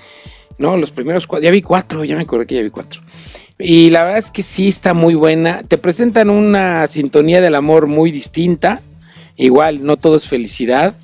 No, 0.61 0.76
los 0.76 0.90
primeros 0.92 1.26
cuatro. 1.26 1.42
Ya 1.42 1.50
vi 1.50 1.62
cuatro. 1.62 2.04
Ya 2.04 2.14
me 2.16 2.22
acordé 2.22 2.46
que 2.46 2.54
ya 2.54 2.62
vi 2.62 2.70
cuatro. 2.70 3.00
Y 3.58 3.90
la 3.90 4.04
verdad 4.04 4.18
es 4.18 4.30
que 4.30 4.42
sí 4.42 4.68
está 4.68 4.94
muy 4.94 5.14
buena. 5.14 5.62
Te 5.62 5.78
presentan 5.78 6.30
una 6.30 6.86
sintonía 6.86 7.40
del 7.40 7.54
amor 7.54 7.86
muy 7.86 8.12
distinta. 8.12 8.82
Igual, 9.36 9.84
no 9.84 9.96
todo 9.96 10.16
es 10.16 10.28
felicidad. 10.28 10.94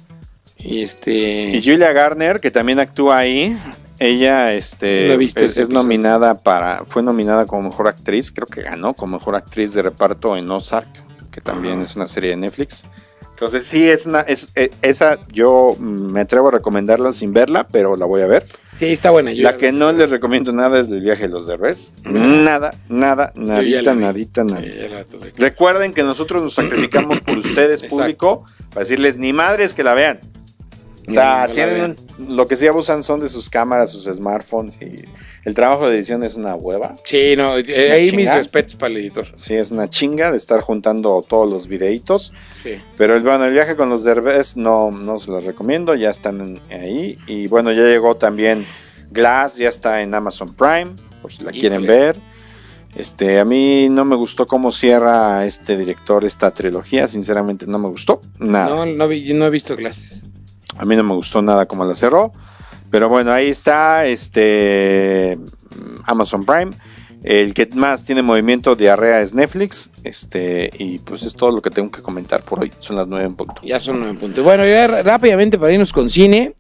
Y 0.59 0.83
este. 0.83 1.57
Y 1.57 1.63
Julia 1.63 1.93
Garner, 1.93 2.39
que 2.39 2.51
también 2.51 2.81
actúa 2.81 3.17
ahí, 3.17 3.57
ella 3.99 4.53
este, 4.53 5.09
No 5.09 5.17
visto 5.17 5.43
es, 5.45 5.71
nominada 5.71 6.37
para, 6.37 6.85
fue 6.87 7.03
nominada 7.03 7.47
como 7.47 7.71
mejor 7.71 7.89
actriz, 7.89 8.31
creo 8.31 8.47
que 8.47 8.63
ganó 8.63 8.93
como 8.93 9.17
mejor 9.17 9.37
actriz 9.37 9.73
de 9.73 9.83
reparto 9.83 10.37
en 10.37 10.51
Ozark, 10.51 10.89
que 11.31 11.41
también 11.41 11.81
es 11.81 11.97
una 11.97 12.07
serie 12.07 12.31
de 12.31 12.37
Netflix. 12.37 12.85
Entonces 13.37 13.65
sí, 13.65 13.87
es 13.87 14.07
una, 14.07 14.23
es, 14.23 14.51
eh, 14.55 14.71
esa 14.81 15.19
yo 15.31 15.77
me 15.79 16.21
atrevo 16.21 16.49
a 16.49 16.53
recomendarla 16.53 17.13
sin 17.13 17.35
verla, 17.35 17.67
pero 17.71 17.95
la 17.95 18.07
voy 18.07 18.23
a 18.23 18.27
ver. 18.27 18.47
Sí, 18.73 18.87
está 18.87 19.11
buena. 19.11 19.31
yo 19.31 19.43
la 19.43 19.59
que 19.59 19.73
no 19.73 19.93
les 19.93 20.09
recomiendo 20.09 20.55
nada 20.55 20.81
es 20.81 20.89
el 20.89 21.03
viaje 21.03 21.25
de 21.25 21.35
los 21.35 21.47
derbez. 21.47 21.93
Nada, 22.05 22.73
nada, 22.89 23.35
nadita, 23.35 23.95
nadita, 23.95 24.43
nadita. 24.43 25.05
Recuerden 25.37 25.93
que 25.93 26.03
nosotros 26.03 26.43
nos 26.43 26.55
sacrificamos 26.55 27.21
por 27.21 27.37
ustedes, 27.37 27.83
Exacto. 27.83 27.97
público, 27.97 28.45
para 28.71 28.81
decirles 28.81 29.19
ni 29.19 29.35
madres 29.35 29.75
que 29.75 29.85
la 29.85 29.93
vean. 29.93 30.19
O 31.07 31.13
sea, 31.13 31.47
no 31.47 31.53
tienen 31.53 31.97
lo 32.19 32.47
que 32.47 32.57
sí 32.57 32.67
abusan 32.67 33.03
son 33.03 33.21
de 33.21 33.29
sus 33.29 33.51
cámaras, 33.51 33.91
sus 33.91 34.05
smartphones 34.05 34.81
y 34.81 35.05
el 35.47 35.55
trabajo 35.55 35.89
de 35.89 35.97
edición 35.97 36.23
es 36.25 36.35
una 36.35 36.55
hueva. 36.57 36.97
Sí, 37.05 37.35
no, 37.37 37.57
eh, 37.57 37.93
ahí 37.93 38.13
mis 38.15 38.31
respetos 38.35 38.75
para 38.75 38.93
el 38.93 38.99
editor. 38.99 39.27
Sí, 39.37 39.55
es 39.55 39.71
una 39.71 39.89
chinga 39.89 40.31
de 40.31 40.37
estar 40.37 40.61
juntando 40.61 41.25
todos 41.27 41.51
los 41.51 41.67
videitos. 41.69 42.33
Sí. 42.63 42.73
Pero 42.99 43.17
el, 43.17 43.23
bueno, 43.23 43.47
el 43.47 43.53
viaje 43.55 43.77
con 43.77 43.89
los 43.89 44.05
derbez 44.05 44.57
no, 44.57 44.91
no 44.91 45.19
se 45.19 45.31
los 45.31 45.45
recomiendo, 45.45 45.95
ya 45.95 46.11
están 46.11 46.61
ahí. 46.71 47.17
Y 47.27 47.47
bueno, 47.47 47.73
ya 47.73 47.85
llegó 47.85 48.17
también 48.17 48.67
Glass, 49.11 49.57
ya 49.57 49.69
está 49.69 50.03
en 50.03 50.15
Amazon 50.15 50.53
Prime, 50.55 50.89
por 51.23 51.33
si 51.33 51.45
la 51.45 51.53
quieren 51.53 51.87
ver. 51.87 52.17
Este, 52.97 53.39
a 53.39 53.45
mí 53.45 53.89
no 53.91 54.05
me 54.05 54.17
gustó 54.17 54.47
cómo 54.47 54.71
cierra 54.71 55.45
este 55.45 55.77
director 55.77 56.25
esta 56.25 56.51
trilogía, 56.51 57.07
sinceramente 57.07 57.67
no 57.67 57.79
me 57.79 57.89
gustó 57.89 58.21
nada. 58.39 58.71
No, 58.71 58.87
no, 58.87 59.07
vi- 59.07 59.35
no 59.35 59.47
he 59.47 59.51
visto 59.51 59.77
clases. 59.77 60.25
A 60.79 60.85
mí 60.87 60.97
no 60.97 61.05
me 61.05 61.15
gustó 61.15 61.43
nada 61.43 61.67
cómo 61.67 61.85
la 61.85 61.95
cerró. 61.95 62.33
Pero 62.97 63.11
bueno, 63.11 63.31
ahí 63.31 63.49
está 63.49 64.07
este 64.07 65.39
Amazon 66.07 66.47
Prime. 66.47 66.71
El 67.23 67.53
que 67.53 67.69
más 67.75 68.07
tiene 68.07 68.23
movimiento 68.23 68.75
diarrea 68.75 69.21
es 69.21 69.35
Netflix. 69.35 69.91
Este, 70.03 70.71
y 70.79 70.99
pues 71.01 71.23
es 71.25 71.35
todo 71.35 71.51
lo 71.51 71.61
que 71.61 71.69
tengo 71.69 71.91
que 71.91 72.01
comentar 72.01 72.43
por 72.43 72.61
hoy. 72.61 72.73
Son 72.79 72.97
las 72.97 73.07
nueve 73.07 73.27
en 73.27 73.35
punto. 73.35 73.61
Ya 73.63 73.79
son 73.81 74.01
nueve 74.01 74.17
puntos. 74.19 74.43
Bueno, 74.43 74.65
ya 74.65 75.03
rápidamente 75.03 75.59
para 75.59 75.75
irnos 75.75 75.93
con 75.93 76.09
cine. 76.09 76.55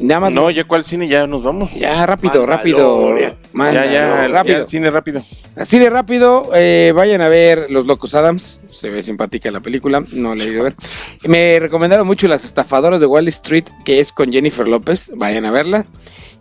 Nada 0.00 0.20
más. 0.20 0.32
No, 0.32 0.50
ya 0.50 0.64
cuál 0.64 0.84
cine, 0.84 1.08
ya 1.08 1.26
nos 1.26 1.42
vamos. 1.42 1.74
Ya, 1.74 2.06
rápido, 2.06 2.46
rápido. 2.46 3.18
Ya, 3.18 3.36
ya, 3.52 4.28
rápido. 4.28 4.68
cine 4.68 4.90
rápido. 4.90 5.22
De 5.56 5.90
rápido, 5.90 6.50
eh, 6.54 6.92
vayan 6.94 7.20
a 7.20 7.28
ver 7.28 7.70
Los 7.70 7.86
Locos 7.86 8.14
Adams. 8.14 8.60
Se 8.68 8.90
ve 8.90 9.02
simpática 9.02 9.50
la 9.50 9.60
película, 9.60 10.04
no 10.12 10.34
la 10.34 10.44
he 10.44 10.48
ido 10.48 10.60
a 10.60 10.64
ver. 10.64 10.74
Me 11.24 11.58
recomendaron 11.58 12.06
mucho 12.06 12.28
Las 12.28 12.44
Estafadoras 12.44 13.00
de 13.00 13.06
Wall 13.06 13.26
Street, 13.28 13.64
que 13.84 13.98
es 13.98 14.12
con 14.12 14.30
Jennifer 14.30 14.68
López. 14.68 15.10
Vayan 15.16 15.46
a 15.46 15.50
verla. 15.50 15.84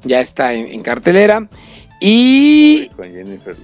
Ya 0.04 0.22
está 0.22 0.54
en, 0.54 0.84
cartelera. 0.84 1.48
Y 2.00 2.92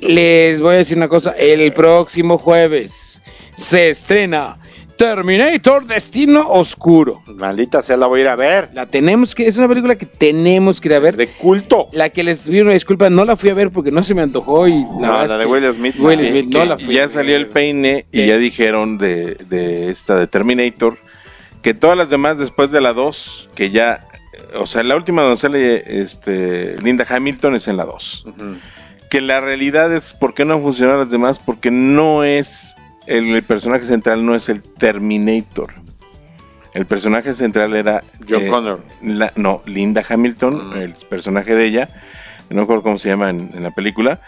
les 0.02 0.60
voy 0.60 0.74
a 0.74 0.78
decir 0.80 0.98
una 0.98 1.08
cosa. 1.08 1.32
El 1.32 1.72
próximo 1.74 2.40
jueves 2.40 3.22
se 3.56 3.92
estrena 3.92 4.58
Terminator 4.98 5.86
Destino 5.86 6.48
Oscuro. 6.50 7.22
Maldita 7.28 7.82
sea, 7.82 7.98
la 7.98 8.08
voy 8.08 8.20
a 8.20 8.24
ir 8.24 8.28
a 8.30 8.36
ver. 8.36 8.70
La 8.74 8.86
tenemos 8.86 9.34
que, 9.34 9.48
es 9.48 9.58
una 9.58 9.68
película 9.68 9.96
que 9.96 10.06
tenemos 10.06 10.80
que 10.80 10.90
ir 10.90 10.94
a 10.94 11.00
ver. 11.00 11.16
De 11.16 11.28
culto. 11.28 11.88
La 11.92 12.10
que 12.10 12.24
les 12.24 12.48
pido 12.48 12.64
una 12.64 12.74
disculpa, 12.74 13.10
no 13.10 13.26
la 13.26 13.36
fui 13.36 13.50
a 13.50 13.54
ver 13.54 13.72
porque 13.72 13.92
no 13.92 14.04
se 14.04 14.14
me 14.14 14.22
antojó 14.22 14.68
y 14.68 14.86
la, 15.00 15.08
no, 15.08 15.26
la 15.26 15.38
de 15.38 15.46
Will 15.46 15.72
Smith. 15.74 15.96
Will 15.98 16.20
Smith, 16.28 16.46
no 16.50 16.66
la 16.66 16.78
fui 16.78 16.96
Ya 16.96 17.08
salió 17.08 17.36
el 17.36 17.48
peine 17.48 18.06
y 18.12 18.28
ya 18.28 18.38
dijeron 18.38 18.98
de, 18.98 19.36
de, 19.50 19.90
esta 19.90 20.16
de 20.18 20.28
Terminator 20.28 20.98
que 21.64 21.74
todas 21.74 21.98
las 21.98 22.10
demás 22.10 22.38
después 22.38 22.72
de 22.72 22.82
la 22.82 22.94
2, 22.94 23.50
que 23.56 23.72
ya, 23.72 24.06
o 24.56 24.68
sea, 24.68 24.84
la 24.84 24.98
última 24.98 25.22
donde 25.22 25.38
sale 25.38 26.02
este, 26.02 26.76
Linda 26.82 27.06
Hamilton 27.10 27.56
es 27.56 27.68
en 27.70 27.78
la 27.78 27.86
2. 27.86 28.26
Que 29.10 29.22
la 29.22 29.40
realidad 29.40 29.96
es, 29.96 30.14
¿por 30.14 30.34
qué 30.34 30.44
no 30.44 30.60
funcionan 30.60 31.00
las 31.00 31.10
demás? 31.10 31.40
Porque 31.40 31.72
no 31.72 32.26
es 32.26 32.76
el, 33.08 33.44
personaje 33.44 33.86
central 33.86 34.26
no 34.26 34.36
es 34.36 34.50
el 34.50 34.62
Terminator. 34.62 35.74
El 36.74 36.86
personaje 36.86 37.34
central 37.34 37.76
era. 37.76 38.04
John 38.28 38.44
eh, 38.44 38.48
Connor. 38.48 38.84
no, 39.36 39.62
Linda 39.66 40.04
Hamilton, 40.08 40.70
mm. 40.70 40.78
el 40.78 40.94
personaje 41.10 41.54
de 41.56 41.66
ella. 41.66 41.90
No 42.50 42.62
recuerdo 42.62 42.84
cómo 42.84 42.98
se 42.98 43.10
llama 43.10 43.30
en, 43.30 43.52
la 43.62 43.72
película. 43.72 44.20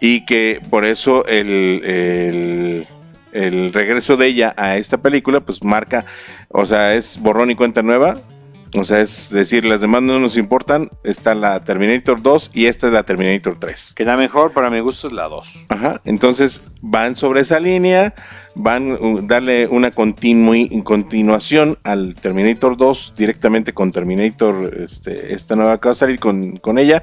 Y 0.00 0.24
que 0.24 0.60
por 0.70 0.84
eso 0.84 1.26
el, 1.26 2.86
el, 3.32 3.72
regreso 3.72 4.16
de 4.16 4.26
ella 4.28 4.54
a 4.56 4.76
esta 4.76 4.98
película, 4.98 5.40
pues 5.40 5.64
marca. 5.64 6.04
O 6.48 6.66
sea, 6.66 6.94
es 6.94 7.18
borrón 7.20 7.50
y 7.50 7.56
cuenta 7.56 7.82
nueva. 7.82 8.14
O 8.74 8.84
sea, 8.84 9.00
es 9.00 9.30
decir, 9.30 9.64
las 9.64 9.80
demás 9.80 10.02
no 10.02 10.18
nos 10.20 10.36
importan. 10.36 10.90
Está 11.04 11.34
la 11.34 11.64
Terminator 11.64 12.22
2 12.22 12.50
y 12.54 12.66
esta 12.66 12.88
es 12.88 12.92
la 12.92 13.02
Terminator 13.02 13.58
3. 13.58 13.94
Que 13.96 14.04
la 14.04 14.16
mejor 14.16 14.52
para 14.52 14.70
mi 14.70 14.80
gusto 14.80 15.06
es 15.06 15.12
la 15.12 15.28
2. 15.28 15.66
Ajá. 15.68 16.00
Entonces 16.04 16.62
van 16.82 17.16
sobre 17.16 17.40
esa 17.40 17.58
línea, 17.60 18.14
van 18.54 18.92
a 18.92 18.94
uh, 18.96 19.26
darle 19.26 19.66
una 19.68 19.90
continuación 19.90 21.78
al 21.82 22.14
Terminator 22.14 22.76
2 22.76 23.14
directamente 23.16 23.72
con 23.72 23.90
Terminator, 23.90 24.76
este, 24.78 25.32
esta 25.32 25.56
nueva 25.56 25.80
que 25.80 25.88
va 25.88 25.92
a 25.92 25.94
salir 25.94 26.20
con, 26.20 26.56
con 26.58 26.78
ella. 26.78 27.02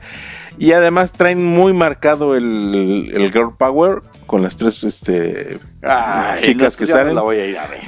Y 0.57 0.71
además 0.71 1.11
traen 1.11 1.43
muy 1.43 1.73
marcado 1.73 2.35
el, 2.35 3.11
el 3.13 3.31
Girl 3.31 3.53
Power 3.57 4.01
con 4.25 4.41
las 4.41 4.57
tres 4.57 4.83
este, 4.83 5.59
chicas 6.41 6.75
que 6.75 6.85
salen. 6.85 7.17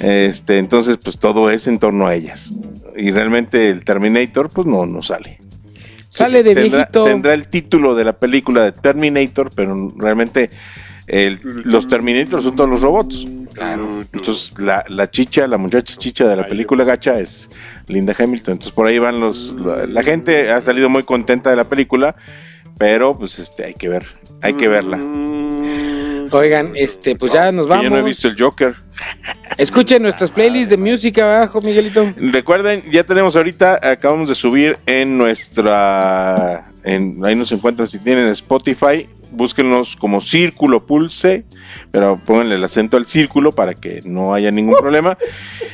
Este, 0.02 0.58
entonces, 0.58 0.98
pues 0.98 1.18
todo 1.18 1.50
es 1.50 1.68
en 1.68 1.80
torno 1.80 2.08
a 2.08 2.16
ellas. 2.16 2.54
Y 2.96 3.12
realmente 3.12 3.70
el 3.70 3.84
Terminator, 3.84 4.50
pues 4.50 4.68
no, 4.68 4.86
no 4.86 5.02
sale. 5.02 5.40
Sale 6.10 6.44
de 6.44 6.56
tendrá, 6.56 6.78
viejito. 6.78 7.04
Tendrá 7.04 7.34
el 7.34 7.48
título 7.48 7.94
de 7.96 8.04
la 8.04 8.14
película 8.14 8.64
de 8.64 8.72
Terminator, 8.72 9.52
pero 9.56 9.92
realmente 9.98 10.50
los 11.64 11.88
Terminators 11.88 12.44
son 12.44 12.56
todos 12.56 12.70
los 12.70 12.82
robots. 12.82 13.26
Entonces, 14.14 14.60
la, 14.60 14.84
la, 14.88 15.10
chicha, 15.10 15.48
la 15.48 15.58
muchacha 15.58 15.96
chicha 15.98 16.28
de 16.28 16.36
la 16.36 16.46
película 16.46 16.84
gacha 16.84 17.20
es 17.20 17.50
Linda 17.88 18.16
Hamilton. 18.18 18.54
Entonces, 18.54 18.72
por 18.72 18.88
ahí 18.88 19.00
van 19.00 19.20
los. 19.20 19.56
La, 19.88 20.04
gente 20.04 20.52
ha 20.52 20.62
salido 20.62 20.90
muy 20.90 21.04
contenta 21.04 21.50
de 21.50 21.56
la 21.56 21.64
película, 21.64 22.16
pero 22.78 23.18
pues 23.18 23.40
este 23.40 23.66
hay 23.66 23.74
que 23.74 23.90
ver, 23.90 24.06
hay 24.42 24.54
que 24.54 24.68
verla. 24.68 25.00
Oigan, 26.32 26.74
este, 26.76 27.16
pues 27.16 27.34
ya 27.34 27.52
nos 27.52 27.68
vamos. 27.68 27.84
Yo 27.86 27.90
no 27.90 27.98
he 27.98 28.04
visto 28.04 28.28
el 28.28 28.36
Joker. 28.40 28.76
Escuchen 29.58 30.04
nuestras 30.04 30.32
playlists 30.32 30.70
de 30.70 30.78
música 30.78 31.24
abajo, 31.24 31.62
Miguelito. 31.62 32.14
Recuerden, 32.16 32.84
ya 32.92 33.04
tenemos 33.04 33.36
ahorita, 33.36 33.80
acabamos 33.82 34.30
de 34.30 34.36
subir 34.36 34.78
en 34.86 35.18
nuestra, 35.18 36.68
en, 36.84 37.24
ahí 37.26 37.36
nos 37.36 37.52
encuentran 37.52 37.88
si 37.88 38.00
tienen 38.00 38.28
Spotify, 38.28 39.08
búsquenos 39.32 39.96
como 39.96 40.22
Círculo 40.22 40.86
Pulse, 40.86 41.46
pero 41.98 42.16
pónganle 42.24 42.54
el 42.54 42.64
acento 42.64 42.96
al 42.96 43.08
círculo 43.08 43.52
para 43.52 43.74
que 43.74 44.02
no 44.06 44.36
haya 44.36 44.52
ningún 44.52 44.76
problema. 44.76 45.18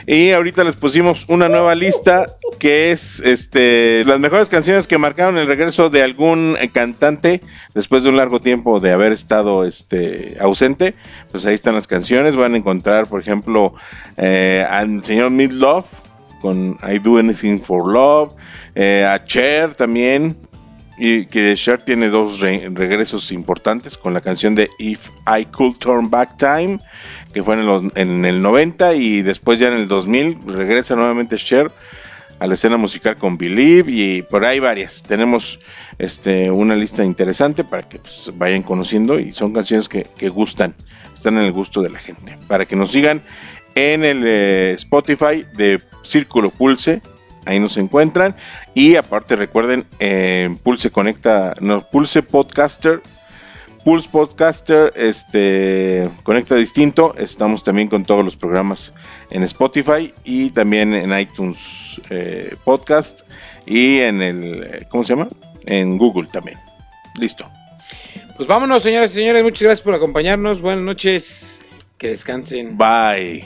Y 0.08 0.32
ahorita 0.32 0.64
les 0.64 0.78
pusimos 0.78 1.26
una 1.28 1.50
nueva 1.50 1.76
lista 1.76 2.28
que 2.60 2.92
es 2.94 3.20
este 3.20 4.06
las 4.06 4.22
mejores 4.22 4.48
canciones 4.48 4.88
que 4.88 4.98
marcaron 4.98 5.38
el 5.38 5.48
regreso 5.48 5.90
de 5.90 6.02
algún 6.02 6.56
cantante 6.72 7.42
después 7.74 8.04
de 8.04 8.10
un 8.10 8.16
largo 8.16 8.40
tiempo 8.40 8.80
de 8.80 8.94
haber 8.94 9.12
estado 9.12 9.66
este 9.66 10.38
ausente. 10.40 10.94
Pues 11.30 11.46
ahí 11.46 11.56
están 11.56 11.76
las 11.76 11.88
canciones, 11.88 12.38
van 12.38 12.54
a 12.54 12.58
encontrar, 12.58 13.08
por 13.08 13.20
ejemplo, 13.20 13.74
eh, 14.16 14.66
al 14.70 15.04
señor 15.04 15.30
Midlove 15.30 15.84
con 16.40 16.78
I 16.90 17.00
Do 17.00 17.18
Anything 17.18 17.60
for 17.60 17.86
Love, 17.92 18.32
eh, 18.76 19.06
a 19.06 19.26
Cher 19.26 19.76
también, 19.76 20.38
y 21.06 21.26
que 21.26 21.54
Cher 21.58 21.82
tiene 21.82 22.08
dos 22.08 22.40
regresos 22.40 23.34
importantes 23.34 23.98
con 23.98 24.14
la 24.14 24.22
canción 24.22 24.56
de 24.56 24.70
If 24.80 25.10
I 25.28 25.44
Could 25.48 25.76
Turn 25.76 26.10
Back 26.10 26.38
Time, 26.38 26.78
que 27.34 27.44
fue 27.44 27.58
en, 27.96 28.24
el 28.24 28.42
90 28.42 28.96
y 28.96 29.22
después 29.22 29.60
ya 29.60 29.68
en 29.68 29.74
el 29.74 29.90
2000 29.90 30.38
regresa 30.48 30.96
nuevamente 30.96 31.36
Cher 31.36 31.70
a 32.40 32.48
la 32.48 32.54
escena 32.54 32.78
musical 32.78 33.18
con 33.18 33.38
Believe 33.38 33.92
y 33.92 34.22
por 34.22 34.46
ahí 34.46 34.62
varias. 34.62 35.04
Tenemos 35.04 35.60
este, 36.00 36.50
una 36.50 36.74
lista 36.74 37.04
interesante 37.04 37.66
para 37.66 37.84
que 37.84 38.00
pues, 38.00 38.32
vayan 38.36 38.64
conociendo 38.64 39.20
y 39.20 39.32
son 39.32 39.52
canciones 39.52 39.90
que, 39.90 40.30
gustan, 40.30 40.74
están 41.14 41.36
en 41.36 41.44
el 41.44 41.52
gusto 41.52 41.82
de 41.82 41.90
la 41.90 42.00
gente. 42.00 42.38
Para 42.48 42.66
que 42.66 42.78
nos 42.78 42.94
sigan 42.94 43.22
en 43.76 44.06
el 44.06 44.24
eh, 44.26 44.72
Spotify 44.76 45.46
de 45.54 45.82
Círculo 46.04 46.50
Pulse 46.50 47.02
ahí 47.46 47.60
nos 47.60 47.78
encuentran. 47.78 48.36
Y 48.74 48.96
aparte 48.96 49.36
recuerden, 49.36 49.86
eh, 50.00 50.56
Pulse 50.64 50.90
Conecta, 50.90 51.56
no, 51.60 51.82
Pulse 51.82 52.24
Podcaster, 52.24 53.02
Pulse 53.84 54.10
Podcaster, 54.10 54.94
este, 54.96 56.10
Conecta 56.24 56.56
Distinto. 56.56 57.16
Estamos 57.18 57.64
también 57.64 57.88
con 57.88 58.06
todos 58.06 58.24
los 58.24 58.36
programas 58.36 58.94
en 59.32 59.44
Spotify 59.44 60.14
y 60.24 60.52
también 60.52 60.94
en 60.94 61.18
iTunes 61.18 62.02
eh, 62.10 62.56
Podcast 62.64 63.22
y 63.66 64.00
en 64.00 64.22
el, 64.22 64.86
¿cómo 64.90 65.04
se 65.04 65.16
llama? 65.16 65.28
En 65.66 65.98
Google 65.98 66.28
también. 66.32 66.58
Listo. 67.20 67.50
Pues 68.36 68.48
vámonos, 68.48 68.82
señoras 68.82 69.12
y 69.12 69.16
señores. 69.16 69.44
Muchas 69.44 69.62
gracias 69.62 69.82
por 69.82 69.94
acompañarnos. 69.94 70.62
Buenas 70.62 70.84
noches. 70.84 71.64
Que 71.98 72.10
descansen. 72.10 72.78
Bye. 72.78 73.46